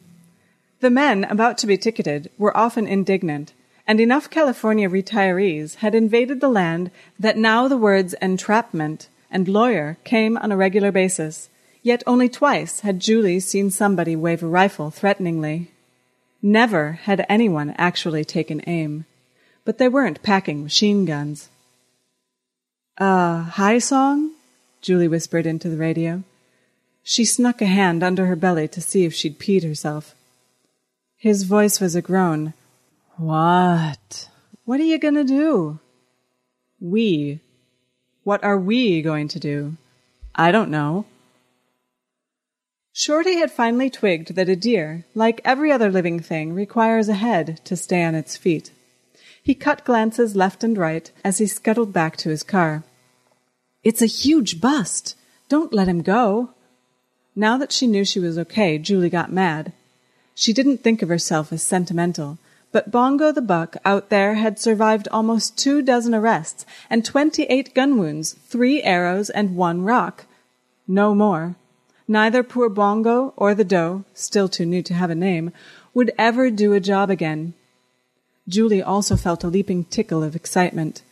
The 0.81 0.89
men 0.89 1.23
about 1.23 1.57
to 1.59 1.67
be 1.67 1.77
ticketed 1.77 2.29
were 2.37 2.55
often 2.57 2.87
indignant, 2.87 3.53
and 3.91 3.99
enough 3.99 4.29
California 4.29 4.89
retirees 4.89 5.75
had 5.83 5.93
invaded 5.93 6.39
the 6.39 6.47
land 6.47 6.89
that 7.19 7.35
now 7.35 7.67
the 7.67 7.75
words 7.75 8.13
entrapment 8.21 9.09
and 9.29 9.49
lawyer 9.49 9.97
came 10.05 10.37
on 10.37 10.49
a 10.49 10.55
regular 10.55 10.93
basis. 10.93 11.49
Yet 11.83 12.01
only 12.07 12.29
twice 12.29 12.79
had 12.87 13.01
Julie 13.01 13.41
seen 13.41 13.69
somebody 13.69 14.15
wave 14.15 14.43
a 14.43 14.47
rifle 14.47 14.91
threateningly. 14.91 15.71
Never 16.41 16.93
had 17.03 17.25
anyone 17.27 17.75
actually 17.77 18.23
taken 18.23 18.63
aim. 18.65 19.03
But 19.65 19.77
they 19.77 19.89
weren't 19.89 20.23
packing 20.23 20.63
machine 20.63 21.03
guns. 21.03 21.49
Uh, 22.97 23.43
high 23.43 23.79
song? 23.79 24.31
Julie 24.81 25.09
whispered 25.09 25.45
into 25.45 25.67
the 25.67 25.75
radio. 25.75 26.23
She 27.03 27.25
snuck 27.25 27.61
a 27.61 27.65
hand 27.65 28.03
under 28.03 28.27
her 28.27 28.37
belly 28.37 28.69
to 28.69 28.79
see 28.79 29.03
if 29.03 29.13
she'd 29.13 29.37
peed 29.37 29.63
herself. 29.65 30.15
His 31.17 31.43
voice 31.43 31.81
was 31.81 31.93
a 31.93 32.01
groan, 32.01 32.53
what? 33.17 34.29
What 34.65 34.79
are 34.79 34.83
you 34.83 34.99
going 34.99 35.15
to 35.15 35.23
do? 35.23 35.79
We. 36.79 37.39
What 38.23 38.43
are 38.43 38.57
we 38.57 39.01
going 39.01 39.27
to 39.29 39.39
do? 39.39 39.77
I 40.35 40.51
don't 40.51 40.71
know. 40.71 41.05
Shorty 42.93 43.37
had 43.37 43.51
finally 43.51 43.89
twigged 43.89 44.35
that 44.35 44.49
a 44.49 44.55
deer, 44.55 45.05
like 45.15 45.41
every 45.45 45.71
other 45.71 45.89
living 45.89 46.19
thing, 46.19 46.53
requires 46.53 47.07
a 47.07 47.13
head 47.13 47.61
to 47.65 47.77
stay 47.77 48.03
on 48.03 48.15
its 48.15 48.35
feet. 48.35 48.71
He 49.41 49.55
cut 49.55 49.85
glances 49.85 50.35
left 50.35 50.63
and 50.63 50.77
right 50.77 51.09
as 51.23 51.37
he 51.37 51.47
scuttled 51.47 51.93
back 51.93 52.17
to 52.17 52.29
his 52.29 52.43
car. 52.43 52.83
It's 53.83 54.01
a 54.01 54.07
huge 54.07 54.61
bust. 54.61 55.15
Don't 55.49 55.73
let 55.73 55.87
him 55.87 56.01
go. 56.01 56.51
Now 57.35 57.57
that 57.57 57.71
she 57.71 57.87
knew 57.87 58.05
she 58.05 58.19
was 58.19 58.37
okay, 58.37 58.77
Julie 58.77 59.09
got 59.09 59.31
mad. 59.31 59.73
She 60.35 60.53
didn't 60.53 60.79
think 60.79 61.01
of 61.01 61.09
herself 61.09 61.51
as 61.51 61.63
sentimental, 61.63 62.37
but 62.71 62.91
Bongo 62.91 63.31
the 63.31 63.41
Buck 63.41 63.75
out 63.83 64.09
there 64.09 64.35
had 64.35 64.59
survived 64.59 65.07
almost 65.11 65.57
two 65.57 65.81
dozen 65.81 66.15
arrests 66.15 66.65
and 66.89 67.03
twenty-eight 67.03 67.73
gun 67.73 67.97
wounds, 67.97 68.33
three 68.47 68.81
arrows, 68.83 69.29
and 69.29 69.55
one 69.55 69.83
rock. 69.83 70.25
No 70.87 71.13
more. 71.13 71.55
Neither 72.07 72.43
poor 72.43 72.69
Bongo 72.69 73.33
or 73.37 73.55
the 73.55 73.63
doe, 73.63 74.03
still 74.13 74.49
too 74.49 74.65
new 74.65 74.81
to 74.83 74.93
have 74.93 75.09
a 75.09 75.15
name, 75.15 75.51
would 75.93 76.11
ever 76.17 76.49
do 76.49 76.73
a 76.73 76.79
job 76.79 77.09
again. 77.09 77.53
Julie 78.47 78.81
also 78.81 79.15
felt 79.15 79.43
a 79.43 79.47
leaping 79.47 79.85
tickle 79.85 80.23
of 80.23 80.35
excitement. 80.35 81.03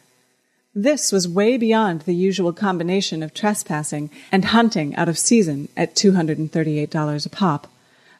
This 0.75 1.11
was 1.11 1.27
way 1.27 1.57
beyond 1.57 2.01
the 2.01 2.13
usual 2.13 2.53
combination 2.53 3.23
of 3.23 3.33
trespassing 3.33 4.09
and 4.31 4.45
hunting 4.45 4.95
out 4.95 5.09
of 5.09 5.17
season 5.17 5.67
at 5.75 5.95
$238 5.95 7.25
a 7.25 7.29
pop. 7.29 7.67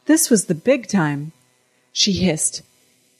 This 0.05 0.29
was 0.29 0.45
the 0.45 0.55
big 0.55 0.87
time. 0.87 1.31
She 1.91 2.13
hissed, 2.13 2.61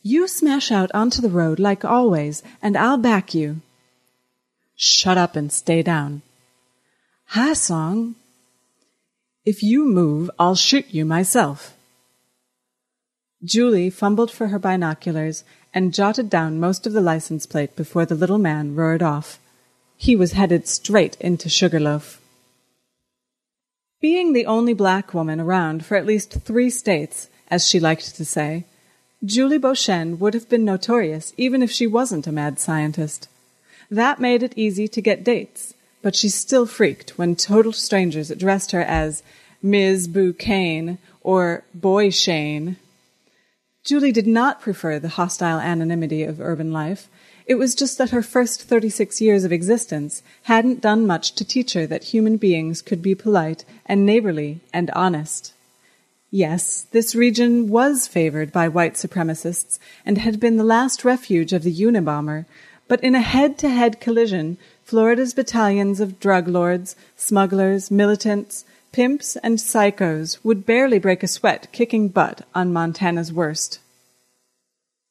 You 0.01 0.27
smash 0.27 0.71
out 0.71 0.91
onto 0.93 1.21
the 1.21 1.29
road 1.29 1.59
like 1.59 1.83
always, 1.83 2.41
and 2.61 2.77
I'll 2.77 2.97
back 2.97 3.33
you. 3.33 3.61
Shut 4.75 5.17
up 5.17 5.35
and 5.35 5.51
stay 5.51 5.81
down. 5.81 6.21
High 7.25 7.53
Song. 7.53 8.15
If 9.45 9.61
you 9.61 9.85
move, 9.85 10.31
I'll 10.39 10.55
shoot 10.55 10.85
you 10.89 11.05
myself. 11.05 11.75
Julie 13.43 13.89
fumbled 13.89 14.31
for 14.31 14.47
her 14.47 14.59
binoculars 14.59 15.43
and 15.73 15.93
jotted 15.93 16.29
down 16.29 16.59
most 16.59 16.87
of 16.87 16.93
the 16.93 17.01
license 17.01 17.45
plate 17.45 17.75
before 17.75 18.05
the 18.05 18.15
little 18.15 18.37
man 18.37 18.75
roared 18.75 19.03
off. 19.03 19.39
He 19.97 20.15
was 20.15 20.31
headed 20.31 20.67
straight 20.67 21.15
into 21.19 21.49
Sugarloaf. 21.49 22.21
Being 24.01 24.31
the 24.31 24.45
only 24.45 24.73
black 24.73 25.13
woman 25.13 25.39
around 25.39 25.85
for 25.85 25.97
at 25.97 26.05
least 26.05 26.41
three 26.41 26.69
states, 26.69 27.29
as 27.49 27.67
she 27.67 27.79
liked 27.79 28.15
to 28.15 28.23
say, 28.23 28.65
Julie 29.25 29.57
Beauchesne 29.57 30.17
would 30.19 30.33
have 30.33 30.47
been 30.47 30.63
notorious 30.63 31.33
even 31.35 31.61
if 31.61 31.69
she 31.69 31.85
wasn't 31.85 32.25
a 32.25 32.31
mad 32.31 32.57
scientist. 32.57 33.27
That 33.91 34.21
made 34.21 34.43
it 34.43 34.53
easy 34.55 34.87
to 34.87 35.01
get 35.01 35.25
dates, 35.25 35.73
but 36.01 36.15
she 36.15 36.29
still 36.29 36.65
freaked 36.65 37.17
when 37.17 37.35
total 37.35 37.73
strangers 37.73 38.31
addressed 38.31 38.71
her 38.71 38.81
as 38.81 39.21
Ms. 39.61 40.07
Boucane 40.07 40.99
or 41.21 41.65
Boy 41.73 42.11
Shane. 42.11 42.77
Julie 43.83 44.13
did 44.13 44.27
not 44.27 44.61
prefer 44.61 44.99
the 44.99 45.09
hostile 45.09 45.59
anonymity 45.59 46.23
of 46.23 46.39
urban 46.39 46.71
life. 46.71 47.09
It 47.45 47.55
was 47.55 47.75
just 47.75 47.97
that 47.97 48.11
her 48.11 48.21
first 48.21 48.63
36 48.63 49.19
years 49.19 49.43
of 49.43 49.51
existence 49.51 50.23
hadn't 50.43 50.81
done 50.81 51.05
much 51.05 51.33
to 51.33 51.43
teach 51.43 51.73
her 51.73 51.85
that 51.87 52.05
human 52.05 52.37
beings 52.37 52.81
could 52.81 53.01
be 53.01 53.15
polite 53.15 53.65
and 53.85 54.05
neighborly 54.05 54.61
and 54.71 54.89
honest. 54.91 55.53
Yes, 56.31 56.85
this 56.91 57.15
region 57.15 57.69
was 57.69 58.07
favored 58.07 58.51
by 58.51 58.67
white 58.67 58.93
supremacists 58.93 59.79
and 60.05 60.19
had 60.19 60.39
been 60.39 60.57
the 60.57 60.63
last 60.63 61.03
refuge 61.03 61.53
of 61.53 61.63
the 61.63 61.73
Unabomber, 61.73 62.45
but 62.87 63.03
in 63.03 63.15
a 63.15 63.21
head-to-head 63.21 63.99
collision, 63.99 64.57
Florida's 64.83 65.33
battalions 65.33 65.99
of 65.99 66.19
drug 66.19 66.47
lords, 66.47 66.95
smugglers, 67.15 67.89
militants, 67.89 68.63
pimps, 68.91 69.37
and 69.37 69.57
psychos 69.57 70.37
would 70.43 70.67
barely 70.67 70.99
break 70.99 71.23
a 71.23 71.27
sweat 71.27 71.67
kicking 71.71 72.09
butt 72.09 72.45
on 72.53 72.73
Montana's 72.73 73.33
worst. 73.33 73.79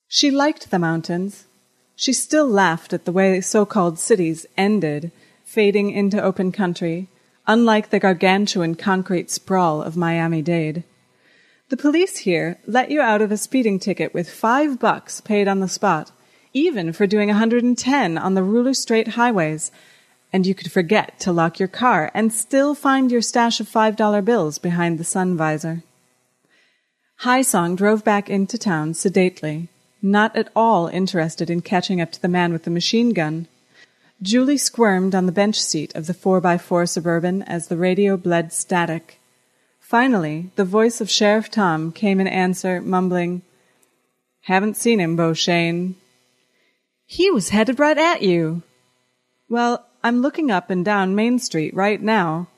She 0.06 0.30
liked 0.30 0.70
the 0.70 0.78
mountains. 0.78 1.46
She 1.96 2.12
still 2.12 2.46
laughed 2.46 2.92
at 2.92 3.04
the 3.04 3.12
way 3.12 3.40
so-called 3.40 3.98
cities 3.98 4.46
ended, 4.56 5.10
fading 5.44 5.90
into 5.90 6.22
open 6.22 6.52
country, 6.52 7.08
unlike 7.46 7.90
the 7.90 7.98
gargantuan 7.98 8.76
concrete 8.76 9.30
sprawl 9.30 9.82
of 9.82 9.96
Miami-Dade. 9.96 10.84
The 11.70 11.76
police 11.76 12.18
here 12.18 12.58
let 12.66 12.90
you 12.90 13.02
out 13.02 13.20
of 13.20 13.30
a 13.30 13.36
speeding 13.36 13.78
ticket 13.78 14.14
with 14.14 14.30
five 14.30 14.78
bucks 14.78 15.20
paid 15.20 15.46
on 15.46 15.60
the 15.60 15.68
spot, 15.68 16.10
even 16.54 16.94
for 16.94 17.06
doing 17.06 17.28
a 17.28 17.34
110 17.34 18.16
on 18.16 18.34
the 18.34 18.42
ruler 18.42 18.72
straight 18.72 19.08
highways, 19.08 19.70
and 20.32 20.46
you 20.46 20.54
could 20.54 20.72
forget 20.72 21.20
to 21.20 21.32
lock 21.32 21.58
your 21.58 21.68
car 21.68 22.10
and 22.14 22.32
still 22.32 22.74
find 22.74 23.12
your 23.12 23.20
stash 23.20 23.60
of 23.60 23.68
$5 23.68 24.24
bills 24.24 24.58
behind 24.58 24.96
the 24.96 25.04
sun 25.04 25.36
visor. 25.36 25.82
High 27.16 27.42
Song 27.42 27.76
drove 27.76 28.02
back 28.02 28.30
into 28.30 28.56
town 28.56 28.94
sedately, 28.94 29.68
not 30.00 30.34
at 30.36 30.50
all 30.56 30.86
interested 30.86 31.50
in 31.50 31.60
catching 31.60 32.00
up 32.00 32.12
to 32.12 32.22
the 32.22 32.28
man 32.28 32.50
with 32.50 32.62
the 32.64 32.70
machine 32.70 33.10
gun. 33.10 33.46
Julie 34.22 34.56
squirmed 34.56 35.14
on 35.14 35.26
the 35.26 35.32
bench 35.32 35.60
seat 35.60 35.94
of 35.94 36.06
the 36.06 36.14
4x4 36.14 36.88
Suburban 36.88 37.42
as 37.42 37.68
the 37.68 37.76
radio 37.76 38.16
bled 38.16 38.54
static. 38.54 39.17
Finally, 39.88 40.50
the 40.56 40.66
voice 40.66 41.00
of 41.00 41.08
Sheriff 41.08 41.50
Tom 41.50 41.92
came 41.92 42.20
in 42.20 42.26
answer, 42.26 42.78
mumbling, 42.82 43.40
Haven't 44.42 44.76
seen 44.76 45.00
him, 45.00 45.16
Beauchesne. 45.16 45.94
He 47.06 47.30
was 47.30 47.48
headed 47.48 47.80
right 47.80 47.96
at 47.96 48.20
you. 48.20 48.60
Well, 49.48 49.86
I'm 50.04 50.20
looking 50.20 50.50
up 50.50 50.68
and 50.68 50.84
down 50.84 51.14
Main 51.14 51.38
Street 51.38 51.72
right 51.72 52.02
now. 52.02 52.48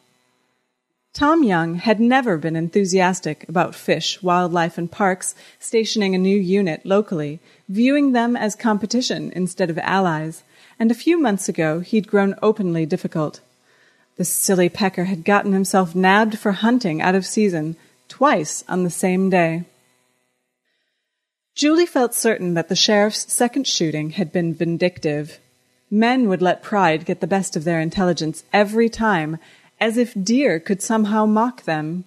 Tom 1.12 1.44
Young 1.44 1.76
had 1.76 2.00
never 2.00 2.36
been 2.36 2.56
enthusiastic 2.56 3.48
about 3.48 3.76
fish, 3.76 4.20
wildlife, 4.20 4.76
and 4.76 4.90
parks, 4.90 5.36
stationing 5.60 6.16
a 6.16 6.18
new 6.18 6.36
unit 6.36 6.84
locally, 6.84 7.38
viewing 7.68 8.10
them 8.10 8.34
as 8.34 8.56
competition 8.56 9.32
instead 9.36 9.70
of 9.70 9.78
allies, 9.78 10.42
and 10.80 10.90
a 10.90 11.02
few 11.04 11.16
months 11.16 11.48
ago 11.48 11.78
he'd 11.78 12.08
grown 12.08 12.34
openly 12.42 12.84
difficult. 12.86 13.40
The 14.20 14.26
silly 14.26 14.68
pecker 14.68 15.04
had 15.04 15.24
gotten 15.24 15.54
himself 15.54 15.94
nabbed 15.94 16.38
for 16.38 16.52
hunting 16.52 17.00
out 17.00 17.14
of 17.14 17.24
season 17.24 17.76
twice 18.06 18.62
on 18.68 18.84
the 18.84 18.90
same 18.90 19.30
day. 19.30 19.64
Julie 21.54 21.86
felt 21.86 22.12
certain 22.12 22.52
that 22.52 22.68
the 22.68 22.76
sheriff's 22.76 23.32
second 23.32 23.66
shooting 23.66 24.10
had 24.10 24.30
been 24.30 24.52
vindictive. 24.52 25.38
Men 25.90 26.28
would 26.28 26.42
let 26.42 26.62
pride 26.62 27.06
get 27.06 27.22
the 27.22 27.26
best 27.26 27.56
of 27.56 27.64
their 27.64 27.80
intelligence 27.80 28.44
every 28.52 28.90
time, 28.90 29.38
as 29.80 29.96
if 29.96 30.12
deer 30.12 30.60
could 30.60 30.82
somehow 30.82 31.24
mock 31.24 31.62
them. 31.62 32.04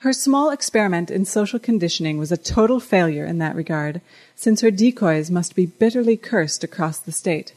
Her 0.00 0.12
small 0.12 0.50
experiment 0.50 1.10
in 1.10 1.24
social 1.24 1.58
conditioning 1.58 2.18
was 2.18 2.30
a 2.30 2.36
total 2.36 2.80
failure 2.80 3.24
in 3.24 3.38
that 3.38 3.56
regard, 3.56 4.02
since 4.34 4.60
her 4.60 4.70
decoys 4.70 5.30
must 5.30 5.56
be 5.56 5.64
bitterly 5.64 6.18
cursed 6.18 6.62
across 6.62 6.98
the 6.98 7.12
state. 7.12 7.54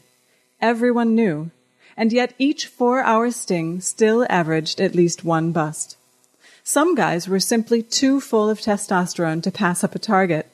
Everyone 0.62 1.14
knew 1.14 1.50
and 2.00 2.14
yet 2.14 2.32
each 2.38 2.66
four 2.66 3.02
hour 3.02 3.30
sting 3.30 3.78
still 3.78 4.26
averaged 4.30 4.80
at 4.80 4.94
least 4.94 5.22
one 5.22 5.52
bust. 5.52 5.98
Some 6.64 6.94
guys 6.94 7.28
were 7.28 7.38
simply 7.38 7.82
too 7.82 8.22
full 8.22 8.48
of 8.48 8.58
testosterone 8.58 9.42
to 9.42 9.50
pass 9.50 9.84
up 9.84 9.94
a 9.94 9.98
target. 9.98 10.46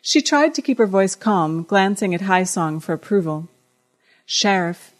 She 0.00 0.22
tried 0.22 0.54
to 0.54 0.62
keep 0.62 0.78
her 0.78 0.86
voice 0.86 1.14
calm, 1.14 1.64
glancing 1.64 2.14
at 2.14 2.22
High 2.22 2.44
Song 2.44 2.80
for 2.80 2.94
approval. 2.94 3.48
Sheriff, 4.24 4.92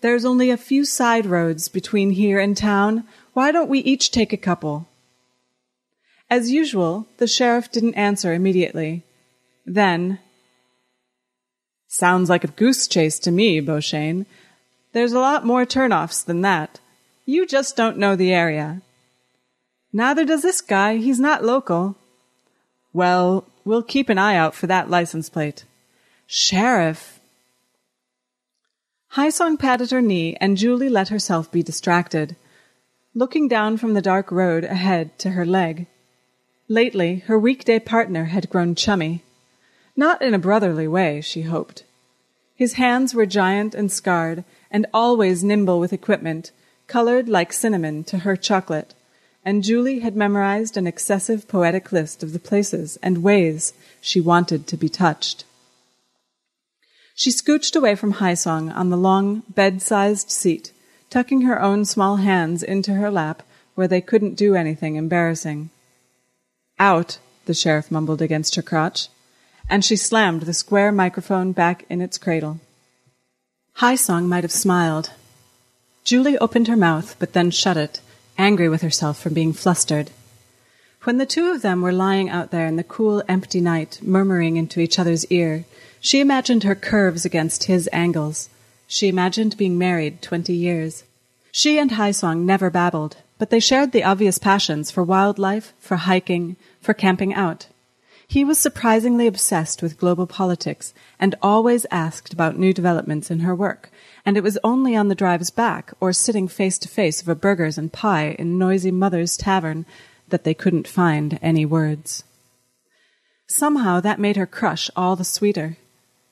there's 0.00 0.24
only 0.24 0.50
a 0.50 0.56
few 0.56 0.84
side 0.84 1.24
roads 1.24 1.68
between 1.68 2.10
here 2.10 2.40
and 2.40 2.56
town. 2.56 3.04
Why 3.32 3.52
don't 3.52 3.70
we 3.70 3.78
each 3.80 4.10
take 4.10 4.32
a 4.32 4.36
couple? 4.48 4.88
As 6.28 6.50
usual, 6.50 7.06
the 7.18 7.28
sheriff 7.28 7.70
didn't 7.70 7.94
answer 7.94 8.34
immediately. 8.34 9.04
Then, 9.64 10.18
Sounds 11.88 12.28
like 12.28 12.44
a 12.44 12.48
goose 12.48 12.88
chase 12.88 13.18
to 13.20 13.30
me, 13.30 13.60
Beauchesne. 13.60 14.26
There's 14.96 15.12
a 15.12 15.20
lot 15.20 15.44
more 15.44 15.66
turnoffs 15.66 16.24
than 16.24 16.40
that. 16.40 16.80
You 17.26 17.44
just 17.44 17.76
don't 17.76 17.98
know 17.98 18.16
the 18.16 18.32
area. 18.32 18.80
Neither 19.92 20.24
does 20.24 20.40
this 20.40 20.62
guy. 20.62 20.96
He's 20.96 21.20
not 21.20 21.44
local. 21.44 21.96
Well, 22.94 23.44
we'll 23.62 23.82
keep 23.82 24.08
an 24.08 24.16
eye 24.16 24.36
out 24.36 24.54
for 24.54 24.66
that 24.68 24.88
license 24.88 25.28
plate. 25.28 25.66
Sheriff. 26.26 27.20
Song 29.28 29.58
patted 29.58 29.90
her 29.90 30.00
knee, 30.00 30.34
and 30.40 30.56
Julie 30.56 30.88
let 30.88 31.10
herself 31.10 31.52
be 31.52 31.62
distracted, 31.62 32.34
looking 33.14 33.48
down 33.48 33.76
from 33.76 33.92
the 33.92 34.00
dark 34.00 34.32
road 34.32 34.64
ahead 34.64 35.18
to 35.18 35.32
her 35.32 35.44
leg. 35.44 35.88
Lately, 36.68 37.16
her 37.26 37.38
weekday 37.38 37.80
partner 37.80 38.24
had 38.24 38.48
grown 38.48 38.74
chummy. 38.74 39.22
Not 39.94 40.22
in 40.22 40.32
a 40.32 40.38
brotherly 40.38 40.88
way, 40.88 41.20
she 41.20 41.42
hoped. 41.42 41.84
His 42.54 42.80
hands 42.80 43.14
were 43.14 43.26
giant 43.26 43.74
and 43.74 43.92
scarred, 43.92 44.42
and 44.70 44.86
always 44.92 45.44
nimble 45.44 45.80
with 45.80 45.92
equipment, 45.92 46.50
colored 46.86 47.28
like 47.28 47.52
cinnamon 47.52 48.04
to 48.04 48.18
her 48.18 48.36
chocolate, 48.36 48.94
and 49.44 49.62
Julie 49.62 50.00
had 50.00 50.16
memorized 50.16 50.76
an 50.76 50.86
excessive 50.86 51.46
poetic 51.46 51.92
list 51.92 52.22
of 52.22 52.32
the 52.32 52.38
places 52.38 52.98
and 53.02 53.22
ways 53.22 53.72
she 54.00 54.20
wanted 54.20 54.66
to 54.66 54.76
be 54.76 54.88
touched. 54.88 55.44
She 57.14 57.30
scooched 57.30 57.76
away 57.76 57.94
from 57.94 58.12
High 58.12 58.34
Song 58.34 58.70
on 58.70 58.90
the 58.90 58.96
long, 58.96 59.42
bed-sized 59.48 60.30
seat, 60.30 60.72
tucking 61.08 61.42
her 61.42 61.62
own 61.62 61.84
small 61.84 62.16
hands 62.16 62.62
into 62.62 62.94
her 62.94 63.10
lap, 63.10 63.42
where 63.74 63.88
they 63.88 64.00
couldn't 64.00 64.34
do 64.34 64.54
anything 64.54 64.96
embarrassing. 64.96 65.70
Out, 66.78 67.18
the 67.46 67.54
sheriff 67.54 67.90
mumbled 67.90 68.20
against 68.20 68.56
her 68.56 68.62
crotch, 68.62 69.08
and 69.70 69.84
she 69.84 69.96
slammed 69.96 70.42
the 70.42 70.52
square 70.52 70.92
microphone 70.92 71.52
back 71.52 71.84
in 71.88 72.00
its 72.00 72.18
cradle. 72.18 72.60
High 73.80 73.96
Song 73.96 74.26
might 74.26 74.42
have 74.42 74.52
smiled. 74.52 75.10
Julie 76.02 76.38
opened 76.38 76.66
her 76.66 76.78
mouth, 76.78 77.14
but 77.18 77.34
then 77.34 77.50
shut 77.50 77.76
it, 77.76 78.00
angry 78.38 78.70
with 78.70 78.80
herself 78.80 79.20
for 79.20 79.28
being 79.28 79.52
flustered. 79.52 80.10
When 81.02 81.18
the 81.18 81.26
two 81.26 81.50
of 81.50 81.60
them 81.60 81.82
were 81.82 81.92
lying 81.92 82.30
out 82.30 82.50
there 82.50 82.66
in 82.66 82.76
the 82.76 82.82
cool, 82.82 83.22
empty 83.28 83.60
night, 83.60 84.00
murmuring 84.00 84.56
into 84.56 84.80
each 84.80 84.98
other's 84.98 85.26
ear, 85.26 85.66
she 86.00 86.20
imagined 86.20 86.62
her 86.62 86.74
curves 86.74 87.26
against 87.26 87.64
his 87.64 87.86
angles. 87.92 88.48
She 88.86 89.08
imagined 89.08 89.58
being 89.58 89.76
married 89.76 90.22
twenty 90.22 90.54
years. 90.54 91.04
She 91.52 91.78
and 91.78 91.92
High 91.92 92.12
Song 92.12 92.46
never 92.46 92.70
babbled, 92.70 93.18
but 93.36 93.50
they 93.50 93.60
shared 93.60 93.92
the 93.92 94.04
obvious 94.04 94.38
passions 94.38 94.90
for 94.90 95.04
wildlife, 95.04 95.74
for 95.80 95.96
hiking, 95.96 96.56
for 96.80 96.94
camping 96.94 97.34
out. 97.34 97.66
He 98.28 98.44
was 98.44 98.58
surprisingly 98.58 99.26
obsessed 99.26 99.82
with 99.82 99.98
global 99.98 100.26
politics 100.26 100.92
and 101.18 101.34
always 101.40 101.86
asked 101.90 102.32
about 102.32 102.58
new 102.58 102.72
developments 102.72 103.30
in 103.30 103.40
her 103.40 103.54
work, 103.54 103.90
and 104.24 104.36
it 104.36 104.42
was 104.42 104.58
only 104.64 104.96
on 104.96 105.08
the 105.08 105.14
drives 105.14 105.50
back 105.50 105.92
or 106.00 106.12
sitting 106.12 106.48
face 106.48 106.78
to 106.78 106.88
face 106.88 107.22
over 107.22 107.34
burgers 107.34 107.78
and 107.78 107.92
pie 107.92 108.34
in 108.38 108.58
noisy 108.58 108.90
Mother's 108.90 109.36
Tavern 109.36 109.86
that 110.28 110.44
they 110.44 110.54
couldn't 110.54 110.88
find 110.88 111.38
any 111.40 111.64
words. 111.64 112.24
Somehow 113.46 114.00
that 114.00 114.18
made 114.18 114.36
her 114.36 114.46
crush 114.46 114.90
all 114.96 115.14
the 115.14 115.24
sweeter, 115.24 115.76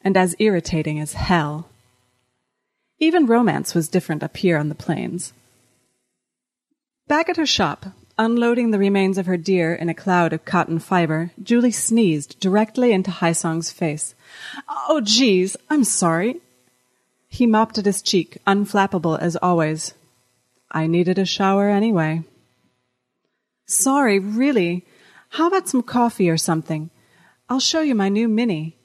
and 0.02 0.16
as 0.16 0.34
irritating 0.40 0.98
as 0.98 1.12
hell. 1.12 1.68
Even 2.98 3.26
romance 3.26 3.72
was 3.72 3.88
different 3.88 4.22
up 4.22 4.36
here 4.36 4.58
on 4.58 4.68
the 4.68 4.74
plains. 4.74 5.32
Back 7.06 7.28
at 7.28 7.36
her 7.36 7.46
shop, 7.46 7.86
unloading 8.18 8.70
the 8.70 8.78
remains 8.78 9.18
of 9.18 9.26
her 9.26 9.36
deer 9.36 9.74
in 9.74 9.88
a 9.88 9.94
cloud 9.94 10.32
of 10.32 10.44
cotton 10.44 10.78
fiber, 10.78 11.30
Julie 11.42 11.70
sneezed 11.70 12.38
directly 12.40 12.92
into 12.92 13.10
High 13.10 13.32
Song's 13.32 13.70
face. 13.70 14.14
Oh, 14.68 15.00
geez, 15.00 15.56
I'm 15.68 15.84
sorry. 15.84 16.40
He 17.28 17.46
mopped 17.46 17.78
at 17.78 17.86
his 17.86 18.02
cheek, 18.02 18.38
unflappable 18.46 19.18
as 19.18 19.36
always. 19.36 19.94
I 20.70 20.86
needed 20.86 21.18
a 21.18 21.24
shower 21.24 21.68
anyway. 21.68 22.22
Sorry, 23.66 24.18
really. 24.18 24.84
How 25.30 25.48
about 25.48 25.68
some 25.68 25.82
coffee 25.82 26.30
or 26.30 26.36
something? 26.36 26.90
I'll 27.48 27.60
show 27.60 27.80
you 27.80 27.94
my 27.94 28.08
new 28.08 28.28
Mini. 28.28 28.76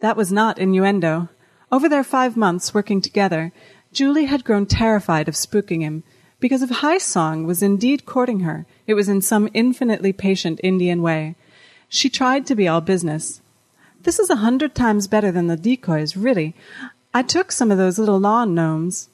That 0.00 0.16
was 0.16 0.30
not 0.30 0.58
innuendo. 0.58 1.28
Over 1.72 1.88
their 1.88 2.04
five 2.04 2.36
months 2.36 2.72
working 2.72 3.00
together, 3.00 3.52
Julie 3.92 4.26
had 4.26 4.44
grown 4.44 4.66
terrified 4.66 5.28
of 5.28 5.34
spooking 5.34 5.80
him, 5.80 6.04
because 6.40 6.62
if 6.62 6.70
High 6.70 6.98
Song 6.98 7.46
was 7.46 7.62
indeed 7.62 8.06
courting 8.06 8.40
her, 8.40 8.66
it 8.86 8.94
was 8.94 9.08
in 9.08 9.22
some 9.22 9.48
infinitely 9.54 10.12
patient 10.12 10.60
Indian 10.62 11.02
way. 11.02 11.34
She 11.88 12.10
tried 12.10 12.46
to 12.46 12.54
be 12.54 12.68
all 12.68 12.80
business. 12.80 13.40
This 14.02 14.18
is 14.18 14.30
a 14.30 14.36
hundred 14.36 14.74
times 14.74 15.08
better 15.08 15.32
than 15.32 15.46
the 15.46 15.56
decoys, 15.56 16.16
really. 16.16 16.54
I 17.12 17.22
took 17.22 17.50
some 17.50 17.70
of 17.70 17.78
those 17.78 17.98
little 17.98 18.20
lawn 18.20 18.54
gnomes. 18.54 19.08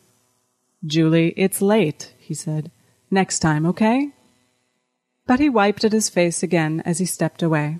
Julie, 0.84 1.32
it's 1.36 1.62
late, 1.62 2.12
he 2.18 2.34
said. 2.34 2.70
Next 3.10 3.38
time, 3.38 3.66
okay? 3.66 4.10
But 5.26 5.40
he 5.40 5.48
wiped 5.48 5.84
at 5.84 5.92
his 5.92 6.08
face 6.08 6.42
again 6.42 6.82
as 6.84 6.98
he 6.98 7.06
stepped 7.06 7.42
away. 7.42 7.78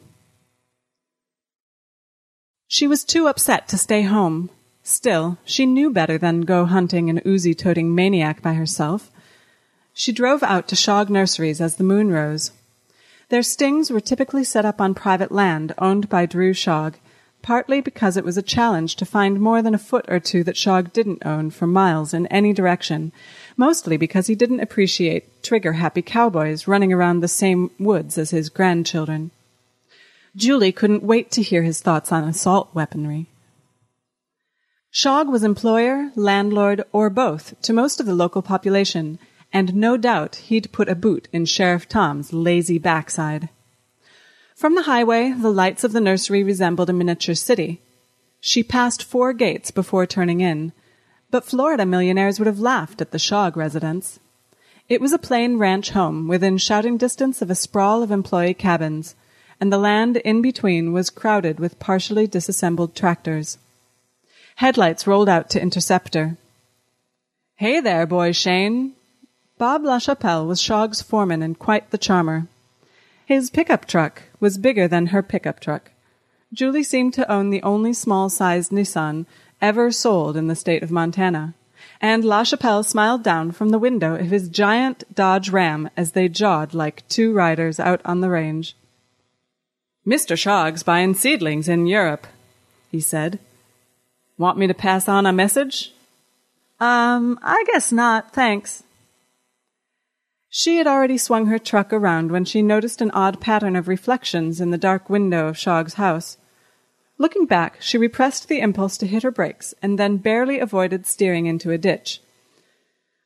She 2.69 2.87
was 2.87 3.05
too 3.05 3.27
upset 3.27 3.69
to 3.69 3.77
stay 3.77 4.03
home. 4.03 4.49
Still, 4.83 5.37
she 5.45 5.67
knew 5.67 5.91
better 5.91 6.17
than 6.17 6.41
go 6.41 6.65
hunting 6.65 7.11
an 7.11 7.21
Uzi 7.21 7.57
toting 7.57 7.95
maniac 7.95 8.41
by 8.41 8.55
herself. 8.55 9.11
She 9.95 10.13
drove 10.13 10.43
out 10.43 10.69
to 10.69 10.77
Shog 10.77 11.11
Nurseries 11.11 11.61
as 11.61 11.77
the 11.77 11.85
moon 11.85 12.11
rose. 12.11 12.53
Their 13.29 13.43
stings 13.43 13.91
were 13.91 14.01
typically 14.01 14.45
set 14.45 14.65
up 14.65 14.81
on 14.81 14.95
private 14.95 15.33
land 15.33 15.75
owned 15.79 16.09
by 16.09 16.27
Drew 16.27 16.53
Shog, 16.53 16.97
partly 17.43 17.81
because 17.81 18.17
it 18.17 18.25
was 18.25 18.37
a 18.37 18.43
challenge 18.43 18.97
to 18.97 19.05
find 19.05 19.41
more 19.41 19.63
than 19.63 19.75
a 19.75 19.79
foot 19.79 20.05
or 20.09 20.21
two 20.21 20.45
that 20.45 20.57
Shog 20.57 20.93
didn't 20.93 21.27
own 21.27 21.51
for 21.51 21.67
miles 21.67 22.15
in 22.15 22.27
any 22.29 22.53
direction, 22.53 23.13
mostly 23.57 23.97
because 23.97 24.29
he 24.29 24.35
didn't 24.35 24.61
appreciate 24.61 25.43
trigger 25.43 25.75
happy 25.75 26.03
cowboys 26.03 26.69
running 26.69 26.93
around 26.93 27.21
the 27.21 27.29
same 27.29 27.71
woods 27.79 28.17
as 28.17 28.31
his 28.31 28.49
grandchildren. 28.49 29.31
Julie 30.35 30.73
couldn't 30.73 31.03
wait 31.03 31.31
to 31.33 31.43
hear 31.43 31.63
his 31.63 31.81
thoughts 31.81 32.11
on 32.11 32.25
assault 32.25 32.71
weaponry. 32.73 33.27
Shog 34.91 35.29
was 35.29 35.43
employer, 35.43 36.11
landlord, 36.15 36.85
or 36.93 37.11
both 37.11 37.61
to 37.63 37.73
most 37.73 37.99
of 37.99 38.07
the 38.07 38.15
local 38.15 38.43
population, 38.43 39.19
and 39.53 39.75
no 39.75 39.97
doubt 39.97 40.37
he'd 40.37 40.73
put 40.73 40.89
a 40.89 40.95
boot 40.95 41.29
in 41.33 41.45
Sheriff 41.45 41.89
Tom's 41.89 42.33
lazy 42.33 42.79
backside. 42.79 43.49
From 44.55 44.75
the 44.75 44.83
highway, 44.83 45.33
the 45.33 45.51
lights 45.51 45.85
of 45.85 45.93
the 45.93 46.01
nursery 46.01 46.43
resembled 46.43 46.89
a 46.89 46.93
miniature 46.93 47.35
city. 47.35 47.81
She 48.41 48.63
passed 48.63 49.03
four 49.03 49.33
gates 49.33 49.71
before 49.71 50.07
turning 50.07 50.41
in, 50.41 50.73
but 51.31 51.45
Florida 51.45 51.85
millionaires 51.85 52.39
would 52.39 52.47
have 52.47 52.61
laughed 52.61 53.01
at 53.01 53.11
the 53.11 53.19
Shog 53.19 53.57
residence. 53.57 54.21
It 54.89 55.01
was 55.01 55.13
a 55.13 55.19
plain 55.19 55.59
ranch 55.59 55.91
home 55.91 56.29
within 56.29 56.59
shouting 56.59 56.97
distance 56.97 57.41
of 57.41 57.51
a 57.51 57.55
sprawl 57.55 58.03
of 58.03 58.11
employee 58.11 58.55
cabins, 58.55 59.15
and 59.61 59.73
the 59.73 59.79
land 59.79 60.17
in 60.19 60.43
between 60.43 60.93
was 60.93 61.09
crowded 61.09 61.61
with 61.61 61.79
partially 61.79 62.27
disassembled 62.27 62.95
tractors. 62.95 63.59
Headlights 64.57 65.07
rolled 65.07 65.29
out 65.29 65.51
to 65.51 65.63
intercept 65.63 66.15
her. 66.15 66.37
Hey 67.57 67.81
there, 67.81 68.07
boy 68.07 68.33
Shane, 68.33 68.95
Bob 69.59 69.83
LaChapelle 69.83 70.47
was 70.47 70.61
Shog's 70.61 71.03
foreman 71.03 71.43
and 71.43 71.59
quite 71.59 71.91
the 71.91 71.99
charmer. 71.99 72.49
His 73.25 73.51
pickup 73.51 73.87
truck 73.87 74.23
was 74.41 74.59
bigger 74.59 74.89
than 74.89 75.07
her 75.07 75.23
pickup 75.23 75.61
truck. 75.61 75.93
Julie 76.53 76.83
seemed 76.83 77.15
to 77.15 77.31
own 77.31 77.51
the 77.51 77.63
only 77.63 77.93
small-sized 77.93 78.73
Nissan 78.73 79.25
ever 79.61 79.91
sold 79.91 80.37
in 80.37 80.49
the 80.49 80.57
state 80.57 80.83
of 80.83 80.91
Montana, 80.91 81.55
and 82.01 82.25
LaChapelle 82.25 82.85
smiled 82.85 83.23
down 83.23 83.53
from 83.53 83.71
the 83.71 83.79
window 83.79 84.17
of 84.17 84.27
his 84.27 84.49
giant 84.49 85.05
Dodge 85.15 85.51
Ram 85.51 85.89
as 85.97 86.13
they 86.13 86.29
jawed 86.29 86.75
like 86.75 87.07
two 87.09 87.33
riders 87.33 87.79
out 87.79 88.01
on 88.05 88.21
the 88.21 88.29
range. 88.29 88.77
Mr. 90.07 90.37
Shog's 90.37 90.83
buying 90.83 91.15
seedlings 91.15 91.69
in 91.69 91.87
Europe, 91.87 92.27
he 92.91 93.01
said. 93.01 93.39
Want 94.37 94.59
me 94.59 94.67
to 94.67 94.75
pass 94.75 95.09
on 95.09 95.27
a 95.27 95.33
message? 95.33 95.95
Um, 96.81 97.39
I 97.43 97.65
guess 97.69 97.93
not, 97.93 98.35
thanks. 98.35 98.83
She 100.55 100.77
had 100.77 100.87
already 100.87 101.17
swung 101.17 101.47
her 101.47 101.59
truck 101.59 101.95
around 101.95 102.31
when 102.31 102.45
she 102.45 102.61
noticed 102.61 103.01
an 103.01 103.11
odd 103.13 103.41
pattern 103.41 103.75
of 103.75 103.89
reflections 103.89 104.61
in 104.61 104.71
the 104.71 104.77
dark 104.77 105.09
window 105.09 105.49
of 105.49 105.57
Shog's 105.57 105.95
house. 105.95 106.37
Looking 107.17 107.47
back, 107.47 107.81
she 107.81 107.97
repressed 107.97 108.49
the 108.49 108.61
impulse 108.61 108.99
to 108.99 109.07
hit 109.07 109.23
her 109.23 109.31
brakes 109.31 109.73
and 109.81 109.99
then 109.99 110.19
barely 110.19 110.59
avoided 110.59 111.07
steering 111.07 111.47
into 111.47 111.71
a 111.71 111.79
ditch. 111.79 112.21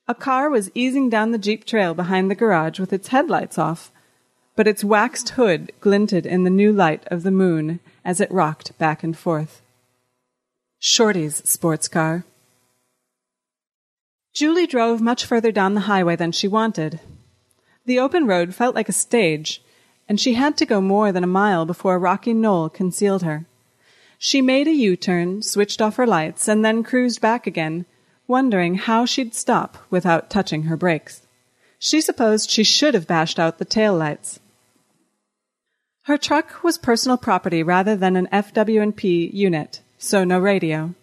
A 0.07 0.15
car 0.15 0.49
was 0.49 0.71
easing 0.73 1.11
down 1.11 1.33
the 1.33 1.39
Jeep 1.39 1.65
trail 1.65 1.95
behind 1.95 2.31
the 2.31 2.37
garage 2.37 2.79
with 2.79 2.93
its 2.93 3.09
headlights 3.09 3.59
off, 3.59 3.91
but 4.55 4.69
its 4.69 4.85
waxed 4.85 5.31
hood 5.31 5.73
glinted 5.81 6.27
in 6.27 6.45
the 6.45 6.49
new 6.49 6.73
light 6.73 7.03
of 7.09 7.25
the 7.25 7.33
moon 7.33 7.81
as 8.05 8.21
it 8.21 8.31
rocked 8.31 8.79
back 8.79 9.03
and 9.03 9.19
forth. 9.19 9.63
Shorty's 10.79 11.43
sports 11.45 11.89
car. 11.89 12.25
Julie 14.33 14.69
drove 14.69 15.01
much 15.01 15.25
further 15.25 15.51
down 15.51 15.75
the 15.75 15.89
highway 15.91 16.15
than 16.15 16.31
she 16.31 16.47
wanted, 16.47 17.01
the 17.87 17.99
open 17.99 18.27
road 18.27 18.55
felt 18.55 18.75
like 18.75 18.89
a 18.89 18.93
stage, 18.93 19.63
and 20.09 20.21
she 20.21 20.35
had 20.35 20.57
to 20.59 20.67
go 20.67 20.81
more 20.81 21.13
than 21.13 21.25
a 21.25 21.29
mile 21.29 21.65
before 21.65 21.95
a 21.95 21.99
rocky 21.99 22.35
knoll 22.35 22.69
concealed 22.69 23.23
her. 23.23 23.47
She 24.19 24.41
made 24.43 24.67
a 24.67 24.73
U-turn, 24.73 25.43
switched 25.43 25.81
off 25.81 25.97
her 25.97 26.07
lights, 26.07 26.49
and 26.49 26.65
then 26.65 26.83
cruised 26.83 27.21
back 27.21 27.47
again, 27.47 27.85
wondering 28.27 28.75
how 28.75 29.05
she'd 29.05 29.35
stop 29.35 29.79
without 29.91 30.31
touching 30.31 30.65
her 30.65 30.77
brakes. 30.77 31.23
She 31.79 32.01
supposed 32.01 32.51
she 32.51 32.65
should 32.65 32.95
have 32.95 33.07
bashed 33.07 33.39
out 33.39 33.59
the 33.59 33.65
tail 33.65 33.95
lights. 33.97 34.41
Her 36.05 36.17
truck 36.17 36.63
was 36.63 36.79
personal 36.79 37.17
property 37.17 37.63
rather 37.63 37.97
than 37.97 38.17
an 38.17 38.29
FW&P 38.33 39.31
unit, 39.33 39.81
so 39.99 40.25
no 40.25 40.39
radio. 40.39 40.95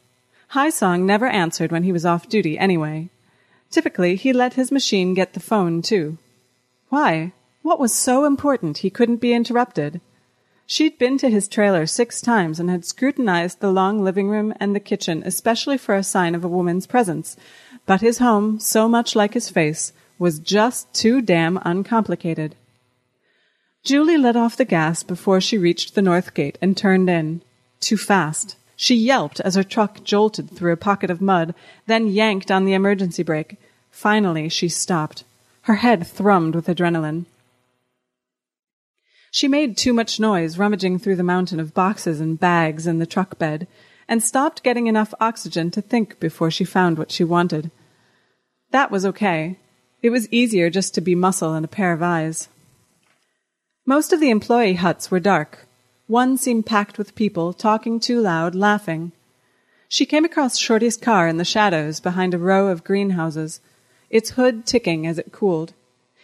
High 0.50 0.70
Song 0.70 1.06
never 1.06 1.28
answered 1.28 1.72
when 1.72 1.84
he 1.84 1.92
was 1.92 2.06
off 2.06 2.30
duty 2.30 2.58
anyway. 2.58 3.10
Typically, 3.70 4.16
he 4.16 4.34
let 4.34 4.54
his 4.54 4.72
machine 4.72 5.14
get 5.14 5.34
the 5.34 5.40
phone, 5.40 5.82
too. 5.82 6.18
Why? 6.94 7.34
What 7.64 7.80
was 7.80 7.92
so 7.92 8.24
important 8.24 8.78
he 8.78 8.92
couldn't 8.92 9.16
be 9.16 9.34
interrupted? 9.34 10.00
She'd 10.68 11.00
been 11.00 11.18
to 11.18 11.30
his 11.32 11.48
trailer 11.48 11.88
six 11.88 12.22
times 12.22 12.60
and 12.60 12.70
had 12.70 12.86
scrutinized 12.86 13.62
the 13.62 13.72
long 13.72 14.04
living 14.04 14.30
room 14.30 14.54
and 14.60 14.76
the 14.76 14.80
kitchen, 14.80 15.24
especially 15.26 15.80
for 15.80 15.96
a 15.96 16.04
sign 16.04 16.36
of 16.36 16.44
a 16.44 16.48
woman's 16.48 16.86
presence. 16.86 17.36
But 17.88 18.02
his 18.02 18.20
home, 18.20 18.60
so 18.60 18.88
much 18.88 19.16
like 19.16 19.34
his 19.34 19.50
face, 19.50 19.92
was 20.20 20.38
just 20.38 20.94
too 20.94 21.20
damn 21.20 21.58
uncomplicated. 21.66 22.54
Julie 23.84 24.20
let 24.20 24.36
off 24.36 24.56
the 24.56 24.64
gas 24.64 25.02
before 25.02 25.42
she 25.42 25.58
reached 25.58 25.96
the 25.96 26.02
north 26.04 26.36
gate 26.36 26.60
and 26.62 26.78
turned 26.78 27.10
in. 27.10 27.42
Too 27.80 27.98
fast. 27.98 28.56
She 28.76 28.94
yelped 28.94 29.40
as 29.40 29.56
her 29.56 29.64
truck 29.64 30.04
jolted 30.04 30.52
through 30.52 30.74
a 30.74 30.78
pocket 30.78 31.10
of 31.10 31.22
mud, 31.22 31.56
then 31.88 32.06
yanked 32.06 32.52
on 32.52 32.66
the 32.66 32.74
emergency 32.74 33.24
brake. 33.24 33.58
Finally, 33.90 34.48
she 34.50 34.70
stopped. 34.70 35.24
Her 35.64 35.76
head 35.76 36.02
thrummed 36.02 36.56
with 36.56 36.68
adrenaline. 36.68 37.26
She 39.32 39.48
made 39.48 39.78
too 39.78 39.94
much 39.94 40.20
noise 40.20 40.58
rummaging 40.58 41.00
through 41.00 41.16
the 41.16 41.24
mountain 41.24 41.60
of 41.60 41.74
boxes 41.74 42.20
and 42.20 42.40
bags 42.40 42.86
in 42.86 43.00
the 43.00 43.06
truck 43.06 43.40
bed, 43.40 43.68
and 44.08 44.22
stopped 44.22 44.62
getting 44.64 44.88
enough 44.88 45.14
oxygen 45.22 45.72
to 45.72 45.82
think 45.82 46.20
before 46.20 46.52
she 46.52 46.66
found 46.66 46.98
what 46.98 47.12
she 47.12 47.24
wanted. 47.24 47.72
That 48.72 48.92
was 48.92 49.06
okay. 49.06 49.58
It 50.02 50.10
was 50.10 50.32
easier 50.32 50.70
just 50.70 50.94
to 50.96 51.02
be 51.02 51.16
muscle 51.16 51.54
and 51.54 51.64
a 51.64 51.70
pair 51.70 51.94
of 51.94 52.04
eyes. 52.04 52.50
Most 53.86 54.12
of 54.12 54.20
the 54.20 54.30
employee 54.30 54.76
huts 54.76 55.10
were 55.10 55.20
dark. 55.20 55.66
One 56.08 56.38
seemed 56.38 56.66
packed 56.66 56.98
with 56.98 57.16
people, 57.16 57.54
talking 57.54 58.02
too 58.02 58.20
loud, 58.20 58.54
laughing. 58.54 59.14
She 59.88 60.06
came 60.06 60.26
across 60.26 60.58
Shorty's 60.58 60.98
car 60.98 61.30
in 61.30 61.38
the 61.38 61.46
shadows 61.46 62.02
behind 62.02 62.34
a 62.34 62.38
row 62.38 62.68
of 62.68 62.84
greenhouses, 62.84 63.62
its 64.14 64.32
hood 64.32 64.66
ticking 64.66 65.08
as 65.08 65.18
it 65.18 65.32
cooled. 65.32 65.74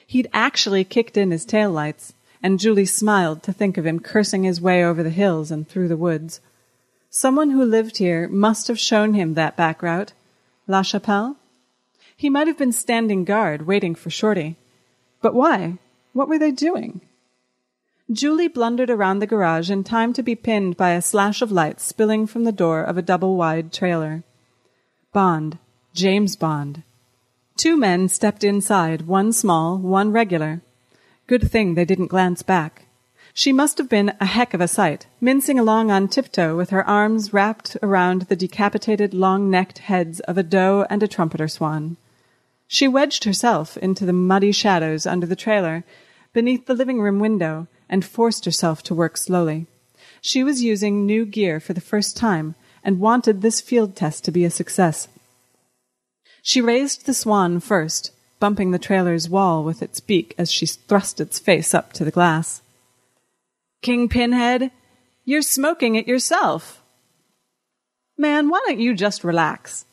He'd 0.05 0.29
actually 0.31 0.83
kicked 0.83 1.17
in 1.17 1.31
his 1.31 1.43
tail 1.43 1.71
lights 1.71 2.13
and 2.41 2.59
Julie 2.59 2.85
smiled 2.85 3.43
to 3.43 3.51
think 3.51 3.77
of 3.77 3.85
him 3.85 3.99
cursing 3.99 4.43
his 4.43 4.61
way 4.61 4.85
over 4.85 5.03
the 5.03 5.09
hills 5.09 5.51
and 5.51 5.67
through 5.67 5.87
the 5.87 5.97
woods. 5.97 6.39
Someone 7.09 7.49
who 7.49 7.65
lived 7.65 7.97
here 7.97 8.27
must 8.27 8.67
have 8.67 8.79
shown 8.79 9.15
him 9.15 9.33
that 9.33 9.57
back 9.57 9.81
route. 9.81 10.13
La 10.67 10.83
Chapelle? 10.83 11.35
He 12.15 12.29
might 12.29 12.47
have 12.47 12.57
been 12.57 12.71
standing 12.71 13.25
guard, 13.25 13.65
waiting 13.65 13.95
for 13.95 14.11
Shorty. 14.11 14.55
But 15.21 15.33
why? 15.33 15.79
What 16.13 16.29
were 16.29 16.39
they 16.39 16.51
doing? 16.51 17.01
Julie 18.11 18.47
blundered 18.47 18.89
around 18.89 19.19
the 19.19 19.27
garage 19.27 19.69
in 19.69 19.83
time 19.83 20.13
to 20.13 20.23
be 20.23 20.35
pinned 20.35 20.77
by 20.77 20.91
a 20.91 21.01
slash 21.01 21.41
of 21.41 21.51
light 21.51 21.81
spilling 21.81 22.27
from 22.27 22.43
the 22.43 22.51
door 22.51 22.83
of 22.83 22.97
a 22.97 23.01
double-wide 23.01 23.73
trailer. 23.73 24.23
Bond. 25.11 25.57
James 25.93 26.35
Bond. 26.35 26.83
Two 27.59 27.75
men 27.75 28.07
stepped 28.07 28.45
inside, 28.45 29.01
one 29.01 29.33
small, 29.33 29.77
one 29.77 30.13
regular. 30.13 30.61
Good 31.27 31.51
thing 31.51 31.73
they 31.73 31.83
didn't 31.83 32.07
glance 32.07 32.41
back. 32.41 32.85
She 33.33 33.51
must 33.51 33.77
have 33.79 33.89
been 33.89 34.13
a 34.21 34.25
heck 34.25 34.53
of 34.53 34.61
a 34.61 34.67
sight, 34.69 35.07
mincing 35.19 35.59
along 35.59 35.91
on 35.91 36.07
tiptoe 36.07 36.55
with 36.55 36.69
her 36.69 36.87
arms 36.87 37.33
wrapped 37.33 37.75
around 37.83 38.21
the 38.21 38.37
decapitated, 38.37 39.13
long-necked 39.13 39.79
heads 39.79 40.21
of 40.21 40.37
a 40.37 40.41
doe 40.41 40.85
and 40.89 41.03
a 41.03 41.07
trumpeter 41.09 41.49
swan. 41.49 41.97
She 42.65 42.87
wedged 42.87 43.25
herself 43.25 43.75
into 43.75 44.05
the 44.05 44.13
muddy 44.13 44.53
shadows 44.53 45.05
under 45.05 45.25
the 45.25 45.35
trailer, 45.35 45.83
beneath 46.31 46.65
the 46.65 46.73
living 46.73 47.01
room 47.01 47.19
window, 47.19 47.67
and 47.89 48.05
forced 48.05 48.45
herself 48.45 48.81
to 48.83 48.95
work 48.95 49.17
slowly. 49.17 49.67
She 50.21 50.45
was 50.45 50.63
using 50.63 51.05
new 51.05 51.25
gear 51.25 51.59
for 51.59 51.73
the 51.73 51.81
first 51.81 52.15
time 52.15 52.55
and 52.85 53.01
wanted 53.01 53.41
this 53.41 53.59
field 53.59 53.97
test 53.97 54.23
to 54.23 54.31
be 54.31 54.45
a 54.45 54.49
success. 54.49 55.09
She 56.41 56.61
raised 56.61 57.05
the 57.05 57.13
swan 57.13 57.59
first, 57.59 58.11
bumping 58.39 58.71
the 58.71 58.79
trailer's 58.79 59.29
wall 59.29 59.63
with 59.63 59.81
its 59.81 59.99
beak 59.99 60.33
as 60.37 60.51
she 60.51 60.65
thrust 60.65 61.19
its 61.19 61.39
face 61.39 61.73
up 61.73 61.93
to 61.93 62.05
the 62.05 62.11
glass. 62.11 62.61
King 63.81 64.09
Pinhead, 64.09 64.71
you're 65.25 65.41
smoking 65.41 65.95
it 65.95 66.07
yourself. 66.07 66.81
Man, 68.17 68.49
why 68.49 68.61
don't 68.67 68.79
you 68.79 68.93
just 68.93 69.23
relax? 69.23 69.85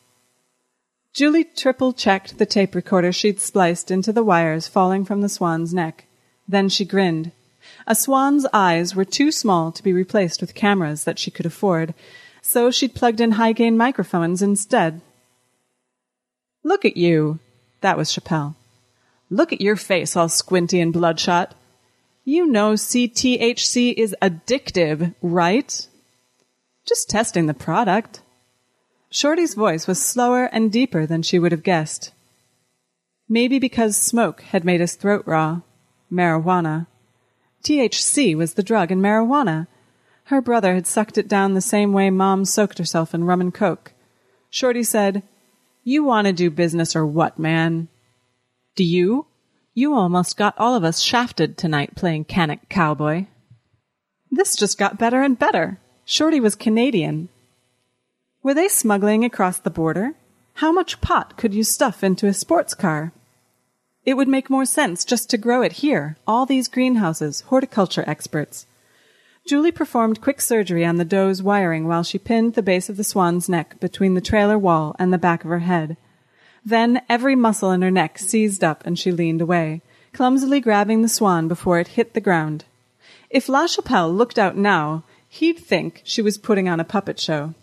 Julie 1.13 1.45
triple 1.45 1.93
checked 1.93 2.39
the 2.39 2.47
tape 2.47 2.75
recorder 2.75 3.13
she'd 3.13 3.41
spliced 3.41 3.91
into 3.91 4.13
the 4.13 4.25
wires 4.25 4.69
falling 4.69 5.05
from 5.05 5.21
the 5.21 5.29
swan's 5.29 5.73
neck. 5.73 6.07
Then 6.49 6.69
she 6.69 6.85
grinned. 6.85 7.33
A 7.87 7.95
swan's 7.95 8.47
eyes 8.53 8.95
were 8.95 9.05
too 9.05 9.33
small 9.33 9.73
to 9.73 9.83
be 9.83 9.93
replaced 9.93 10.41
with 10.41 10.55
cameras 10.55 11.05
that 11.05 11.19
she 11.19 11.31
could 11.31 11.47
afford, 11.47 11.95
so 12.43 12.71
she'd 12.71 12.95
plugged 12.95 13.21
in 13.21 13.33
high 13.33 13.53
gain 13.53 13.77
microphones 13.77 14.43
instead. 14.43 15.01
Look 16.67 16.85
at 16.85 16.97
you, 16.97 17.39
that 17.81 17.97
was 17.97 18.11
Chapelle. 18.11 18.57
Look 19.31 19.53
at 19.53 19.61
your 19.61 19.77
face 19.77 20.17
all 20.17 20.29
squinty 20.29 20.81
and 20.81 20.93
bloodshot. 20.93 21.55
You 22.25 22.45
know 22.45 22.73
CTHC 22.73 23.95
is 23.95 24.17
addictive, 24.21 25.15
right? 25.23 25.87
Just 26.85 27.09
testing 27.09 27.47
the 27.47 27.55
product. 27.55 28.21
Shorty's 29.11 29.55
voice 29.55 29.87
was 29.87 30.05
slower 30.05 30.47
and 30.47 30.73
deeper 30.73 31.07
than 31.07 31.23
she 31.23 31.39
would 31.39 31.53
have 31.53 31.63
guessed. 31.63 32.11
Maybe 33.29 33.61
because 33.61 33.97
smoke 33.97 34.41
had 34.41 34.65
made 34.65 34.81
his 34.81 34.97
throat 34.97 35.23
raw. 35.25 35.61
Marijuana. 36.11 36.89
THC 37.63 38.37
was 38.37 38.55
the 38.55 38.65
drug 38.65 38.91
in 38.91 39.01
marijuana. 39.01 39.69
Her 40.25 40.41
brother 40.41 40.75
had 40.75 40.89
sucked 40.89 41.17
it 41.17 41.29
down 41.29 41.55
the 41.55 41.61
same 41.61 41.93
way 41.93 42.11
Mom 42.11 42.45
soaked 42.45 42.79
herself 42.79 43.15
in 43.15 43.23
rum 43.23 43.41
and 43.41 43.55
coke. 43.55 43.93
Shorty 44.51 44.83
said, 44.83 45.23
you 45.87 46.03
want 46.03 46.27
to 46.27 46.33
do 46.33 46.51
business 46.51 46.97
or 46.97 47.07
what, 47.07 47.39
man? 47.39 47.87
Do 48.75 48.83
you? 48.83 49.27
You 49.73 49.95
almost 49.95 50.37
got 50.37 50.59
all 50.59 50.75
of 50.75 50.83
us 50.83 51.01
shafted 51.01 51.57
tonight 51.57 51.95
playing 51.95 52.25
Canuck 52.25 52.69
Cowboy. 52.69 53.27
This 54.29 54.57
just 54.57 54.79
got 54.79 54.99
better 54.99 55.23
and 55.23 55.39
better. 55.39 55.79
Shorty 56.05 56.41
was 56.41 56.57
Canadian. 56.57 57.29
Were 58.43 58.53
they 58.53 58.67
smuggling 58.67 59.25
across 59.25 59.59
the 59.59 59.71
border? 59.71 60.15
How 60.55 60.73
much 60.73 61.01
pot 61.01 61.37
could 61.37 61.55
you 61.55 61.63
stuff 61.63 62.03
into 62.03 62.27
a 62.27 62.35
sports 62.35 62.75
car? 62.75 63.13
It 64.05 64.15
would 64.15 64.27
make 64.27 64.51
more 64.51 64.65
sense 64.65 65.05
just 65.05 65.31
to 65.31 65.39
grow 65.39 65.63
it 65.63 65.73
here, 65.73 66.17
all 66.27 66.47
these 66.47 66.67
greenhouses, 66.67 67.43
horticulture 67.43 68.05
experts. 68.09 68.67
Julie 69.47 69.71
performed 69.71 70.21
quick 70.21 70.41
surgery 70.41 70.85
on 70.85 70.97
the 70.97 71.05
doe's 71.05 71.41
wiring 71.41 71.87
while 71.87 72.03
she 72.03 72.19
pinned 72.19 72.55
the 72.55 72.63
base 72.63 72.89
of 72.89 72.97
the 72.97 73.05
swan's 73.05 73.49
neck 73.49 73.79
between 73.79 74.15
the 74.15 74.21
trailer 74.21 74.59
wall 74.59 74.97
and 74.99 75.13
the 75.13 75.19
back 75.19 75.45
of 75.45 75.51
her 75.51 75.61
head. 75.61 75.97
Then 76.65 77.01
every 77.09 77.37
muscle 77.37 77.71
in 77.71 77.81
her 77.83 77.91
neck 77.91 78.19
seized 78.19 78.65
up 78.65 78.85
and 78.85 78.99
she 78.99 79.13
leaned 79.13 79.41
away, 79.41 79.83
clumsily 80.13 80.59
grabbing 80.59 81.03
the 81.03 81.09
swan 81.09 81.47
before 81.47 81.79
it 81.79 81.89
hit 81.89 82.13
the 82.13 82.21
ground. 82.21 82.65
If 83.31 83.49
La 83.49 83.69
Chapelle 83.69 84.13
looked 84.13 84.37
out 84.37 84.57
now, 84.57 85.05
he'd 85.29 85.59
think 85.59 86.03
she 86.03 86.23
was 86.23 86.39
putting 86.39 86.69
on 86.69 86.81
a 86.81 86.85
puppet 86.85 87.21
show. 87.21 87.55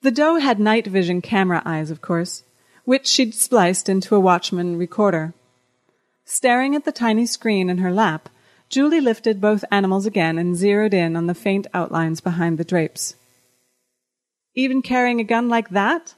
The 0.00 0.10
doe 0.10 0.36
had 0.36 0.58
night 0.58 0.86
vision 0.86 1.20
camera 1.20 1.60
eyes, 1.66 1.90
of 1.90 2.00
course, 2.00 2.44
which 2.86 3.06
she'd 3.06 3.34
spliced 3.34 3.90
into 3.90 4.16
a 4.16 4.20
Watchman 4.20 4.78
recorder. 4.78 5.34
Staring 6.24 6.74
at 6.74 6.86
the 6.86 6.92
tiny 6.92 7.26
screen 7.26 7.68
in 7.68 7.78
her 7.78 7.92
lap, 7.92 8.30
Julie 8.72 9.02
lifted 9.02 9.38
both 9.38 9.66
animals 9.70 10.06
again 10.06 10.38
and 10.38 10.56
zeroed 10.56 10.94
in 10.94 11.14
on 11.14 11.26
the 11.26 11.34
faint 11.34 11.66
outlines 11.74 12.22
behind 12.22 12.56
the 12.56 12.64
drapes. 12.64 13.14
Even 14.54 14.80
carrying 14.80 15.20
a 15.20 15.24
gun 15.24 15.50
like 15.50 15.68
that? 15.68 16.14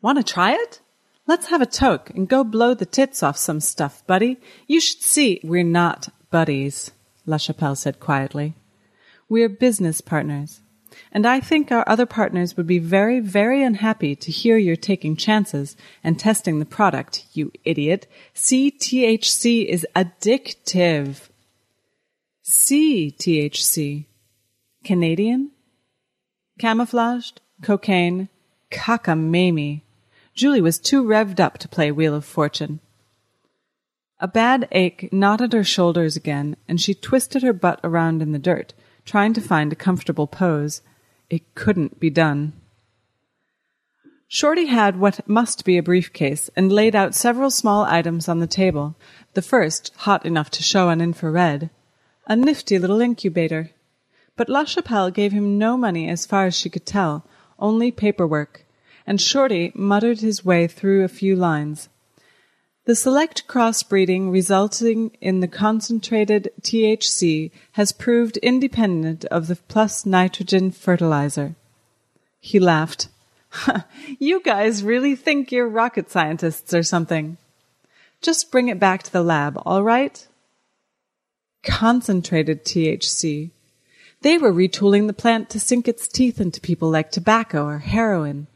Want 0.00 0.16
to 0.16 0.24
try 0.24 0.52
it? 0.54 0.80
Let's 1.26 1.48
have 1.48 1.60
a 1.60 1.66
toke 1.66 2.08
and 2.08 2.26
go 2.26 2.44
blow 2.44 2.72
the 2.72 2.86
tits 2.86 3.22
off 3.22 3.36
some 3.36 3.60
stuff, 3.60 4.06
buddy. 4.06 4.38
You 4.66 4.80
should 4.80 5.02
see 5.02 5.38
we're 5.44 5.64
not 5.64 6.08
buddies, 6.30 6.92
La 7.26 7.36
Chapelle 7.36 7.76
said 7.76 8.00
quietly. 8.00 8.54
We're 9.28 9.50
business 9.50 10.00
partners. 10.00 10.62
And 11.12 11.26
I 11.26 11.40
think 11.40 11.70
our 11.70 11.86
other 11.86 12.06
partners 12.06 12.56
would 12.56 12.66
be 12.66 12.78
very, 12.78 13.20
very 13.20 13.62
unhappy 13.62 14.16
to 14.16 14.32
hear 14.32 14.56
you're 14.56 14.76
taking 14.76 15.14
chances 15.14 15.76
and 16.02 16.18
testing 16.18 16.58
the 16.58 16.64
product, 16.64 17.26
you 17.34 17.52
idiot. 17.64 18.06
CTHC 18.34 19.66
is 19.66 19.86
addictive. 19.94 21.28
C-THC. 22.48 24.06
Canadian? 24.84 25.50
Camouflaged? 26.60 27.40
Cocaine? 27.60 28.28
Cockamamie. 28.70 29.82
Julie 30.32 30.60
was 30.60 30.78
too 30.78 31.02
revved 31.02 31.40
up 31.40 31.58
to 31.58 31.68
play 31.68 31.90
Wheel 31.90 32.14
of 32.14 32.24
Fortune. 32.24 32.78
A 34.20 34.28
bad 34.28 34.68
ache 34.70 35.12
knotted 35.12 35.54
her 35.54 35.64
shoulders 35.64 36.14
again, 36.14 36.54
and 36.68 36.80
she 36.80 36.94
twisted 36.94 37.42
her 37.42 37.52
butt 37.52 37.80
around 37.82 38.22
in 38.22 38.30
the 38.30 38.38
dirt, 38.38 38.74
trying 39.04 39.32
to 39.32 39.40
find 39.40 39.72
a 39.72 39.76
comfortable 39.76 40.28
pose. 40.28 40.82
It 41.28 41.56
couldn't 41.56 41.98
be 41.98 42.10
done. 42.10 42.52
Shorty 44.28 44.66
had 44.66 45.00
what 45.00 45.28
must 45.28 45.64
be 45.64 45.78
a 45.78 45.82
briefcase 45.82 46.48
and 46.54 46.70
laid 46.70 46.94
out 46.94 47.12
several 47.12 47.50
small 47.50 47.82
items 47.82 48.28
on 48.28 48.38
the 48.38 48.46
table, 48.46 48.94
the 49.34 49.42
first 49.42 49.92
hot 49.96 50.24
enough 50.24 50.48
to 50.50 50.62
show 50.62 50.90
on 50.90 51.00
infrared. 51.00 51.70
A 52.26 52.34
nifty 52.34 52.78
little 52.78 53.00
incubator. 53.00 53.70
But 54.36 54.48
La 54.48 54.64
Chapelle 54.64 55.10
gave 55.10 55.32
him 55.32 55.58
no 55.58 55.76
money 55.76 56.08
as 56.08 56.26
far 56.26 56.46
as 56.46 56.56
she 56.56 56.68
could 56.68 56.84
tell, 56.84 57.24
only 57.58 57.90
paperwork, 57.90 58.64
and 59.06 59.20
Shorty 59.20 59.72
muttered 59.74 60.20
his 60.20 60.44
way 60.44 60.66
through 60.66 61.04
a 61.04 61.08
few 61.08 61.36
lines. 61.36 61.88
The 62.84 62.94
select 62.94 63.48
crossbreeding 63.48 64.30
resulting 64.30 65.16
in 65.20 65.40
the 65.40 65.48
concentrated 65.48 66.52
THC 66.62 67.50
has 67.72 67.92
proved 67.92 68.36
independent 68.38 69.24
of 69.26 69.46
the 69.46 69.56
plus 69.56 70.06
nitrogen 70.06 70.70
fertilizer. 70.70 71.56
He 72.40 72.60
laughed. 72.60 73.08
you 74.18 74.40
guys 74.40 74.84
really 74.84 75.16
think 75.16 75.50
you're 75.50 75.68
rocket 75.68 76.10
scientists 76.10 76.74
or 76.74 76.82
something. 76.82 77.38
Just 78.20 78.52
bring 78.52 78.68
it 78.68 78.78
back 78.78 79.02
to 79.04 79.12
the 79.12 79.22
lab, 79.22 79.60
all 79.64 79.82
right? 79.82 80.26
Concentrated 81.66 82.64
THC. 82.64 83.50
They 84.22 84.38
were 84.38 84.52
retooling 84.52 85.08
the 85.08 85.12
plant 85.12 85.50
to 85.50 85.60
sink 85.60 85.86
its 85.86 86.08
teeth 86.08 86.40
into 86.40 86.60
people 86.60 86.88
like 86.88 87.10
tobacco 87.10 87.66
or 87.66 87.80
heroin. 87.80 88.46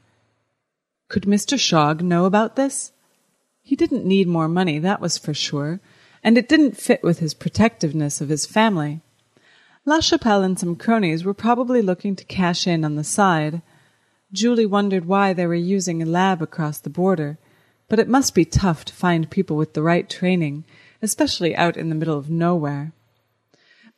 Could 1.09 1.25
Mr. 1.25 1.59
Shog 1.59 2.03
know 2.03 2.25
about 2.25 2.57
this? 2.57 2.93
He 3.63 3.77
didn't 3.77 4.07
need 4.07 4.27
more 4.27 4.49
money, 4.49 4.79
that 4.79 5.01
was 5.01 5.19
for 5.19 5.35
sure, 5.35 5.81
and 6.23 6.39
it 6.39 6.49
didn't 6.49 6.79
fit 6.79 7.03
with 7.03 7.19
his 7.19 7.35
protectiveness 7.35 8.21
of 8.21 8.31
his 8.31 8.47
family. 8.47 9.01
La 9.85 10.01
Chapelle 10.01 10.43
and 10.43 10.59
some 10.59 10.77
cronies 10.77 11.25
were 11.25 11.35
probably 11.35 11.83
looking 11.83 12.15
to 12.17 12.25
cash 12.25 12.67
in 12.67 12.85
on 12.85 12.95
the 12.95 13.05
side. 13.05 13.61
Julie 14.33 14.67
wondered 14.67 15.05
why 15.05 15.33
they 15.33 15.47
were 15.47 15.55
using 15.55 16.01
a 16.01 16.07
lab 16.07 16.41
across 16.41 16.79
the 16.79 16.89
border, 16.89 17.39
but 17.89 17.99
it 17.99 18.09
must 18.09 18.35
be 18.35 18.45
tough 18.45 18.85
to 18.85 18.95
find 18.95 19.31
people 19.31 19.57
with 19.57 19.75
the 19.75 19.83
right 19.83 20.09
training, 20.09 20.65
especially 21.03 21.57
out 21.57 21.77
in 21.77 21.89
the 21.89 21.95
middle 21.95 22.17
of 22.17 22.31
nowhere. 22.31 22.93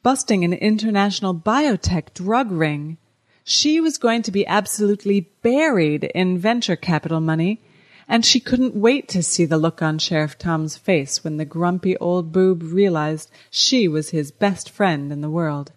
Busting 0.02 0.44
an 0.44 0.52
international 0.52 1.32
biotech 1.32 2.12
drug 2.12 2.50
ring. 2.50 2.98
She 3.44 3.80
was 3.80 3.98
going 3.98 4.22
to 4.22 4.32
be 4.32 4.44
absolutely 4.46 5.30
buried 5.42 6.04
in 6.04 6.38
venture 6.38 6.74
capital 6.74 7.20
money, 7.20 7.60
and 8.08 8.26
she 8.26 8.40
couldn't 8.40 8.74
wait 8.74 9.06
to 9.10 9.22
see 9.22 9.44
the 9.44 9.58
look 9.58 9.80
on 9.80 10.00
Sheriff 10.00 10.36
Tom's 10.36 10.76
face 10.76 11.22
when 11.22 11.36
the 11.36 11.44
grumpy 11.44 11.96
old 11.98 12.32
boob 12.32 12.64
realized 12.64 13.30
she 13.48 13.86
was 13.86 14.10
his 14.10 14.32
best 14.32 14.68
friend 14.68 15.12
in 15.12 15.20
the 15.20 15.30
world. 15.30 15.70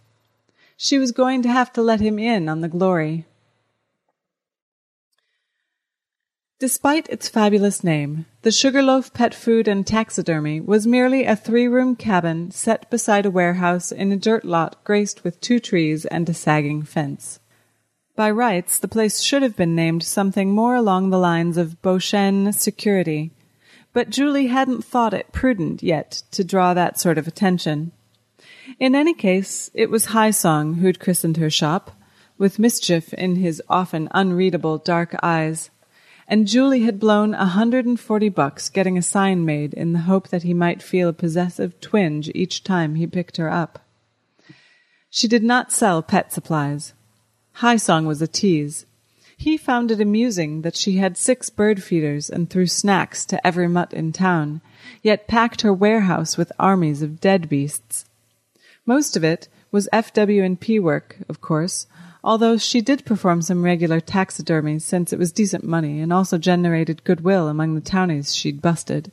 She 0.75 0.97
was 0.97 1.11
going 1.11 1.43
to 1.43 1.49
have 1.49 1.71
to 1.73 1.83
let 1.83 1.99
him 1.99 2.17
in 2.17 2.49
on 2.49 2.61
the 2.61 2.67
glory. 2.67 3.25
Despite 6.65 7.07
its 7.09 7.29
fabulous 7.29 7.83
name, 7.83 8.25
the 8.41 8.51
Sugarloaf 8.51 9.13
Pet 9.13 9.35
Food 9.35 9.67
and 9.67 9.85
Taxidermy 9.85 10.59
was 10.59 10.87
merely 10.87 11.23
a 11.23 11.35
three-room 11.35 11.95
cabin 11.95 12.49
set 12.49 12.89
beside 12.89 13.23
a 13.23 13.29
warehouse 13.29 13.91
in 13.91 14.11
a 14.11 14.17
dirt 14.17 14.43
lot 14.43 14.83
graced 14.83 15.23
with 15.23 15.39
two 15.39 15.59
trees 15.59 16.05
and 16.05 16.27
a 16.27 16.33
sagging 16.33 16.81
fence. 16.81 17.39
By 18.15 18.31
rights, 18.31 18.79
the 18.79 18.87
place 18.87 19.21
should 19.21 19.43
have 19.43 19.55
been 19.55 19.75
named 19.75 20.01
something 20.01 20.49
more 20.55 20.73
along 20.73 21.11
the 21.11 21.19
lines 21.19 21.55
of 21.57 21.79
Beauchesne 21.83 22.51
Security, 22.51 23.29
but 23.93 24.09
Julie 24.09 24.47
hadn't 24.47 24.83
thought 24.83 25.13
it 25.13 25.31
prudent 25.31 25.83
yet 25.83 26.23
to 26.31 26.43
draw 26.43 26.73
that 26.73 26.99
sort 26.99 27.19
of 27.19 27.27
attention. 27.27 27.91
In 28.79 28.95
any 28.95 29.13
case, 29.13 29.69
it 29.75 29.91
was 29.91 30.05
High 30.05 30.31
Song 30.31 30.73
who'd 30.73 30.99
christened 30.99 31.37
her 31.37 31.51
shop, 31.51 31.91
with 32.39 32.57
mischief 32.57 33.13
in 33.13 33.35
his 33.35 33.61
often 33.69 34.07
unreadable 34.15 34.79
dark 34.79 35.15
eyes, 35.21 35.69
and 36.27 36.47
Julie 36.47 36.83
had 36.83 36.99
blown 36.99 37.33
a 37.33 37.45
hundred 37.45 37.85
and 37.85 37.99
forty 37.99 38.29
bucks 38.29 38.69
getting 38.69 38.97
a 38.97 39.01
sign 39.01 39.45
made 39.45 39.73
in 39.73 39.93
the 39.93 39.99
hope 39.99 40.29
that 40.29 40.43
he 40.43 40.53
might 40.53 40.81
feel 40.81 41.09
a 41.09 41.13
possessive 41.13 41.79
twinge 41.79 42.29
each 42.33 42.63
time 42.63 42.95
he 42.95 43.05
picked 43.05 43.37
her 43.37 43.49
up. 43.49 43.79
She 45.09 45.27
did 45.27 45.43
not 45.43 45.71
sell 45.71 46.01
pet 46.01 46.33
supplies. 46.33 46.93
High 47.53 47.77
Song 47.77 48.05
was 48.05 48.21
a 48.21 48.27
tease. 48.27 48.85
He 49.37 49.57
found 49.57 49.91
it 49.91 50.01
amusing 50.01 50.61
that 50.61 50.75
she 50.75 50.97
had 50.97 51.17
six 51.17 51.49
bird 51.49 51.83
feeders 51.83 52.29
and 52.29 52.49
threw 52.49 52.67
snacks 52.67 53.25
to 53.25 53.45
every 53.45 53.67
mutt 53.67 53.93
in 53.93 54.11
town, 54.11 54.61
yet 55.01 55.27
packed 55.27 55.61
her 55.61 55.73
warehouse 55.73 56.37
with 56.37 56.51
armies 56.57 57.01
of 57.01 57.21
dead 57.21 57.47
beasts. 57.49 58.05
Most 58.85 59.15
of 59.15 59.23
it 59.23 59.47
was 59.71 59.89
FW&P 59.91 60.79
work, 60.79 61.17
of 61.27 61.41
course, 61.41 61.87
although 62.25 62.57
she 62.57 62.81
did 62.81 63.05
perform 63.05 63.39
some 63.39 63.63
regular 63.63 63.99
taxidermy 63.99 64.79
since 64.79 65.13
it 65.13 65.19
was 65.19 65.31
decent 65.31 65.63
money 65.63 66.01
and 66.01 66.11
also 66.11 66.39
generated 66.39 67.03
goodwill 67.03 67.47
among 67.47 67.75
the 67.75 67.81
townies 67.81 68.35
she'd 68.35 68.63
busted. 68.63 69.11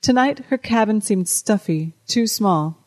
Tonight 0.00 0.44
her 0.48 0.56
cabin 0.56 1.00
seemed 1.00 1.28
stuffy, 1.28 1.94
too 2.06 2.28
small. 2.28 2.78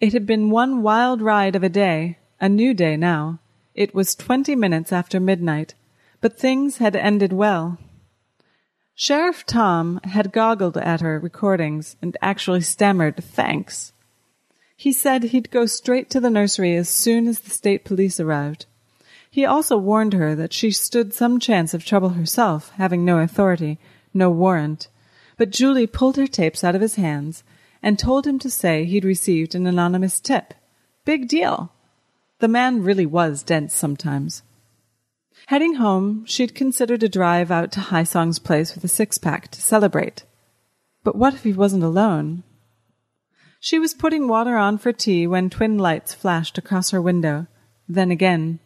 It 0.00 0.14
had 0.14 0.26
been 0.26 0.48
one 0.48 0.80
wild 0.80 1.20
ride 1.20 1.54
of 1.54 1.62
a 1.62 1.68
day, 1.68 2.18
a 2.40 2.48
new 2.48 2.72
day 2.72 2.96
now, 2.96 3.40
it 3.74 3.94
was 3.94 4.14
twenty 4.14 4.56
minutes 4.56 4.90
after 4.90 5.20
midnight, 5.20 5.74
but 6.22 6.38
things 6.38 6.78
had 6.78 6.96
ended 6.96 7.34
well. 7.34 7.78
Sheriff 8.94 9.44
Tom 9.46 10.00
had 10.04 10.32
goggled 10.32 10.76
at 10.78 11.02
her 11.02 11.18
recordings 11.18 11.96
and 12.00 12.16
actually 12.20 12.62
stammered 12.62 13.22
thanks. 13.22 13.92
He 14.80 14.94
said 14.94 15.24
he'd 15.24 15.50
go 15.50 15.66
straight 15.66 16.08
to 16.08 16.20
the 16.20 16.30
nursery 16.30 16.74
as 16.74 16.88
soon 16.88 17.28
as 17.28 17.40
the 17.40 17.50
state 17.50 17.84
police 17.84 18.18
arrived. 18.18 18.64
He 19.30 19.44
also 19.44 19.76
warned 19.76 20.14
her 20.14 20.34
that 20.34 20.54
she 20.54 20.70
stood 20.70 21.12
some 21.12 21.38
chance 21.38 21.74
of 21.74 21.84
trouble 21.84 22.08
herself, 22.08 22.70
having 22.76 23.04
no 23.04 23.18
authority, 23.18 23.78
no 24.14 24.30
warrant. 24.30 24.88
But 25.36 25.50
Julie 25.50 25.86
pulled 25.86 26.16
her 26.16 26.26
tapes 26.26 26.64
out 26.64 26.74
of 26.74 26.80
his 26.80 26.94
hands 26.94 27.44
and 27.82 27.98
told 27.98 28.26
him 28.26 28.38
to 28.38 28.48
say 28.48 28.86
he'd 28.86 29.04
received 29.04 29.54
an 29.54 29.66
anonymous 29.66 30.18
tip. 30.18 30.54
Big 31.04 31.28
deal. 31.28 31.70
The 32.38 32.48
man 32.48 32.82
really 32.82 33.04
was 33.04 33.42
dense 33.42 33.74
sometimes. 33.74 34.42
Heading 35.48 35.74
home, 35.74 36.24
she'd 36.24 36.54
considered 36.54 37.02
a 37.02 37.08
drive 37.10 37.50
out 37.50 37.70
to 37.72 37.80
High 37.80 38.04
Song's 38.04 38.38
place 38.38 38.74
with 38.74 38.82
a 38.82 38.88
six 38.88 39.18
pack 39.18 39.50
to 39.50 39.60
celebrate. 39.60 40.24
But 41.04 41.16
what 41.16 41.34
if 41.34 41.44
he 41.44 41.52
wasn't 41.52 41.84
alone? 41.84 42.44
She 43.62 43.78
was 43.78 43.92
putting 43.92 44.26
water 44.26 44.56
on 44.56 44.78
for 44.78 44.90
tea 44.90 45.26
when 45.26 45.50
twin 45.50 45.76
lights 45.76 46.14
flashed 46.14 46.56
across 46.56 46.90
her 46.90 47.00
window. 47.00 47.46
Then 47.86 48.10
again. 48.10 48.58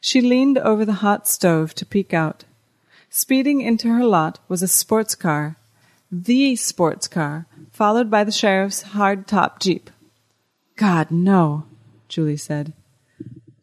She 0.00 0.20
leaned 0.20 0.58
over 0.58 0.84
the 0.84 1.02
hot 1.04 1.26
stove 1.26 1.74
to 1.74 1.84
peek 1.84 2.14
out. 2.14 2.44
Speeding 3.10 3.60
into 3.60 3.88
her 3.88 4.04
lot 4.04 4.38
was 4.48 4.62
a 4.62 4.68
sports 4.68 5.16
car. 5.16 5.56
The 6.10 6.54
sports 6.54 7.08
car, 7.08 7.46
followed 7.72 8.10
by 8.10 8.22
the 8.22 8.30
sheriff's 8.30 8.82
hard 8.82 9.26
top 9.26 9.58
jeep. 9.58 9.90
God, 10.76 11.10
no, 11.10 11.64
Julie 12.08 12.36
said. 12.36 12.72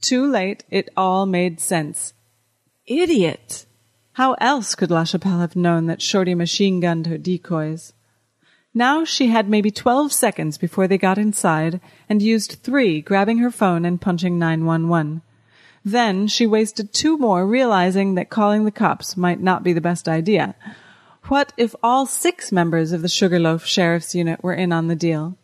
Too 0.02 0.26
late, 0.26 0.66
it 0.70 0.90
all 0.98 1.26
made 1.26 1.60
sense. 1.60 2.14
Idiot! 2.86 3.66
How 4.14 4.34
else 4.42 4.76
could 4.76 4.92
La 4.92 5.06
Chapelle 5.06 5.40
have 5.40 5.56
known 5.56 5.86
that 5.86 6.02
Shorty 6.02 6.36
machine 6.36 6.80
gunned 6.80 7.08
her 7.08 7.18
decoys? 7.18 7.94
Now 8.80 9.04
she 9.04 9.28
had 9.28 9.50
maybe 9.50 9.72
twelve 9.72 10.14
seconds 10.14 10.58
before 10.58 10.88
they 10.88 10.98
got 10.98 11.18
inside 11.18 11.82
and 12.08 12.22
used 12.22 12.60
three 12.64 13.02
grabbing 13.02 13.40
her 13.40 13.52
phone 13.52 13.84
and 13.84 14.00
punching 14.00 14.40
911. 14.40 15.22
Then 15.84 16.28
she 16.28 16.48
wasted 16.48 16.94
two 16.94 17.18
more 17.18 17.46
realizing 17.46 18.16
that 18.16 18.30
calling 18.30 18.64
the 18.64 18.72
cops 18.72 19.18
might 19.18 19.42
not 19.42 19.64
be 19.64 19.74
the 19.74 19.82
best 19.82 20.08
idea. 20.08 20.56
What 21.26 21.52
if 21.58 21.76
all 21.84 22.06
six 22.06 22.54
members 22.54 22.94
of 22.94 23.02
the 23.02 23.10
Sugarloaf 23.10 23.66
Sheriff's 23.66 24.16
Unit 24.16 24.42
were 24.42 24.54
in 24.54 24.72
on 24.72 24.88
the 24.88 24.96
deal? 24.96 25.38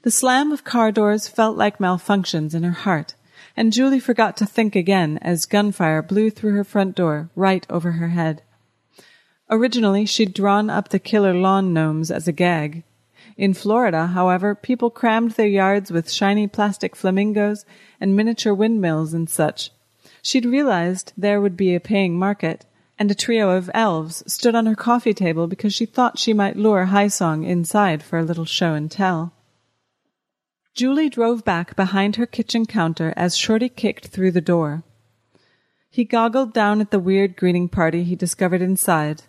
The 0.00 0.10
slam 0.10 0.50
of 0.50 0.64
car 0.64 0.90
doors 0.90 1.28
felt 1.28 1.58
like 1.58 1.76
malfunctions 1.76 2.54
in 2.54 2.62
her 2.62 2.70
heart 2.70 3.14
and 3.54 3.70
Julie 3.70 4.00
forgot 4.00 4.34
to 4.38 4.46
think 4.46 4.74
again 4.74 5.18
as 5.20 5.44
gunfire 5.44 6.00
blew 6.00 6.30
through 6.30 6.54
her 6.54 6.64
front 6.64 6.96
door, 6.96 7.28
right 7.36 7.66
over 7.68 7.92
her 7.92 8.08
head. 8.08 8.42
Originally, 9.52 10.06
she'd 10.06 10.32
drawn 10.32 10.70
up 10.70 10.88
the 10.88 10.98
killer 10.98 11.34
lawn 11.34 11.74
gnomes 11.74 12.10
as 12.10 12.26
a 12.26 12.32
gag. 12.32 12.84
In 13.36 13.52
Florida, 13.52 14.06
however, 14.06 14.54
people 14.54 14.88
crammed 14.88 15.32
their 15.32 15.46
yards 15.46 15.92
with 15.92 16.10
shiny 16.10 16.46
plastic 16.46 16.96
flamingos 16.96 17.66
and 18.00 18.16
miniature 18.16 18.54
windmills 18.54 19.12
and 19.12 19.28
such. 19.28 19.70
She'd 20.22 20.46
realized 20.46 21.12
there 21.18 21.38
would 21.38 21.54
be 21.54 21.74
a 21.74 21.80
paying 21.80 22.18
market, 22.18 22.64
and 22.98 23.10
a 23.10 23.14
trio 23.14 23.50
of 23.50 23.70
elves 23.74 24.22
stood 24.26 24.54
on 24.54 24.64
her 24.64 24.74
coffee 24.74 25.12
table 25.12 25.46
because 25.46 25.74
she 25.74 25.84
thought 25.84 26.18
she 26.18 26.32
might 26.32 26.56
lure 26.56 26.86
High 26.86 27.08
Song 27.08 27.44
inside 27.44 28.02
for 28.02 28.18
a 28.18 28.24
little 28.24 28.46
show 28.46 28.72
and 28.72 28.90
tell. 28.90 29.34
Julie 30.72 31.10
drove 31.10 31.44
back 31.44 31.76
behind 31.76 32.16
her 32.16 32.24
kitchen 32.24 32.64
counter 32.64 33.12
as 33.18 33.36
Shorty 33.36 33.68
kicked 33.68 34.06
through 34.06 34.30
the 34.30 34.40
door. 34.40 34.82
He 35.90 36.04
goggled 36.04 36.54
down 36.54 36.80
at 36.80 36.90
the 36.90 36.98
weird 36.98 37.36
greeting 37.36 37.68
party 37.68 38.02
he 38.02 38.16
discovered 38.16 38.62
inside, 38.62 39.24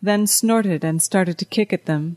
then 0.00 0.26
snorted 0.26 0.84
and 0.84 1.02
started 1.02 1.38
to 1.38 1.44
kick 1.44 1.72
at 1.72 1.86
them. 1.86 2.16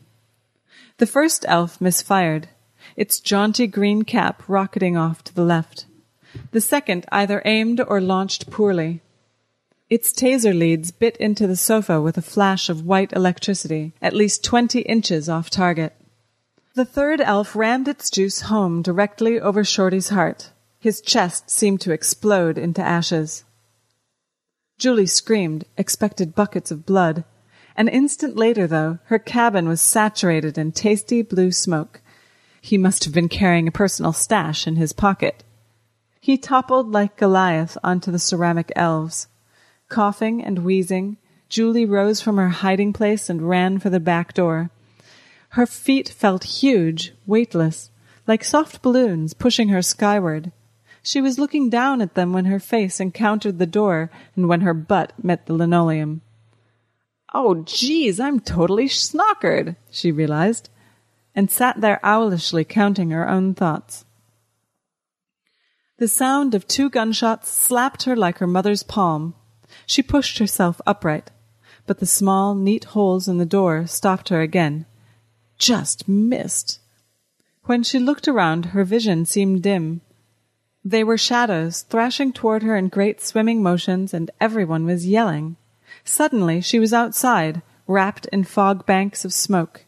The 0.98 1.08
first 1.08 1.46
elf 1.48 1.82
misfired, 1.82 2.50
its 2.96 3.20
jaunty 3.20 3.68
green 3.68 4.04
cap 4.04 4.44
rocketing 4.48 4.98
off 4.98 5.24
to 5.26 5.34
the 5.34 5.44
left. 5.44 5.86
The 6.52 6.62
second 6.62 7.06
either 7.12 7.42
aimed 7.46 7.82
or 7.82 8.00
launched 8.00 8.50
poorly. 8.50 9.02
Its 9.90 10.14
taser 10.14 10.58
leads 10.58 10.92
bit 10.92 11.18
into 11.18 11.48
the 11.48 11.58
sofa 11.58 12.02
with 12.02 12.18
a 12.18 12.22
flash 12.22 12.70
of 12.70 12.86
white 12.86 13.12
electricity, 13.14 13.92
at 14.02 14.16
least 14.16 14.44
twenty 14.44 14.82
inches 14.82 15.28
off 15.28 15.50
target. 15.50 15.94
The 16.74 16.86
third 16.86 17.20
elf 17.20 17.56
rammed 17.56 17.90
its 17.90 18.10
juice 18.10 18.42
home 18.42 18.82
directly 18.82 19.40
over 19.40 19.66
Shorty's 19.66 20.08
heart. 20.10 20.52
His 20.80 21.02
chest 21.02 21.50
seemed 21.50 21.82
to 21.82 21.92
explode 21.92 22.58
into 22.58 22.82
ashes. 22.82 23.44
Julie 24.78 25.06
screamed, 25.06 25.66
expected 25.78 26.34
buckets 26.34 26.72
of 26.72 26.86
blood. 26.86 27.26
An 27.76 27.88
instant 27.88 28.36
later, 28.36 28.68
though, 28.68 29.00
her 29.06 29.20
cabin 29.20 29.68
was 29.68 29.82
saturated 29.82 30.58
in 30.58 30.72
tasty 30.72 31.22
blue 31.22 31.52
smoke. 31.52 32.02
He 32.60 32.78
must 32.78 33.06
have 33.06 33.14
been 33.14 33.30
carrying 33.30 33.68
a 33.68 33.72
personal 33.72 34.14
stash 34.14 34.68
in 34.68 34.76
his 34.76 34.94
pocket. 34.94 35.44
He 36.20 36.38
toppled 36.38 36.92
like 36.92 37.18
Goliath 37.18 37.78
onto 37.84 38.12
the 38.12 38.20
ceramic 38.20 38.72
elves. 38.76 39.28
Coughing 39.90 40.44
and 40.44 40.60
wheezing, 40.60 41.18
Julie 41.50 41.86
rose 41.86 42.22
from 42.22 42.38
her 42.38 42.50
hiding 42.50 42.94
place 42.94 43.30
and 43.30 43.50
ran 43.50 43.80
for 43.80 43.90
the 43.90 44.00
back 44.00 44.34
door. 44.34 44.70
Her 45.50 45.66
feet 45.66 46.08
felt 46.10 46.44
huge, 46.44 47.14
weightless, 47.26 47.90
like 48.28 48.44
soft 48.44 48.82
balloons 48.82 49.34
pushing 49.34 49.70
her 49.70 49.82
skyward. 49.82 50.52
She 51.04 51.20
was 51.20 51.40
looking 51.40 51.70
down 51.70 52.02
at 52.02 52.14
them 52.14 52.32
when 52.32 52.46
her 52.46 52.60
face 52.60 53.00
encountered 53.00 53.58
the 53.58 53.66
door 53.66 54.12
and 54.36 54.48
when 54.48 54.62
her 54.62 54.74
butt 54.74 55.14
met 55.22 55.48
the 55.48 55.54
linoleum. 55.54 56.22
Oh, 57.34 57.64
geez, 57.64 58.20
I'm 58.20 58.40
totally 58.40 58.88
snockered, 58.88 59.78
she 59.90 60.12
realized, 60.12 60.70
and 61.34 61.50
sat 61.50 61.80
there 61.80 62.00
owlishly 62.04 62.66
counting 62.68 63.12
her 63.12 63.28
own 63.28 63.54
thoughts. 63.54 64.06
The 65.98 66.08
sound 66.08 66.56
of 66.56 66.68
two 66.68 66.90
gunshots 66.90 67.50
slapped 67.50 68.04
her 68.04 68.16
like 68.16 68.40
her 68.40 68.48
mother's 68.48 68.84
palm. 68.84 69.36
She 69.86 70.02
pushed 70.02 70.40
herself 70.40 70.82
upright, 70.86 71.32
but 71.86 72.00
the 72.00 72.06
small, 72.06 72.56
neat 72.56 72.86
holes 72.86 73.28
in 73.28 73.38
the 73.38 73.46
door 73.46 73.88
stopped 73.88 74.30
her 74.30 74.42
again. 74.42 74.86
Just 75.58 76.08
missed. 76.08 76.80
When 77.66 77.84
she 77.84 78.00
looked 78.00 78.28
around, 78.28 78.68
her 78.68 78.84
vision 78.84 79.26
seemed 79.26 79.62
dim. 79.62 80.02
They 80.84 81.04
were 81.04 81.18
shadows, 81.18 81.84
thrashing 81.84 82.34
toward 82.34 82.64
her 82.64 82.76
in 82.76 82.90
great 82.90 83.22
swimming 83.22 83.62
motions, 83.62 84.14
and 84.14 84.32
everyone 84.42 84.86
was 84.86 85.06
yelling. 85.06 85.56
Suddenly 86.04 86.62
she 86.62 86.80
was 86.80 86.94
outside, 86.94 87.62
wrapped 87.88 88.26
in 88.28 88.44
fog 88.44 88.86
banks 88.86 89.26
of 89.26 89.34
smoke. 89.34 89.86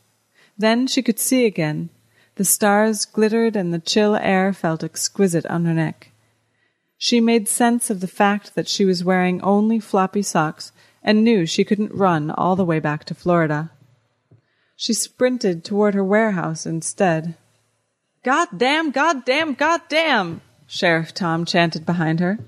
Then 0.57 0.87
she 0.87 1.01
could 1.01 1.19
see 1.19 1.45
again. 1.45 1.89
The 2.35 2.45
stars 2.45 3.05
glittered 3.05 3.55
and 3.55 3.73
the 3.73 3.79
chill 3.79 4.15
air 4.15 4.53
felt 4.53 4.83
exquisite 4.83 5.45
on 5.47 5.65
her 5.65 5.73
neck. 5.73 6.11
She 6.97 7.19
made 7.19 7.47
sense 7.47 7.89
of 7.89 7.99
the 7.99 8.07
fact 8.07 8.55
that 8.55 8.67
she 8.67 8.85
was 8.85 9.03
wearing 9.03 9.41
only 9.41 9.79
floppy 9.79 10.21
socks 10.21 10.71
and 11.03 11.23
knew 11.23 11.45
she 11.45 11.65
couldn't 11.65 11.93
run 11.93 12.31
all 12.31 12.55
the 12.55 12.65
way 12.65 12.79
back 12.79 13.03
to 13.05 13.13
Florida. 13.13 13.71
She 14.75 14.93
sprinted 14.93 15.63
toward 15.63 15.93
her 15.93 16.03
warehouse 16.03 16.65
instead. 16.65 17.35
God 18.23 18.47
damn, 18.55 18.91
God 18.91 19.25
damn, 19.25 19.53
God 19.53 19.81
damn! 19.89 20.41
Sheriff 20.65 21.13
Tom 21.13 21.45
chanted 21.45 21.85
behind 21.85 22.19
her. 22.19 22.39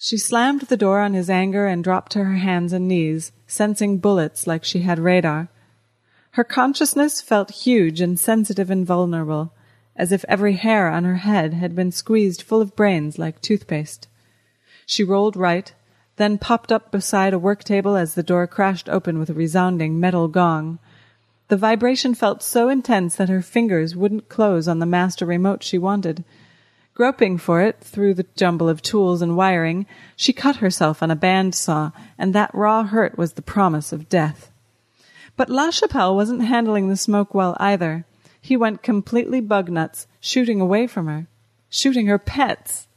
She 0.00 0.16
slammed 0.16 0.62
the 0.62 0.76
door 0.76 1.00
on 1.00 1.14
his 1.14 1.28
anger 1.28 1.66
and 1.66 1.82
dropped 1.82 2.12
to 2.12 2.22
her 2.22 2.36
hands 2.36 2.72
and 2.72 2.86
knees, 2.86 3.32
sensing 3.48 3.98
bullets 3.98 4.46
like 4.46 4.64
she 4.64 4.80
had 4.80 5.00
radar. 5.00 5.48
Her 6.32 6.44
consciousness 6.44 7.20
felt 7.20 7.50
huge 7.50 8.00
and 8.00 8.18
sensitive 8.18 8.70
and 8.70 8.86
vulnerable, 8.86 9.52
as 9.96 10.12
if 10.12 10.24
every 10.28 10.52
hair 10.52 10.88
on 10.88 11.02
her 11.02 11.16
head 11.16 11.52
had 11.54 11.74
been 11.74 11.90
squeezed 11.90 12.42
full 12.42 12.60
of 12.60 12.76
brains 12.76 13.18
like 13.18 13.42
toothpaste. 13.42 14.06
She 14.86 15.02
rolled 15.02 15.36
right, 15.36 15.74
then 16.14 16.38
popped 16.38 16.70
up 16.70 16.92
beside 16.92 17.34
a 17.34 17.38
work 17.38 17.64
table 17.64 17.96
as 17.96 18.14
the 18.14 18.22
door 18.22 18.46
crashed 18.46 18.88
open 18.88 19.18
with 19.18 19.30
a 19.30 19.34
resounding 19.34 19.98
metal 19.98 20.28
gong. 20.28 20.78
The 21.48 21.56
vibration 21.56 22.14
felt 22.14 22.42
so 22.44 22.68
intense 22.68 23.16
that 23.16 23.28
her 23.28 23.42
fingers 23.42 23.96
wouldn't 23.96 24.28
close 24.28 24.68
on 24.68 24.78
the 24.78 24.86
master 24.86 25.26
remote 25.26 25.64
she 25.64 25.76
wanted. 25.76 26.24
Groping 26.98 27.38
for 27.38 27.62
it 27.62 27.80
through 27.80 28.14
the 28.14 28.26
jumble 28.34 28.68
of 28.68 28.82
tools 28.82 29.22
and 29.22 29.36
wiring, 29.36 29.86
she 30.16 30.32
cut 30.32 30.56
herself 30.56 31.00
on 31.00 31.12
a 31.12 31.14
band 31.14 31.54
saw, 31.54 31.92
and 32.18 32.34
that 32.34 32.52
raw 32.52 32.82
hurt 32.82 33.16
was 33.16 33.34
the 33.34 33.40
promise 33.40 33.92
of 33.92 34.08
death. 34.08 34.50
But 35.36 35.48
La 35.48 35.70
Chapelle 35.70 36.16
wasn't 36.16 36.42
handling 36.42 36.88
the 36.88 36.96
smoke 36.96 37.34
well 37.34 37.56
either. 37.60 38.04
He 38.40 38.56
went 38.56 38.82
completely 38.82 39.40
bug 39.40 39.68
nuts, 39.70 40.08
shooting 40.18 40.60
away 40.60 40.88
from 40.88 41.06
her, 41.06 41.28
shooting 41.70 42.08
her 42.08 42.18
pets. 42.18 42.88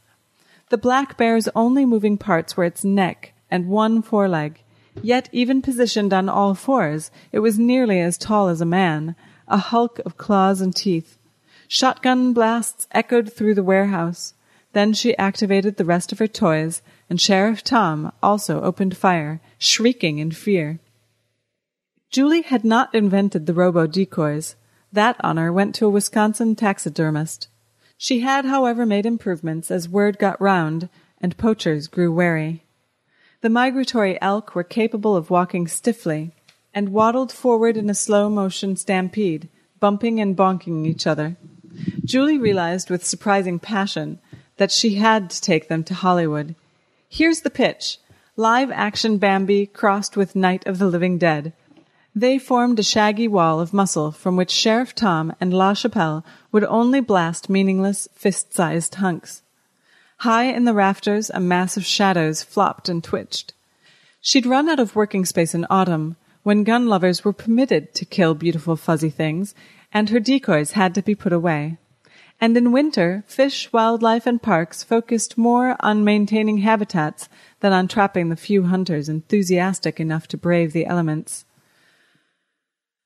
The 0.70 0.78
black 0.78 1.16
bear's 1.16 1.46
only 1.54 1.84
moving 1.84 2.18
parts 2.18 2.56
were 2.56 2.64
its 2.64 2.82
neck 2.82 3.34
and 3.52 3.68
one 3.68 4.02
foreleg. 4.02 4.64
Yet, 5.00 5.28
even 5.30 5.62
positioned 5.62 6.12
on 6.12 6.28
all 6.28 6.56
fours, 6.56 7.12
it 7.30 7.38
was 7.38 7.56
nearly 7.56 8.00
as 8.00 8.18
tall 8.18 8.48
as 8.48 8.60
a 8.60 8.66
man, 8.66 9.14
a 9.46 9.58
hulk 9.58 10.00
of 10.04 10.16
claws 10.16 10.60
and 10.60 10.74
teeth. 10.74 11.18
Shotgun 11.74 12.34
blasts 12.34 12.86
echoed 12.90 13.32
through 13.32 13.54
the 13.54 13.62
warehouse. 13.62 14.34
Then 14.74 14.92
she 14.92 15.16
activated 15.16 15.78
the 15.78 15.86
rest 15.86 16.12
of 16.12 16.18
her 16.18 16.28
toys, 16.28 16.82
and 17.08 17.18
Sheriff 17.18 17.64
Tom 17.64 18.12
also 18.22 18.60
opened 18.60 18.94
fire, 18.94 19.40
shrieking 19.56 20.18
in 20.18 20.32
fear. 20.32 20.80
Julie 22.10 22.42
had 22.42 22.62
not 22.62 22.94
invented 22.94 23.46
the 23.46 23.54
robo 23.54 23.86
decoys. 23.86 24.54
That 24.92 25.16
honor 25.20 25.50
went 25.50 25.74
to 25.76 25.86
a 25.86 25.88
Wisconsin 25.88 26.56
taxidermist. 26.56 27.48
She 27.96 28.20
had, 28.20 28.44
however, 28.44 28.84
made 28.84 29.06
improvements 29.06 29.70
as 29.70 29.88
word 29.88 30.18
got 30.18 30.38
round 30.42 30.90
and 31.22 31.38
poachers 31.38 31.86
grew 31.86 32.12
wary. 32.12 32.64
The 33.40 33.48
migratory 33.48 34.20
elk 34.20 34.54
were 34.54 34.62
capable 34.62 35.16
of 35.16 35.30
walking 35.30 35.66
stiffly 35.66 36.34
and 36.74 36.90
waddled 36.90 37.32
forward 37.32 37.78
in 37.78 37.88
a 37.88 37.94
slow 37.94 38.28
motion 38.28 38.76
stampede, 38.76 39.48
bumping 39.80 40.20
and 40.20 40.36
bonking 40.36 40.86
each 40.86 41.06
other. 41.06 41.38
Julie 42.04 42.38
realized 42.38 42.90
with 42.90 43.04
surprising 43.04 43.60
passion 43.60 44.18
that 44.56 44.72
she 44.72 44.96
had 44.96 45.30
to 45.30 45.40
take 45.40 45.68
them 45.68 45.84
to 45.84 45.94
Hollywood. 45.94 46.56
Here's 47.08 47.42
the 47.42 47.50
pitch. 47.50 47.98
Live 48.36 48.72
action 48.72 49.18
Bambi 49.18 49.66
crossed 49.66 50.16
with 50.16 50.34
Night 50.34 50.66
of 50.66 50.78
the 50.78 50.86
Living 50.86 51.16
Dead. 51.16 51.52
They 52.14 52.38
formed 52.38 52.78
a 52.78 52.82
shaggy 52.82 53.28
wall 53.28 53.60
of 53.60 53.72
muscle 53.72 54.10
from 54.10 54.36
which 54.36 54.50
Sheriff 54.50 54.94
Tom 54.94 55.32
and 55.40 55.54
La 55.54 55.74
Chapelle 55.74 56.24
would 56.50 56.64
only 56.64 57.00
blast 57.00 57.48
meaningless, 57.48 58.08
fist-sized 58.14 58.96
hunks. 58.96 59.42
High 60.18 60.44
in 60.44 60.64
the 60.64 60.74
rafters, 60.74 61.30
a 61.30 61.40
mass 61.40 61.76
of 61.76 61.84
shadows 61.84 62.42
flopped 62.42 62.88
and 62.88 63.02
twitched. 63.02 63.54
She'd 64.20 64.46
run 64.46 64.68
out 64.68 64.80
of 64.80 64.96
working 64.96 65.24
space 65.24 65.54
in 65.54 65.66
autumn, 65.70 66.16
when 66.42 66.64
gun 66.64 66.88
lovers 66.88 67.24
were 67.24 67.32
permitted 67.32 67.94
to 67.94 68.04
kill 68.04 68.34
beautiful 68.34 68.74
fuzzy 68.76 69.10
things, 69.10 69.54
and 69.92 70.10
her 70.10 70.20
decoys 70.20 70.72
had 70.72 70.94
to 70.94 71.02
be 71.02 71.14
put 71.14 71.32
away. 71.32 71.78
And 72.42 72.56
in 72.56 72.72
winter, 72.72 73.22
fish, 73.28 73.72
wildlife, 73.72 74.26
and 74.26 74.42
parks 74.42 74.82
focused 74.82 75.38
more 75.38 75.76
on 75.78 76.02
maintaining 76.02 76.58
habitats 76.58 77.28
than 77.60 77.72
on 77.72 77.86
trapping 77.86 78.30
the 78.30 78.36
few 78.36 78.64
hunters 78.64 79.08
enthusiastic 79.08 80.00
enough 80.00 80.26
to 80.26 80.36
brave 80.36 80.72
the 80.72 80.84
elements. 80.84 81.44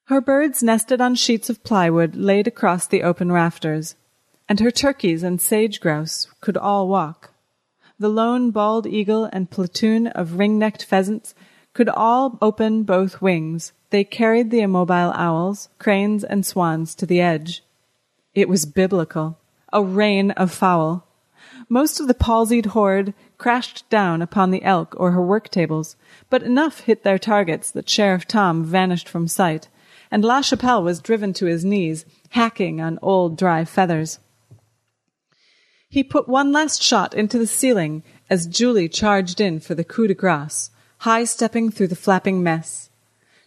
Her 0.04 0.22
birds 0.22 0.62
nested 0.62 1.02
on 1.02 1.16
sheets 1.16 1.50
of 1.50 1.62
plywood 1.64 2.16
laid 2.16 2.46
across 2.48 2.86
the 2.86 3.02
open 3.02 3.30
rafters, 3.30 3.94
and 4.48 4.58
her 4.60 4.70
turkeys 4.70 5.22
and 5.22 5.38
sage 5.38 5.80
grouse 5.80 6.28
could 6.40 6.56
all 6.56 6.88
walk. 6.88 7.34
The 7.98 8.08
lone 8.08 8.52
bald 8.52 8.86
eagle 8.86 9.26
and 9.26 9.50
platoon 9.50 10.06
of 10.06 10.38
ring-necked 10.38 10.82
pheasants 10.82 11.34
could 11.74 11.90
all 11.90 12.38
open 12.40 12.84
both 12.84 13.20
wings. 13.20 13.74
They 13.90 14.02
carried 14.02 14.50
the 14.50 14.60
immobile 14.60 15.12
owls, 15.14 15.68
cranes, 15.78 16.24
and 16.24 16.46
swans 16.46 16.94
to 16.94 17.04
the 17.04 17.20
edge. 17.20 17.62
It 18.36 18.50
was 18.50 18.66
biblical. 18.66 19.38
A 19.72 19.82
rain 19.82 20.30
of 20.32 20.52
fowl. 20.52 21.08
Most 21.70 22.00
of 22.00 22.06
the 22.06 22.12
palsied 22.12 22.66
horde 22.66 23.14
crashed 23.38 23.88
down 23.88 24.20
upon 24.20 24.50
the 24.50 24.62
elk 24.62 24.94
or 24.98 25.12
her 25.12 25.22
work 25.22 25.48
tables, 25.48 25.96
but 26.28 26.42
enough 26.42 26.80
hit 26.80 27.02
their 27.02 27.18
targets 27.18 27.70
that 27.70 27.88
Sheriff 27.88 28.28
Tom 28.28 28.62
vanished 28.62 29.08
from 29.08 29.26
sight, 29.26 29.68
and 30.10 30.22
La 30.22 30.42
Chapelle 30.42 30.82
was 30.82 31.00
driven 31.00 31.32
to 31.32 31.46
his 31.46 31.64
knees, 31.64 32.04
hacking 32.28 32.78
on 32.78 32.98
old 33.00 33.38
dry 33.38 33.64
feathers. 33.64 34.18
He 35.88 36.04
put 36.04 36.28
one 36.28 36.52
last 36.52 36.82
shot 36.82 37.14
into 37.14 37.38
the 37.38 37.46
ceiling 37.46 38.02
as 38.28 38.46
Julie 38.46 38.90
charged 38.90 39.40
in 39.40 39.60
for 39.60 39.74
the 39.74 39.82
coup 39.82 40.08
de 40.08 40.14
grace, 40.14 40.70
high 40.98 41.24
stepping 41.24 41.70
through 41.70 41.88
the 41.88 41.96
flapping 41.96 42.42
mess. 42.42 42.90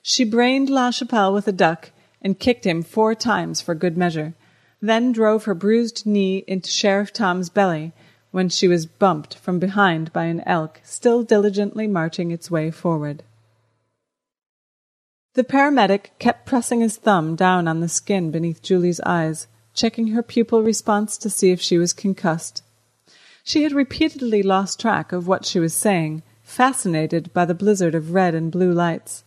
She 0.01 0.23
brained 0.23 0.67
La 0.67 0.89
Chapelle 0.89 1.31
with 1.31 1.47
a 1.47 1.51
duck 1.51 1.91
and 2.23 2.39
kicked 2.39 2.65
him 2.65 2.81
four 2.81 3.13
times 3.13 3.61
for 3.61 3.75
good 3.75 3.95
measure, 3.95 4.33
then 4.81 5.11
drove 5.11 5.45
her 5.45 5.53
bruised 5.53 6.05
knee 6.05 6.43
into 6.47 6.69
Sheriff 6.69 7.11
Tom's 7.11 7.49
belly 7.49 7.93
when 8.31 8.49
she 8.49 8.67
was 8.67 8.85
bumped 8.85 9.35
from 9.35 9.59
behind 9.59 10.13
by 10.13 10.25
an 10.25 10.41
elk 10.41 10.79
still 10.83 11.23
diligently 11.23 11.87
marching 11.87 12.31
its 12.31 12.51
way 12.51 12.71
forward. 12.71 13.23
The 15.33 15.43
paramedic 15.43 16.11
kept 16.19 16.45
pressing 16.45 16.81
his 16.81 16.97
thumb 16.97 17.35
down 17.35 17.67
on 17.67 17.79
the 17.79 17.89
skin 17.89 18.31
beneath 18.31 18.61
Julie's 18.61 18.99
eyes, 19.01 19.47
checking 19.73 20.07
her 20.07 20.23
pupil 20.23 20.61
response 20.63 21.17
to 21.19 21.29
see 21.29 21.51
if 21.51 21.61
she 21.61 21.77
was 21.77 21.93
concussed. 21.93 22.63
She 23.43 23.63
had 23.63 23.71
repeatedly 23.71 24.43
lost 24.43 24.79
track 24.79 25.11
of 25.11 25.27
what 25.27 25.45
she 25.45 25.59
was 25.59 25.73
saying, 25.73 26.23
fascinated 26.43 27.31
by 27.33 27.45
the 27.45 27.53
blizzard 27.53 27.95
of 27.95 28.13
red 28.13 28.35
and 28.35 28.51
blue 28.51 28.73
lights. 28.73 29.23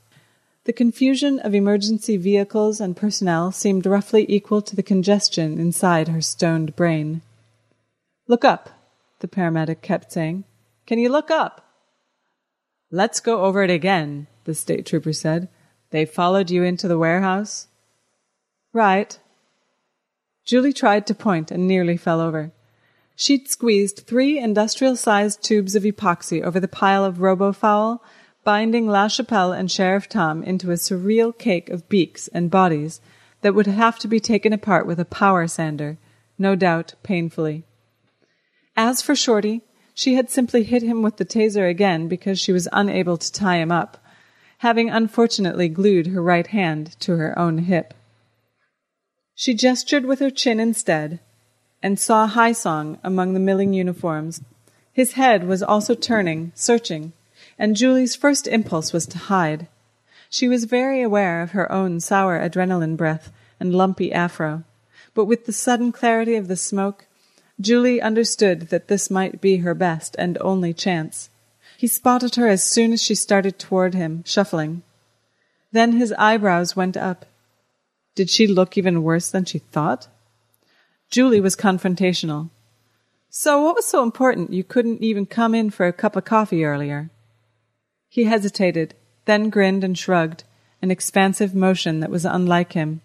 The 0.65 0.73
confusion 0.73 1.41
of 1.41 1.55
emergency 1.55 2.17
vehicles 2.17 2.81
and 2.81 2.97
personnel 2.97 3.51
seemed 3.51 3.85
roughly 3.85 4.25
equal 4.29 4.63
to 4.63 4.77
the 4.77 4.83
congestion 4.83 5.59
inside 5.59 6.07
her 6.07 6.21
stoned 6.21 6.77
brain. 6.77 7.23
Look 8.29 8.45
up, 8.45 8.71
the 9.19 9.27
paramedic 9.27 9.83
kept 9.83 10.13
saying. 10.13 10.45
Can 10.87 11.01
you 11.01 11.09
look 11.09 11.33
up? 11.33 11.67
Let's 12.93 13.19
go 13.19 13.43
over 13.43 13.65
it 13.65 13.71
again, 13.71 14.29
the 14.45 14.55
state 14.55 14.87
trooper 14.87 15.13
said. 15.13 15.49
They 15.91 16.05
followed 16.05 16.51
you 16.51 16.63
into 16.63 16.87
the 16.87 16.99
warehouse? 16.99 17.67
Right. 18.73 19.19
Julie 20.45 20.73
tried 20.73 21.09
to 21.09 21.15
point 21.15 21.51
and 21.51 21.67
nearly 21.67 21.97
fell 21.97 22.21
over. 22.21 22.53
She'd 23.17 23.49
squeezed 23.49 24.05
three 24.07 24.39
industrial 24.39 24.95
sized 24.95 25.43
tubes 25.43 25.75
of 25.75 25.83
epoxy 25.83 26.41
over 26.41 26.61
the 26.61 26.69
pile 26.69 27.05
of 27.05 27.19
robofowl 27.19 28.01
binding 28.45 28.89
La 28.89 29.09
Chapelle 29.09 29.53
and 29.53 29.71
Sheriff 29.71 30.09
Tom 30.09 30.43
into 30.43 30.71
a 30.71 30.75
surreal 30.75 31.37
cake 31.37 31.69
of 31.69 31.89
beaks 31.89 32.29
and 32.29 32.51
bodies 32.51 33.01
that 33.43 33.55
would 33.55 33.67
have 33.67 33.99
to 34.01 34.09
be 34.09 34.21
taken 34.21 34.53
apart 34.53 34.87
with 34.87 34.99
a 34.99 35.05
power 35.05 35.47
sander, 35.47 35.99
no 36.39 36.55
doubt 36.55 36.95
painfully. 37.03 37.65
As 38.77 39.03
for 39.03 39.15
Shorty, 39.15 39.63
she 39.95 40.15
had 40.15 40.31
simply 40.31 40.63
hit 40.63 40.83
him 40.83 41.03
with 41.03 41.19
the 41.19 41.25
taser 41.25 41.69
again 41.69 42.09
because 42.09 42.41
she 42.41 42.53
was 42.53 42.69
unable 42.73 43.17
to 43.17 43.33
tie 43.33 43.57
him 43.57 43.71
up, 43.71 44.03
having 44.59 44.89
unfortunately 44.89 45.69
glued 45.69 46.09
her 46.09 46.23
right 46.23 46.47
hand 46.47 46.99
to 47.01 47.17
her 47.17 47.39
own 47.39 47.59
hip. 47.59 47.95
She 49.35 49.55
gestured 49.55 50.05
with 50.05 50.21
her 50.21 50.31
chin 50.31 50.61
instead, 50.61 51.21
and 51.83 51.99
saw 51.99 52.27
Hai 52.27 52.53
Song 52.53 52.99
among 53.03 53.35
the 53.35 53.41
milling 53.41 53.73
uniforms. 53.73 54.41
His 54.93 55.13
head 55.13 55.47
was 55.47 55.63
also 55.63 55.95
turning, 55.95 56.53
searching, 56.55 57.13
and 57.63 57.77
Julie's 57.77 58.17
first 58.17 58.49
impulse 58.49 58.93
was 58.93 59.07
to 59.07 59.19
hide. 59.19 59.69
She 60.29 60.49
was 60.49 60.65
very 60.65 61.01
aware 61.01 61.43
of 61.43 61.53
her 61.53 61.71
own 61.71 62.01
sour 62.01 62.37
adrenaline 62.37 62.97
breath 62.97 63.31
and 63.61 63.73
lumpy 63.73 64.13
afro, 64.13 64.65
but 65.15 65.27
with 65.27 65.47
the 65.47 65.53
sudden 65.53 65.93
clarity 65.93 66.35
of 66.35 66.49
the 66.49 66.57
smoke, 66.57 67.07
Julie 67.61 68.03
understood 68.03 68.71
that 68.71 68.89
this 68.89 69.13
might 69.13 69.41
be 69.41 69.59
her 69.59 69.75
best 69.75 70.17
and 70.19 70.37
only 70.41 70.75
chance. 70.75 71.31
He 71.79 71.87
spotted 71.87 72.35
her 72.35 72.49
as 72.49 72.65
soon 72.65 72.93
as 72.93 73.01
she 73.01 73.15
started 73.15 73.61
toward 73.61 73.95
him, 73.95 74.25
shuffling. 74.27 74.83
Then 75.71 75.93
his 75.93 76.13
eyebrows 76.19 76.75
went 76.75 76.97
up. 76.97 77.27
Did 78.17 78.29
she 78.29 78.49
look 78.49 78.77
even 78.77 79.05
worse 79.05 79.31
than 79.31 79.45
she 79.45 79.61
thought? 79.61 80.09
Julie 81.11 81.41
was 81.41 81.55
confrontational. 81.55 82.51
So 83.31 83.63
what 83.63 83.77
was 83.77 83.87
so 83.87 84.03
important 84.03 84.53
you 84.53 84.65
couldn't 84.65 85.05
even 85.05 85.27
come 85.27 85.55
in 85.55 85.71
for 85.71 85.87
a 85.87 85.93
cup 85.93 86.17
of 86.17 86.25
coffee 86.25 86.65
earlier? 86.65 87.09
He 88.13 88.25
hesitated, 88.25 88.95
then 89.25 89.49
grinned 89.49 89.83
and 89.83 89.97
shrugged, 89.97 90.45
an 90.83 90.91
expansive 90.91 91.55
motion 91.55 92.01
that 92.01 92.11
was 92.11 92.27
unlike 92.27 92.75
him. 92.75 93.01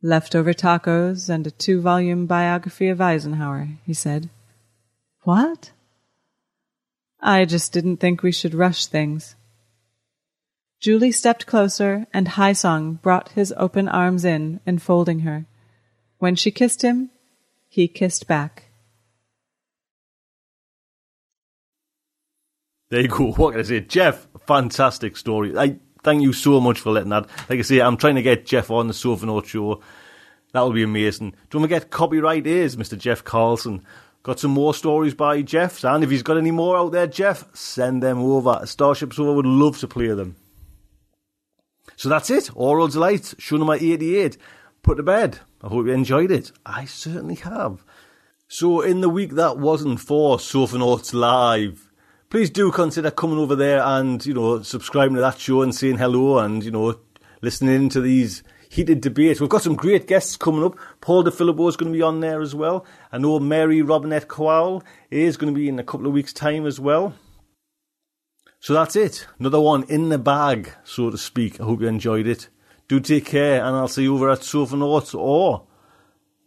Leftover 0.00 0.52
tacos 0.52 1.28
and 1.28 1.44
a 1.44 1.50
two 1.50 1.80
volume 1.80 2.26
biography 2.26 2.86
of 2.86 3.00
Eisenhower, 3.00 3.70
he 3.84 3.92
said. 3.92 4.30
What? 5.24 5.72
I 7.20 7.44
just 7.44 7.72
didn't 7.72 7.96
think 7.96 8.22
we 8.22 8.30
should 8.30 8.54
rush 8.54 8.86
things. 8.86 9.34
Julie 10.78 11.10
stepped 11.10 11.44
closer, 11.46 12.06
and 12.14 12.28
Hai 12.28 12.52
Song 12.52 13.00
brought 13.02 13.30
his 13.30 13.52
open 13.56 13.88
arms 13.88 14.24
in, 14.24 14.60
enfolding 14.66 15.20
her. 15.20 15.46
When 16.20 16.36
she 16.36 16.52
kissed 16.52 16.82
him, 16.82 17.10
he 17.68 17.88
kissed 17.88 18.28
back. 18.28 18.67
There 22.90 23.00
you 23.00 23.08
go. 23.08 23.32
What 23.36 23.52
can 23.52 23.60
I 23.60 23.64
say? 23.64 23.80
Jeff, 23.80 24.26
fantastic 24.46 25.16
story. 25.16 25.56
I 25.56 25.78
thank 26.02 26.22
you 26.22 26.32
so 26.32 26.60
much 26.60 26.80
for 26.80 26.90
letting 26.90 27.10
that. 27.10 27.26
Like 27.48 27.58
I 27.58 27.62
say, 27.62 27.80
I'm 27.80 27.96
trying 27.96 28.16
to 28.16 28.22
get 28.22 28.46
Jeff 28.46 28.70
on 28.70 28.88
the 28.88 29.18
Note 29.24 29.46
show. 29.46 29.80
That'll 30.52 30.72
be 30.72 30.82
amazing. 30.82 31.30
Do 31.30 31.36
you 31.58 31.60
want 31.60 31.70
to 31.70 31.78
get 31.78 31.90
copyright 31.90 32.46
is 32.46 32.76
Mr. 32.76 32.96
Jeff 32.96 33.22
Carlson? 33.22 33.84
Got 34.22 34.40
some 34.40 34.50
more 34.50 34.74
stories 34.74 35.14
by 35.14 35.42
Jeff, 35.42 35.84
and 35.84 36.02
if 36.02 36.10
he's 36.10 36.22
got 36.22 36.38
any 36.38 36.50
more 36.50 36.76
out 36.76 36.92
there, 36.92 37.06
Jeff, 37.06 37.44
send 37.54 38.02
them 38.02 38.18
over. 38.18 38.62
Starship 38.66 39.12
Sofa 39.12 39.32
would 39.32 39.46
love 39.46 39.78
to 39.78 39.88
play 39.88 40.08
them. 40.08 40.36
So 41.96 42.08
that's 42.08 42.30
it. 42.30 42.50
Aural 42.54 42.88
Delights, 42.88 43.34
show 43.38 43.56
number 43.56 43.74
88. 43.74 44.36
Put 44.82 44.96
to 44.96 45.02
bed. 45.02 45.40
I 45.62 45.68
hope 45.68 45.86
you 45.86 45.92
enjoyed 45.92 46.30
it. 46.30 46.52
I 46.64 46.84
certainly 46.84 47.34
have. 47.36 47.84
So 48.48 48.80
in 48.80 49.00
the 49.00 49.08
week 49.08 49.32
that 49.32 49.58
wasn't 49.58 50.00
for 50.00 50.38
Notes 50.38 51.12
Live, 51.12 51.87
please 52.30 52.50
do 52.50 52.70
consider 52.70 53.10
coming 53.10 53.38
over 53.38 53.56
there 53.56 53.82
and, 53.82 54.24
you 54.26 54.34
know, 54.34 54.62
subscribing 54.62 55.14
to 55.14 55.20
that 55.20 55.38
show 55.38 55.62
and 55.62 55.74
saying 55.74 55.98
hello 55.98 56.38
and, 56.38 56.62
you 56.62 56.70
know, 56.70 56.98
listening 57.40 57.88
to 57.88 58.00
these 58.00 58.42
heated 58.70 59.00
debates. 59.00 59.40
We've 59.40 59.48
got 59.48 59.62
some 59.62 59.76
great 59.76 60.06
guests 60.06 60.36
coming 60.36 60.64
up. 60.64 60.76
Paul 61.00 61.22
Di 61.22 61.30
Filippo 61.30 61.66
is 61.68 61.76
going 61.76 61.90
to 61.92 61.96
be 61.96 62.02
on 62.02 62.20
there 62.20 62.40
as 62.42 62.54
well. 62.54 62.84
I 63.10 63.18
know 63.18 63.38
Mary 63.38 63.80
Robinette 63.80 64.28
Kowal 64.28 64.82
is 65.10 65.36
going 65.36 65.52
to 65.52 65.58
be 65.58 65.68
in 65.68 65.78
a 65.78 65.84
couple 65.84 66.06
of 66.06 66.12
weeks' 66.12 66.32
time 66.32 66.66
as 66.66 66.78
well. 66.78 67.14
So 68.60 68.74
that's 68.74 68.96
it. 68.96 69.26
Another 69.38 69.60
one 69.60 69.84
in 69.84 70.08
the 70.08 70.18
bag, 70.18 70.72
so 70.84 71.10
to 71.10 71.16
speak. 71.16 71.60
I 71.60 71.64
hope 71.64 71.80
you 71.80 71.86
enjoyed 71.86 72.26
it. 72.26 72.48
Do 72.88 73.00
take 73.00 73.26
care, 73.26 73.64
and 73.64 73.76
I'll 73.76 73.88
see 73.88 74.02
you 74.02 74.14
over 74.14 74.30
at 74.30 74.40
Sofanauts 74.40 75.14
or 75.14 75.66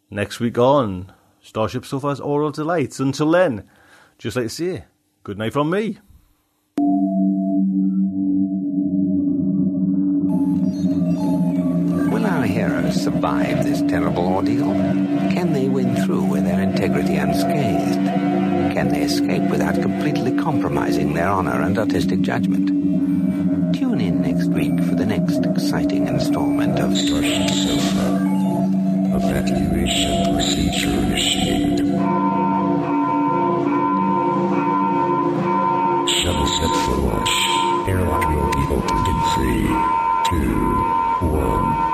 next 0.10 0.40
week 0.40 0.58
on 0.58 1.14
Starship 1.40 1.86
Sofa's 1.86 2.20
Aural 2.20 2.52
Delights. 2.52 3.00
Until 3.00 3.32
then, 3.32 3.70
just 4.18 4.36
like 4.36 4.46
to 4.46 4.50
say, 4.50 4.86
good 5.24 5.38
night 5.38 5.54
from 5.54 5.70
me. 5.70 5.98
Will 12.12 12.26
our 12.26 12.44
heroes 12.44 13.04
survive 13.04 13.64
this 13.64 13.82
terrible 13.82 14.26
ordeal? 14.26 14.74
Can 15.32 15.54
they 15.54 15.68
win 15.68 15.96
through 16.06 16.24
with 16.26 16.44
their 16.44 16.62
integrity 16.62 17.18
unscathed? 17.18 18.04
Can 18.74 18.90
they 18.90 19.04
escape 19.04 19.44
without 19.44 19.76
completely 19.76 20.36
compromising 20.36 21.14
their 21.14 21.30
honor 21.30 21.62
and 21.62 21.78
artistic 21.78 22.22
judgment? 22.22 22.70
Tune 23.76 24.02
in 24.02 24.22
next 24.22 24.48
week 24.48 24.78
for 24.84 24.96
the 24.96 25.06
next 25.06 25.46
exciting 25.46 26.08
installment 26.08 26.80
of 26.80 26.98
Starship 26.98 27.50
Sofa. 27.50 28.28
Evacuation 29.14 30.34
procedure 30.34 30.90
initiated. 30.90 31.91
Set 36.74 36.86
for 36.86 36.98
launch. 36.98 37.30
Airlock 37.88 38.26
will 38.30 38.52
be 38.52 38.64
opened 38.76 39.08
in 39.08 39.18
three, 39.34 39.68
two, 40.30 40.56
one. 41.28 41.92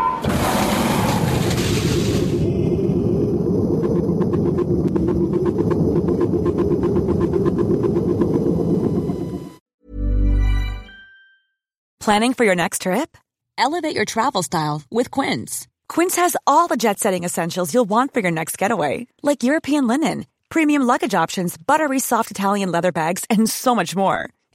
Planning 11.99 12.33
for 12.33 12.45
your 12.45 12.55
next 12.55 12.83
trip? 12.83 13.17
Elevate 13.57 13.93
your 13.93 14.05
travel 14.05 14.41
style 14.41 14.81
with 14.89 15.11
Quince. 15.11 15.67
Quince 15.89 16.15
has 16.15 16.37
all 16.45 16.67
the 16.67 16.77
jet 16.77 16.99
setting 16.99 17.25
essentials 17.25 17.73
you'll 17.73 17.89
want 17.89 18.13
for 18.13 18.21
your 18.21 18.31
next 18.31 18.57
getaway, 18.57 19.07
like 19.23 19.43
European 19.43 19.87
linen, 19.87 20.25
premium 20.47 20.83
luggage 20.83 21.13
options, 21.13 21.57
buttery 21.57 21.99
soft 21.99 22.31
Italian 22.31 22.71
leather 22.71 22.93
bags, 22.93 23.25
and 23.29 23.49
so 23.49 23.75
much 23.75 23.93
more. 23.93 24.29